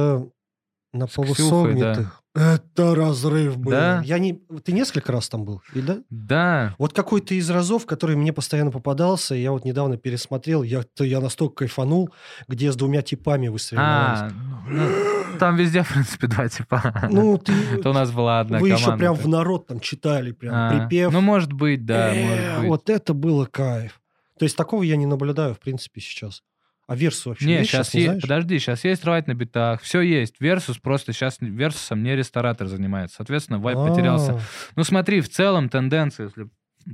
[0.92, 2.22] на С Ксюхой, полусогнутых.
[2.34, 3.70] Это разрыв был.
[3.70, 4.02] Да?
[4.04, 4.40] Я не...
[4.64, 5.98] Ты несколько раз там был, и да?
[6.10, 6.74] Да.
[6.78, 11.54] Вот какой-то из разов, который мне постоянно попадался, я вот недавно пересмотрел, я, я настолько
[11.58, 12.10] кайфанул,
[12.48, 14.34] где с двумя типами вы А, соревновались.
[14.68, 17.08] ну, там везде, в принципе, два типа.
[17.08, 17.52] Ну, ты...
[17.78, 21.12] Это у нас была одна Вы еще прям в народ там читали, прям А, припев.
[21.12, 22.68] Ну, может быть, да, Э, может быть.
[22.68, 24.00] Вот это было кайф.
[24.38, 26.42] То есть такого я не наблюдаю, в принципе, сейчас.
[26.86, 30.00] А версу вообще Не, есть сейчас не есть, подожди, сейчас есть рвать на битах, все
[30.02, 30.40] есть.
[30.40, 33.16] Версус просто сейчас Версусом не ресторатор занимается.
[33.16, 34.34] Соответственно, вайп потерялся.
[34.34, 34.40] А,
[34.76, 36.48] Ну смотри, в целом тенденция, если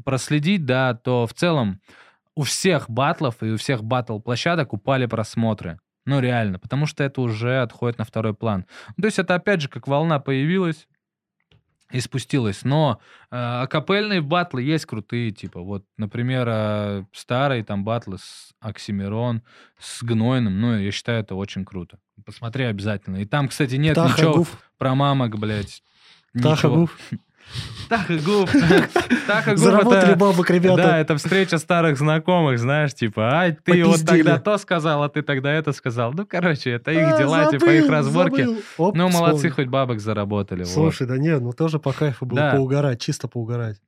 [0.04, 1.80] проследить, да, то в целом
[2.36, 5.80] у всех батлов и у всех батл-площадок упали просмотры.
[6.06, 8.66] Ну реально, потому что это уже отходит на второй план.
[8.96, 10.86] Ну, то есть это опять же как волна появилась
[11.90, 12.64] и спустилась.
[12.64, 19.42] Но э, акапельные батлы есть крутые, типа вот, например, э, старые там батлы с Оксимирон,
[19.78, 21.98] с Гнойным, ну я считаю это очень круто.
[22.24, 23.16] Посмотри обязательно.
[23.16, 25.82] И там, кстати, нет Птаха, ничего Гуф, про мамок, блядь.
[26.32, 26.76] Птаха, Ничего.
[26.76, 26.98] Гуф.
[27.88, 28.52] Таха Гуф.
[29.26, 30.16] Таха Гуф Заработали это...
[30.16, 30.76] бабок, ребята.
[30.82, 35.22] Да, это встреча старых знакомых, знаешь, типа, ай, ты вот тогда то сказал, а ты
[35.22, 36.12] тогда это сказал.
[36.12, 38.46] Ну, короче, это их А, дела, типа, их разборки.
[38.78, 39.54] Оп, Ну, молодцы, вспомнил.
[39.56, 40.60] хоть бабок заработали.
[40.60, 40.68] вот.
[40.68, 42.52] Слушай, да не, ну тоже по кайфу было Да.
[42.54, 43.80] поугарать, чисто поугарать.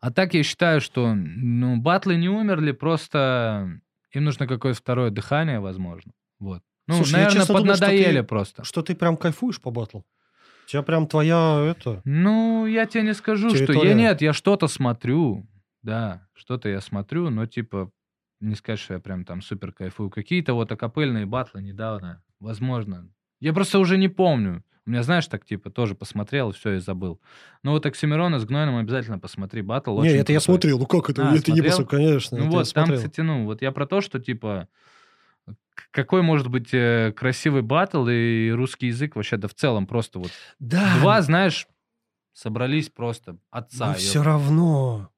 [0.00, 3.70] А так я считаю, что, ну, батлы не умерли, просто
[4.12, 6.12] им нужно какое-то второе дыхание, возможно.
[6.40, 6.60] Вот.
[6.88, 8.64] Ну, Слушай, я наверное, честно думал, что поднадоели ты- просто.
[8.64, 10.04] Что ты прям кайфуешь по батлу?
[10.66, 12.00] Тебя прям твоя, это...
[12.04, 13.90] Ну, я тебе не скажу, что Территория.
[13.90, 15.46] я нет, я что-то смотрю,
[15.82, 17.90] да, что-то я смотрю, но типа
[18.40, 20.10] не сказать, что я прям там супер кайфую.
[20.10, 23.08] Какие-то вот акапельные батлы недавно, возможно.
[23.40, 24.64] Я просто уже не помню.
[24.86, 27.18] У меня, знаешь, так типа тоже посмотрел, все, и забыл.
[27.62, 30.40] Но вот Оксимирона с Гнойным обязательно посмотри, батл Не, это я крутой.
[30.40, 31.30] смотрел, ну как это?
[31.30, 31.64] А, это не смотрел?
[31.64, 32.38] посмотрел, конечно.
[32.38, 32.96] Ну я вот, там, смотрел.
[32.98, 34.68] кстати, ну, вот я про то, что, типа,
[35.90, 40.30] какой может быть э, красивый батл и русский язык вообще, да в целом просто вот
[40.58, 41.66] Да, Два, знаешь,
[42.32, 43.88] собрались просто отца.
[43.88, 45.10] но все равно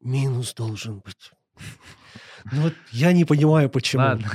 [0.00, 1.32] минус должен быть.
[2.52, 4.02] Ну вот я не понимаю, почему.
[4.02, 4.30] Ладно.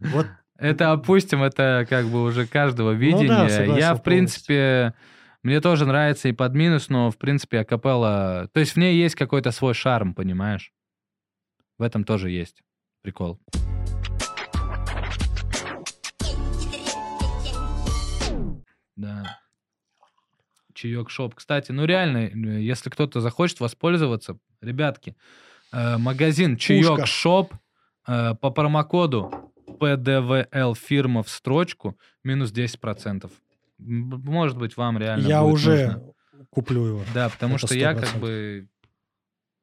[0.00, 0.26] Вот
[0.58, 3.22] Это опустим, это как бы уже каждого видения.
[3.22, 4.94] Ну да, согласен Я, в принципе,
[5.42, 8.48] мне тоже нравится и под минус, но, в принципе, акапелла...
[8.52, 10.72] То есть в ней есть какой-то свой шарм, понимаешь?
[11.78, 12.62] В этом тоже есть
[13.02, 13.38] прикол.
[18.96, 19.38] Да.
[20.74, 21.34] Чаек шоп.
[21.34, 25.16] Кстати, ну реально, э, если кто-то захочет воспользоваться, ребятки,
[25.72, 27.06] э, магазин Чаек Пушка.
[27.06, 27.54] шоп
[28.06, 33.30] э, по промокоду PDVL фирма в строчку минус 10%.
[33.78, 36.12] М, Может быть, вам реально я уже нужно.
[36.50, 37.02] куплю его.
[37.14, 38.18] Да, потому Это что я как 100%.
[38.20, 38.68] бы...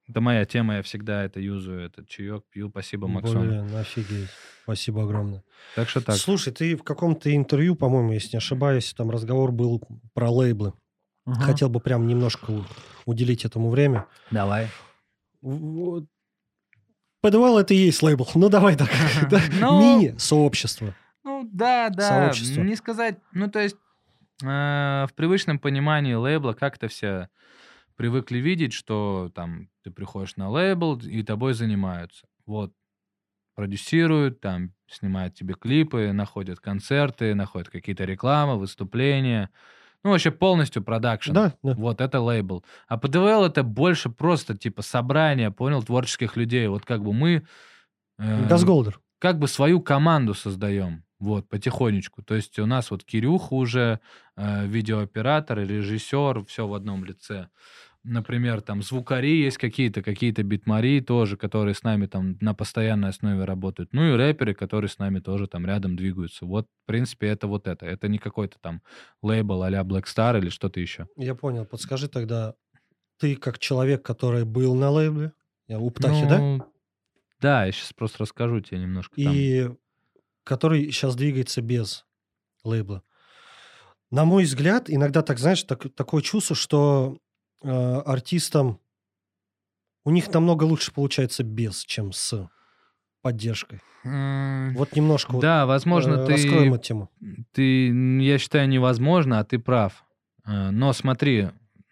[0.07, 2.69] Это моя тема, я всегда это юзаю, этот чаек пью.
[2.69, 3.47] Спасибо, Максон.
[3.47, 4.29] Блин, офигеть.
[4.63, 5.43] Спасибо огромное.
[5.75, 6.15] Так что так.
[6.15, 9.81] Слушай, ты в каком-то интервью, по-моему, если не ошибаюсь, там разговор был
[10.13, 10.73] про лейблы.
[11.25, 11.39] Мгм.
[11.39, 12.65] Хотел бы прям немножко
[13.05, 14.07] уделить этому время.
[14.29, 14.67] Давай.
[15.41, 16.05] Вот.
[17.21, 18.27] Подвал это и есть лейбл.
[18.35, 18.89] Ну давай так.
[19.29, 19.39] Да.
[19.59, 20.93] Ну, Мини-сообщество.
[21.23, 22.09] Ну да, да.
[22.09, 22.61] Сообщество.
[22.61, 23.77] Не сказать, ну то есть
[24.41, 27.29] э, в привычном понимании лейбла как-то все
[27.95, 32.27] привыкли видеть, что там ты приходишь на лейбл и тобой занимаются.
[32.45, 32.73] Вот.
[33.55, 39.49] Продюсируют, там снимают тебе клипы, находят концерты, находят какие-то рекламы, выступления.
[40.03, 41.33] Ну, вообще полностью продакшн.
[41.33, 41.73] Да, да.
[41.75, 42.65] Вот, это лейбл.
[42.87, 46.67] А ПДВЛ это больше просто, типа, собрание, понял, творческих людей.
[46.67, 47.43] Вот как бы мы...
[48.17, 48.99] Э, Газголдер.
[49.19, 51.03] Как бы свою команду создаем.
[51.23, 52.21] Вот, потихонечку.
[52.21, 53.99] То есть у нас вот Кирюха уже,
[54.35, 57.47] э, видеооператор, режиссер, все в одном лице
[58.03, 63.45] например, там звукари есть какие-то, какие-то битмари тоже, которые с нами там на постоянной основе
[63.45, 63.93] работают.
[63.93, 66.45] Ну и рэперы, которые с нами тоже там рядом двигаются.
[66.45, 67.85] Вот, в принципе, это вот это.
[67.85, 68.81] Это не какой-то там
[69.21, 71.07] лейбл а-ля Black Star или что-то еще.
[71.15, 71.65] Я понял.
[71.65, 72.55] Подскажи тогда,
[73.19, 75.31] ты как человек, который был на лейбле,
[75.69, 76.65] у Птахи, ну, да?
[77.39, 79.19] Да, я сейчас просто расскажу тебе немножко.
[79.19, 79.77] И там.
[80.43, 82.05] Который сейчас двигается без
[82.63, 83.03] лейбла.
[84.11, 87.17] На мой взгляд, иногда так, знаешь, так, такое чувство, что
[87.63, 88.79] э, артистам
[90.05, 92.47] у них намного лучше получается без, чем с
[93.21, 93.81] поддержкой.
[94.03, 95.39] Вот немножко.
[95.39, 96.31] Да, вот, возможно, э, ты...
[96.33, 97.09] Раскроем эту тему.
[97.53, 97.87] Ты,
[98.21, 100.03] я считаю, невозможно, а ты прав.
[100.45, 101.49] Э, но смотри,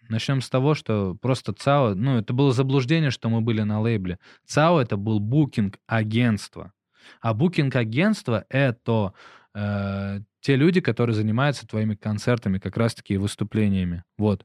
[0.08, 4.18] начнем с того, что просто ЦАО, ну, это было заблуждение, что мы были на лейбле.
[4.46, 6.72] ЦАО это был букинг-агентство.
[7.20, 9.12] А букинг-агентство это
[9.54, 14.04] э, те люди, которые занимаются твоими концертами, как раз-таки выступлениями.
[14.18, 14.44] Вот.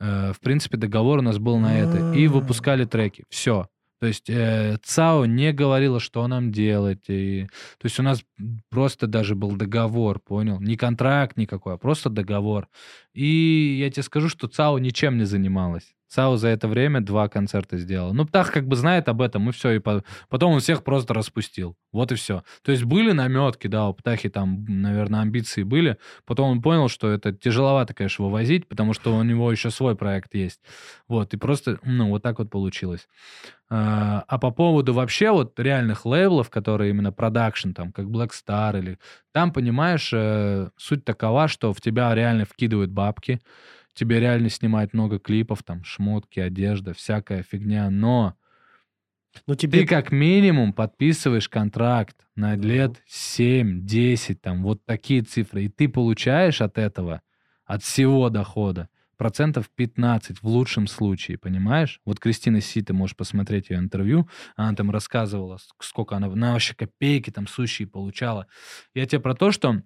[0.00, 2.12] Э, в принципе, договор у нас был на это.
[2.12, 3.24] И выпускали треки.
[3.28, 3.68] Все.
[4.00, 7.04] То есть э, ЦАО не говорила, что нам делать.
[7.08, 7.46] И,
[7.78, 8.22] то есть у нас
[8.68, 10.60] просто даже был договор, понял?
[10.60, 12.68] Не контракт никакой, а просто договор.
[13.14, 15.94] И я тебе скажу, что ЦАО ничем не занималась.
[16.14, 18.14] ЦАО за это время два концерта сделал.
[18.14, 19.72] Ну, Птах как бы знает об этом, и все.
[19.72, 20.04] И по...
[20.28, 21.76] потом он всех просто распустил.
[21.92, 22.44] Вот и все.
[22.62, 25.98] То есть были наметки, да, у Птахи там, наверное, амбиции были.
[26.24, 30.34] Потом он понял, что это тяжеловато, конечно, вывозить, потому что у него еще свой проект
[30.36, 30.60] есть.
[31.08, 33.08] Вот, и просто, ну, вот так вот получилось.
[33.68, 38.78] А, а по поводу вообще вот реальных лейблов, которые именно продакшн, там, как Black Star
[38.78, 38.98] или...
[39.32, 43.40] Там, понимаешь, э, суть такова, что в тебя реально вкидывают бабки,
[43.94, 48.36] тебе реально снимают много клипов, там, шмотки, одежда, всякая фигня, но
[49.46, 49.80] ну, тебе...
[49.80, 56.60] ты как минимум подписываешь контракт на лет 7-10, там, вот такие цифры, и ты получаешь
[56.60, 57.22] от этого,
[57.64, 62.00] от всего дохода, процентов 15 в лучшем случае, понимаешь?
[62.04, 66.74] Вот Кристина Си, ты можешь посмотреть ее интервью, она там рассказывала, сколько она, она вообще
[66.74, 68.46] копейки там сущие получала.
[68.94, 69.82] Я тебе про то, что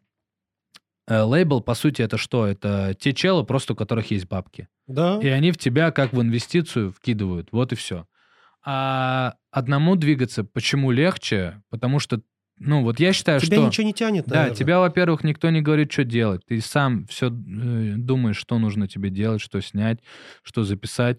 [1.09, 2.47] лейбл, по сути, это что?
[2.47, 4.69] Это те челы, просто у которых есть бабки.
[4.87, 5.19] Да.
[5.23, 7.49] И они в тебя как в инвестицию вкидывают.
[7.53, 8.07] Вот и все.
[8.65, 11.63] А одному двигаться почему легче?
[11.71, 12.21] Потому что,
[12.59, 13.57] ну, вот я считаю, тебя что...
[13.57, 14.51] Тебя ничего не тянет, наверное.
[14.51, 16.43] Да, тебя, во-первых, никто не говорит, что делать.
[16.47, 17.31] Ты сам все э,
[17.97, 20.01] думаешь, что нужно тебе делать, что снять,
[20.43, 21.19] что записать.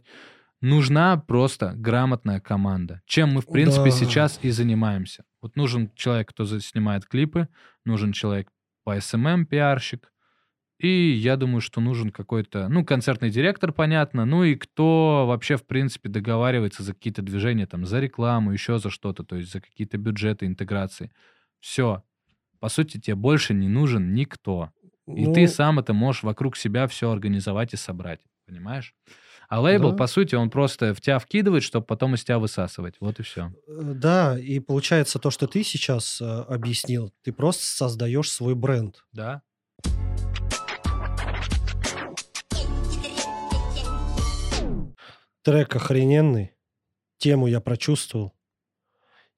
[0.61, 3.01] Нужна просто грамотная команда.
[3.05, 3.91] Чем мы, в принципе, да.
[3.91, 5.23] сейчас и занимаемся.
[5.41, 7.47] Вот нужен человек, кто снимает клипы,
[7.85, 8.49] нужен человек,
[8.89, 10.11] по SMM пиарщик.
[10.79, 15.67] И я думаю, что нужен какой-то, ну, концертный директор, понятно, ну и кто вообще, в
[15.67, 19.99] принципе, договаривается за какие-то движения, там, за рекламу, еще за что-то, то есть за какие-то
[19.99, 21.11] бюджеты, интеграции.
[21.59, 22.01] Все.
[22.59, 24.71] По сути, тебе больше не нужен никто.
[25.05, 25.33] И ну...
[25.33, 28.21] ты сам это можешь вокруг себя все организовать и собрать.
[28.47, 28.95] Понимаешь?
[29.49, 29.97] А лейбл, да.
[29.97, 32.93] по сути, он просто в тебя вкидывает, чтобы потом из тебя высасывать.
[32.99, 33.51] Вот и все.
[33.67, 39.03] Э, да, и получается то, что ты сейчас э, объяснил, ты просто создаешь свой бренд.
[39.11, 39.41] Да.
[45.41, 46.53] Трек охрененный.
[47.17, 48.35] Тему я прочувствовал.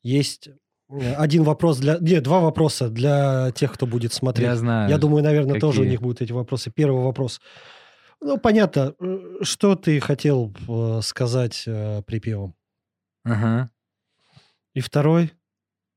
[0.03, 0.49] Есть
[0.89, 1.97] э, один вопрос для...
[2.01, 4.49] Нет, два вопроса для тех, кто будет смотреть.
[4.49, 4.89] Я знаю.
[4.89, 5.61] Я думаю, наверное, какие?
[5.61, 6.69] тоже у них будут эти вопросы.
[6.69, 7.39] Первый вопрос.
[8.21, 8.93] Ну, понятно.
[8.99, 12.55] Э, что ты хотел э, сказать э, припевом?
[13.23, 13.71] Ага.
[14.73, 15.33] И второй.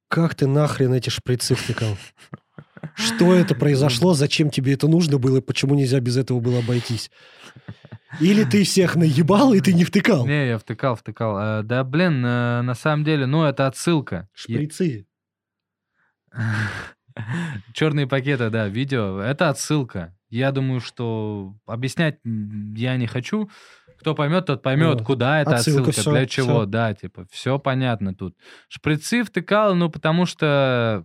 [0.09, 1.97] Как ты нахрен эти шприцы втыкал?
[2.95, 4.15] Что это произошло?
[4.15, 5.41] Зачем тебе это нужно было?
[5.41, 7.11] Почему нельзя без этого было обойтись?
[8.21, 10.27] Или ты всех наебал, и ты не втыкал?
[10.27, 11.63] Не, я втыкал, втыкал.
[11.65, 14.29] Да, блин, на самом деле, ну, это отсылка.
[14.35, 15.07] Шприцы.
[17.73, 19.21] Черные пакеты, да, видео.
[19.21, 20.15] Это отсылка.
[20.35, 23.49] Я думаю, что объяснять я не хочу.
[24.01, 26.67] Кто поймет, тот поймет, ну, куда это отсылка, отсылка все, для чего, все.
[26.67, 28.37] да, типа, все понятно тут.
[28.69, 31.05] Шприцы втыкал, ну, потому что,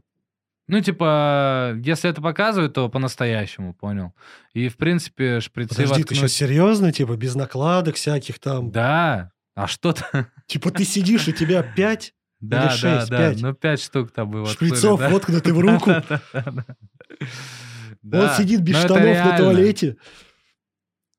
[0.67, 4.15] ну, типа, если это показывают, то по-настоящему, понял?
[4.53, 6.07] И, в принципе, шприцы Подожди, воткнуть...
[6.07, 8.71] ты сейчас серьезно, типа, без накладок всяких там?
[8.71, 10.31] Да, а что-то...
[10.47, 13.41] Типа, ты сидишь, у тебя пять да, Или 6, да, да, 5.
[13.41, 14.47] ну пять штук там было.
[14.47, 15.09] Шприцов да?
[15.09, 15.91] воткнуты в руку.
[18.03, 19.97] Он сидит без штанов на туалете.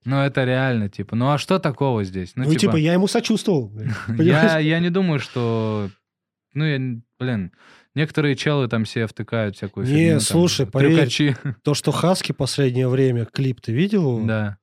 [0.05, 1.15] Ну, это реально, типа.
[1.15, 2.33] Ну, а что такого здесь?
[2.35, 3.71] Ну, ну типа, я ему сочувствовал.
[4.19, 5.91] я, я не думаю, что...
[6.55, 6.79] Ну, я,
[7.19, 7.53] блин,
[7.95, 10.11] Некоторые челы там себе втыкают всякую Не, фигню.
[10.13, 11.37] там, слушай, поверь, трюкачи.
[11.65, 14.59] То, что Хаски последнее время, клип ты видел его Да,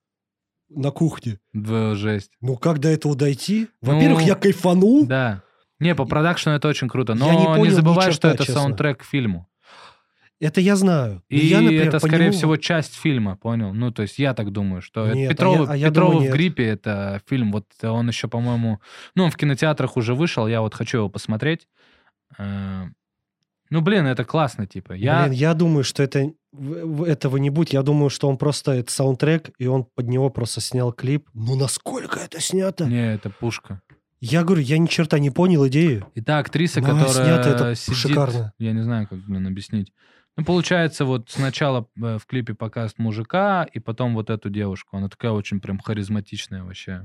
[0.69, 1.39] на кухне?
[1.53, 2.31] да, жесть.
[2.39, 3.68] Ну, как до этого дойти?
[3.81, 5.06] Во-первых, Ну, я кайфанул.
[5.06, 5.44] Да.
[5.80, 7.14] Не, по продакшну это очень круто.
[7.15, 8.61] Но не не, понял забывай, что это честно.
[8.61, 9.48] саундтрек к фильму.
[10.39, 11.23] Это я знаю.
[11.30, 13.73] И я, например, это, скорее нему- всего, часть фильма, понял?
[13.73, 16.31] Ну, то есть я так думаю, что Нет, а Петрова, я- а я Петрова думаю,
[16.31, 17.51] в гриппе это фильм.
[17.51, 18.80] Вот он еще, по-моему,
[19.15, 21.68] ну, он в кинотеатрах уже вышел, я вот хочу его посмотреть.
[22.38, 22.85] Э,
[23.69, 24.93] Ну, блин, это классно, типа.
[24.93, 25.23] Я...
[25.23, 26.31] Блин, я думаю, что это
[27.05, 27.73] этого не будет.
[27.73, 31.27] Я думаю, что он просто это саундтрек, и он под него просто снял клип.
[31.34, 32.85] Ну, насколько это снято?
[32.85, 33.81] Не, это пушка.
[34.22, 36.07] Я говорю, я ни черта не понял идею.
[36.15, 37.97] И та актриса, Но которая снято это сидит...
[37.97, 38.53] шикарно.
[38.57, 39.91] Я не знаю, как, блин, объяснить.
[40.38, 44.97] Ну, получается, вот сначала э, в клипе показывают мужика, и потом вот эту девушку.
[44.97, 47.03] Она такая очень прям харизматичная вообще,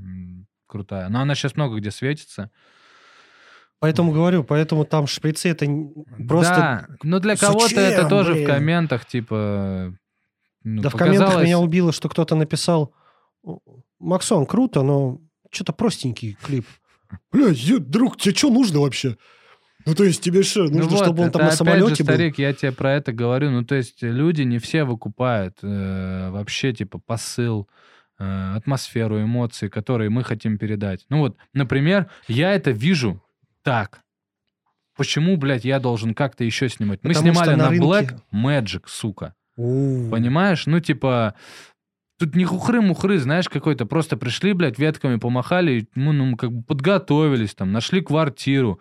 [0.66, 1.08] крутая.
[1.08, 2.50] Но она сейчас много где светится.
[3.78, 5.66] Поэтому говорю, поэтому там шприцы это
[6.28, 6.54] просто...
[6.54, 8.44] Да, но для кого-то это тоже блин?
[8.44, 9.94] в комментах, типа...
[10.62, 12.94] ну, да в комментах показалось- меня убило, что кто-то написал,
[13.98, 16.66] Максон, круто, но что-то простенький клип.
[17.32, 19.16] Бля, друг, тебе что нужно вообще?
[19.86, 22.14] Ну, то есть тебе что, Ну нужно, вот, чтобы он там на самолете же, был?
[22.14, 23.50] старик, я тебе про это говорю.
[23.50, 27.68] Ну, то есть люди не все выкупают э, вообще, типа, посыл,
[28.18, 31.04] э, атмосферу, эмоции, которые мы хотим передать.
[31.08, 33.22] Ну вот, например, я это вижу
[33.62, 34.00] так.
[34.96, 37.00] Почему, блядь, я должен как-то еще снимать?
[37.02, 39.34] Мы Потому снимали на на рынке- Black Magic, сука.
[39.56, 40.08] У.
[40.10, 40.66] Понимаешь?
[40.66, 41.34] Ну, типа,
[42.22, 43.84] тут не хухры-мухры, знаешь, какой-то.
[43.84, 48.78] Просто пришли, блядь, ветками помахали, ну, ну, как бы подготовились, там, нашли квартиру,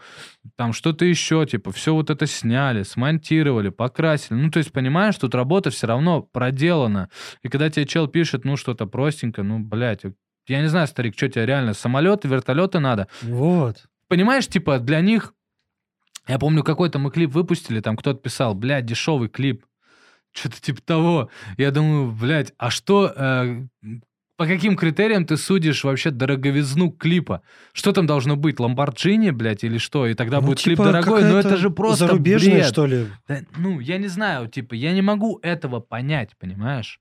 [0.55, 4.38] там, что-то еще, типа, все вот это сняли, смонтировали, покрасили.
[4.38, 7.09] Ну, то есть, понимаешь, тут работа все равно проделана.
[7.41, 10.03] И когда тебе чел пишет, ну, что-то простенько, ну, блядь,
[10.47, 13.07] я не знаю, старик, что тебе реально, самолеты, вертолеты надо?
[13.23, 13.85] Вот.
[14.07, 15.34] Понимаешь, типа, для них...
[16.27, 19.65] Я помню, какой-то мы клип выпустили, там кто-то писал, блядь, дешевый клип.
[20.33, 21.29] Что-то типа того.
[21.57, 23.11] Я думаю, блядь, а что...
[23.15, 23.63] э,
[24.37, 27.43] по каким критериям ты судишь вообще дороговизну клипа?
[27.73, 28.59] Что там должно быть?
[28.59, 30.07] Ламборджини, блядь, или что?
[30.07, 31.23] И тогда Ну, будет клип типа, дорогой?
[31.25, 32.65] Ну это же просто Зарубежная, бред.
[32.67, 33.07] что ли?
[33.27, 36.99] Да, ну, я не знаю, типа, я не могу этого понять, понимаешь?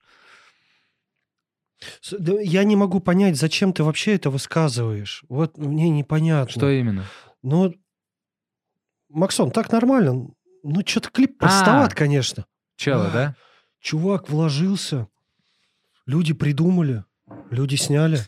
[2.11, 5.25] Я не могу понять, зачем ты вообще это высказываешь.
[5.31, 6.51] Вот мне непонятно.
[6.51, 7.05] Что именно?
[7.43, 7.75] Ну,
[9.09, 10.29] Максон, так нормально.
[10.63, 11.47] Ну, что-то клип А.
[11.47, 12.45] простоват, конечно.
[12.81, 13.11] Челы, А.
[13.13, 13.35] да?
[13.83, 15.07] Чувак вложился.
[16.07, 17.05] Люди придумали.
[17.51, 18.19] Люди сняли.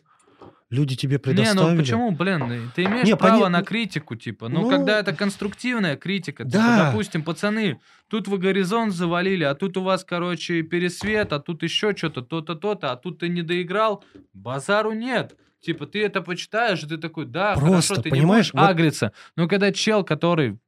[0.68, 1.70] Люди тебе Не, предоставили.
[1.72, 4.48] ну почему, блин, ты имеешь Не, право поня- на критику, типа.
[4.50, 6.86] Ну, Ну- когда это конструктивная критика, типа, Да.
[6.90, 11.94] допустим, пацаны, тут вы горизонт завалили, а тут у вас, короче, пересвет, а тут еще
[11.96, 14.04] что-то, то-то, то-то, а тут ты не доиграл,
[14.34, 15.34] базару нет.
[15.60, 18.70] Типа, ты это почитаешь, и ты такой, да, Просто, хорошо, ты понимаешь, не будешь вот-
[18.70, 19.12] агриться.
[19.36, 20.58] Но когда чел, который, в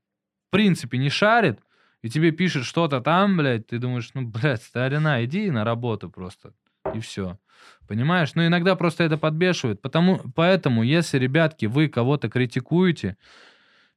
[0.51, 1.61] принципе, не шарит,
[2.05, 6.53] и тебе пишет что-то там, блядь, ты думаешь, ну, блядь, старина, иди на работу просто,
[6.93, 7.39] и все.
[7.89, 8.35] Понимаешь?
[8.35, 9.81] Но иногда просто это подбешивает.
[9.81, 13.17] Потому, поэтому, если, ребятки, вы кого-то критикуете,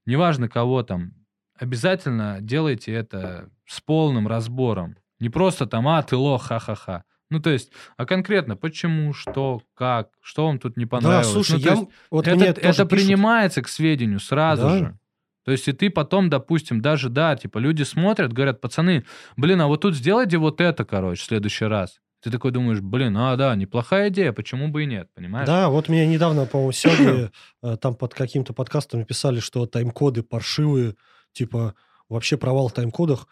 [0.06, 1.16] неважно кого там,
[1.60, 4.96] обязательно делайте это с полным разбором.
[5.20, 7.04] Не просто там, а, ты лох, ха-ха-ха.
[7.30, 11.28] Ну, то есть, а конкретно, почему, что, как, что вам тут не Да, понравилось.
[11.34, 11.72] слушай, Ну, я...
[11.74, 14.78] есть, вот это, это принимается к сведению сразу Да.
[14.78, 15.00] же.
[15.48, 19.06] То есть, и ты потом, допустим, даже, да, типа, люди смотрят, говорят, пацаны,
[19.38, 22.02] блин, а вот тут сделайте вот это, короче, в следующий раз.
[22.22, 25.48] Ты такой думаешь, блин, а, да, неплохая идея, почему бы и нет, понимаешь?
[25.48, 27.32] Да, вот мне недавно, по-моему, сегодня
[27.64, 30.96] э, там под каким-то подкастом писали, что тайм-коды паршивые,
[31.32, 31.76] типа
[32.10, 33.26] вообще провал в тайм-кодах.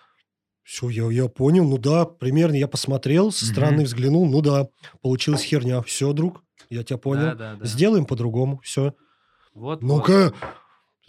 [0.64, 4.70] Все, я, я понял, ну да, примерно я посмотрел, со стороны взглянул, ну да,
[5.02, 5.82] получилась херня.
[5.82, 7.24] Все, друг, я тебя понял.
[7.24, 7.66] Да, да, да.
[7.66, 8.94] Сделаем по-другому, все.
[9.54, 9.84] Вот, вот.
[9.84, 10.34] Ну-ка,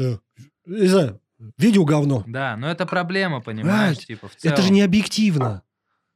[0.01, 0.19] э,
[0.67, 1.21] не знаю,
[1.59, 2.25] видео говно.
[2.27, 4.75] Да, но это проблема, понимаешь, Блядь, типа, в Это же целом.
[4.75, 5.63] не объективно.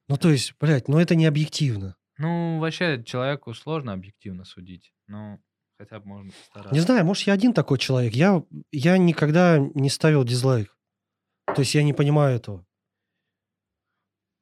[0.09, 1.97] Ну, то есть, блядь, ну это не объективно.
[2.19, 5.39] Ну, вообще, человеку сложно объективно судить, но
[5.79, 6.75] хотя бы можно постараться.
[6.75, 8.13] Не знаю, может, я один такой человек.
[8.15, 10.77] Я, я никогда не ставил дизлайк.
[11.47, 12.67] То есть я не понимаю этого.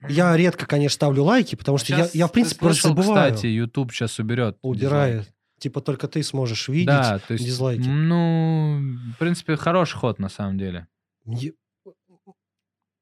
[0.08, 3.32] Я редко, конечно, ставлю лайки, потому что я, я, в принципе, просто слышал, забываю.
[3.34, 4.56] кстати, YouTube сейчас уберет.
[4.62, 5.20] убирает.
[5.22, 5.34] дизлайки.
[5.58, 6.86] Типа только ты сможешь видеть.
[6.86, 7.86] Да, то есть, дизлайки.
[7.88, 8.80] ну,
[9.14, 10.86] в принципе, хороший ход, на самом деле.
[11.24, 11.52] Мне-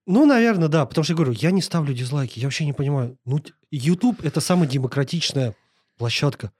[0.06, 0.86] Ну, наверное, да.
[0.86, 2.38] Потому что я говорю, я не ставлю дизлайки.
[2.38, 3.18] Я вообще не понимаю.
[3.24, 5.54] Ну, YouTube это самая демократичная
[5.98, 6.52] площадка.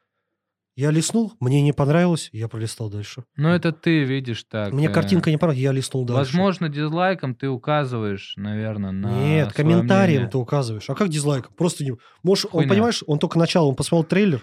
[0.78, 3.24] Я листнул, мне не понравилось, я пролистал дальше.
[3.34, 4.74] Но это ты видишь так.
[4.74, 6.32] Мне э, картинка не понравилась, я листнул дальше.
[6.32, 10.30] Возможно, дизлайком ты указываешь, наверное, на Нет, комментарием мнение.
[10.30, 10.90] ты указываешь.
[10.90, 11.48] А как дизлайк?
[11.56, 11.92] Просто не...
[12.22, 12.68] Можешь, он, Хуйня.
[12.68, 14.42] понимаешь, он только начало, он посмотрел трейлер,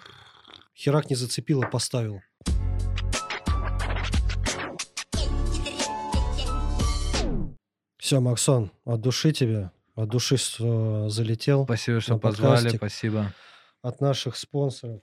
[0.76, 2.22] херак не зацепил и поставил.
[7.98, 11.64] Все, Максон, от души тебе, от души что залетел.
[11.64, 12.80] Спасибо, что позвали, подкастик.
[12.80, 13.34] спасибо.
[13.82, 15.02] От наших спонсоров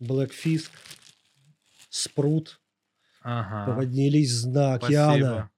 [0.00, 0.70] Black Fisk,
[1.88, 2.60] Спрут,
[3.22, 3.74] ага.
[3.74, 5.50] поднялись с дна океана.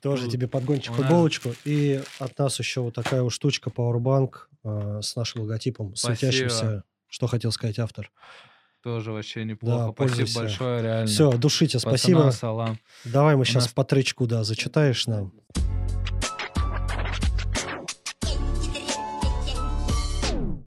[0.00, 1.50] Тоже тебе подгончик футболочку.
[1.64, 4.34] И от нас еще вот такая вот штучка Powerbank
[4.64, 6.16] э, с нашим логотипом, Спасибо.
[6.16, 6.84] светящимся.
[7.10, 8.10] Что хотел сказать автор.
[8.82, 9.94] Тоже вообще неплохо.
[9.98, 11.06] Да, Спасибо большое, реально.
[11.06, 12.30] Все, душите, Пацана, спасибо.
[12.30, 12.78] Салам.
[13.04, 13.72] Давай мы У сейчас нас...
[13.72, 15.32] по тречку, да, зачитаешь нам.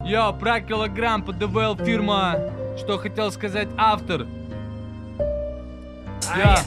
[0.06, 2.36] Йо, про килограмм ПДВЛ фирма.
[2.78, 4.28] Что хотел сказать автор?
[6.36, 6.60] Я.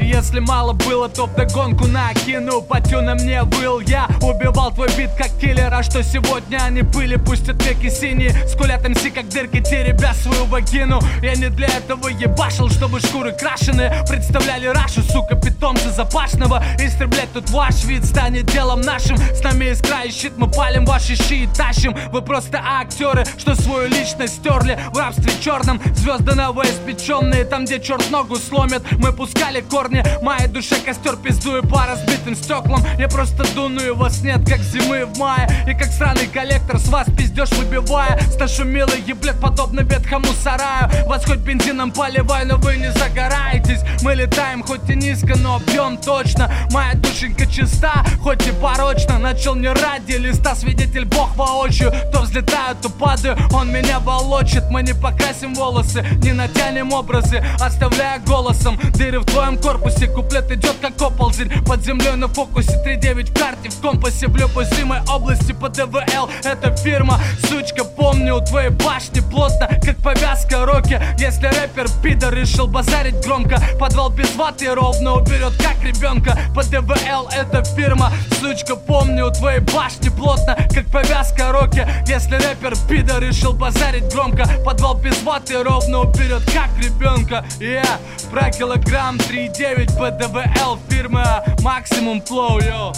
[0.00, 2.62] Если мало было, то вдогонку накину.
[2.62, 7.16] Патю на мне был я Убивал твой бит как киллер А что сегодня они были,
[7.16, 8.30] пусть веки синие.
[8.48, 11.00] Скулят МС как дырки, теребя свою вагину.
[11.22, 16.62] Я не для этого ебашил, чтобы шкуры крашеные Представляли Рашу, сука, питомца запашного.
[16.78, 19.16] Истреблять тут ваш вид станет делом нашим.
[19.16, 21.96] С нами искра и щит, мы палим ваши щи и тащим.
[22.12, 28.10] Вы просто актеры, что свою личность стерли В рабстве черном, звезды новоиспеченные Там, где черт
[28.10, 32.82] ногу сломит, мы пускали корни корни Моей душе костер пиздую по разбитым стеклам.
[32.98, 35.46] Я просто дуную, вас нет, как зимы в мае.
[35.68, 38.18] И как сраный коллектор с вас пиздешь выбивая.
[38.32, 40.90] Сташу милый еблет, подобно ветхому сараю.
[41.06, 43.80] Вас хоть бензином поливай, но вы не загораетесь.
[44.02, 46.50] Мы летаем хоть и низко, но бьем точно.
[46.70, 49.18] Моя душенька чиста, хоть и порочно.
[49.18, 51.92] Начал не ради листа, свидетель бог воочию.
[52.12, 54.64] То взлетаю, то падаю, он меня волочит.
[54.70, 60.50] Мы не покрасим волосы, не натянем образы Оставляя голосом дыры в твоем корпусе корпусе Куплет
[60.50, 61.50] идет как оползень.
[61.64, 64.28] Под землей на фокусе 3-9 в карте В компасе.
[64.28, 69.96] В любой зримой области По ДВЛ это фирма Сучка, помню, у твоей башни плотно Как
[69.96, 76.38] повязка роки Если рэпер пидор решил базарить громко Подвал без ваты ровно уберет как ребенка.
[76.54, 82.74] По ДВЛ это фирма Сучка, помню, у твоей башни плотно Как повязка роки Если рэпер
[82.88, 87.44] пидор решил базарить громко Подвал без ваты ровно уберет как ребенка.
[87.58, 87.98] Yeah,
[88.30, 92.92] про килограмм 3 9 ПДВЛ фирма Максимум Флоу, йо.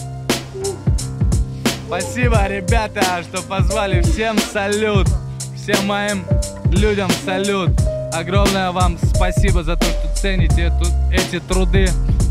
[1.87, 4.01] Спасибо, ребята, что позвали.
[4.03, 5.09] Всем салют.
[5.55, 6.25] Всем моим
[6.73, 7.71] людям салют.
[8.13, 11.89] Огромное вам спасибо за то, что цените эту, эти труды.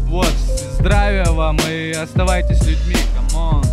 [0.07, 0.33] Вот,
[0.79, 2.95] здравия вам и оставайтесь людьми.
[3.15, 3.63] Come on.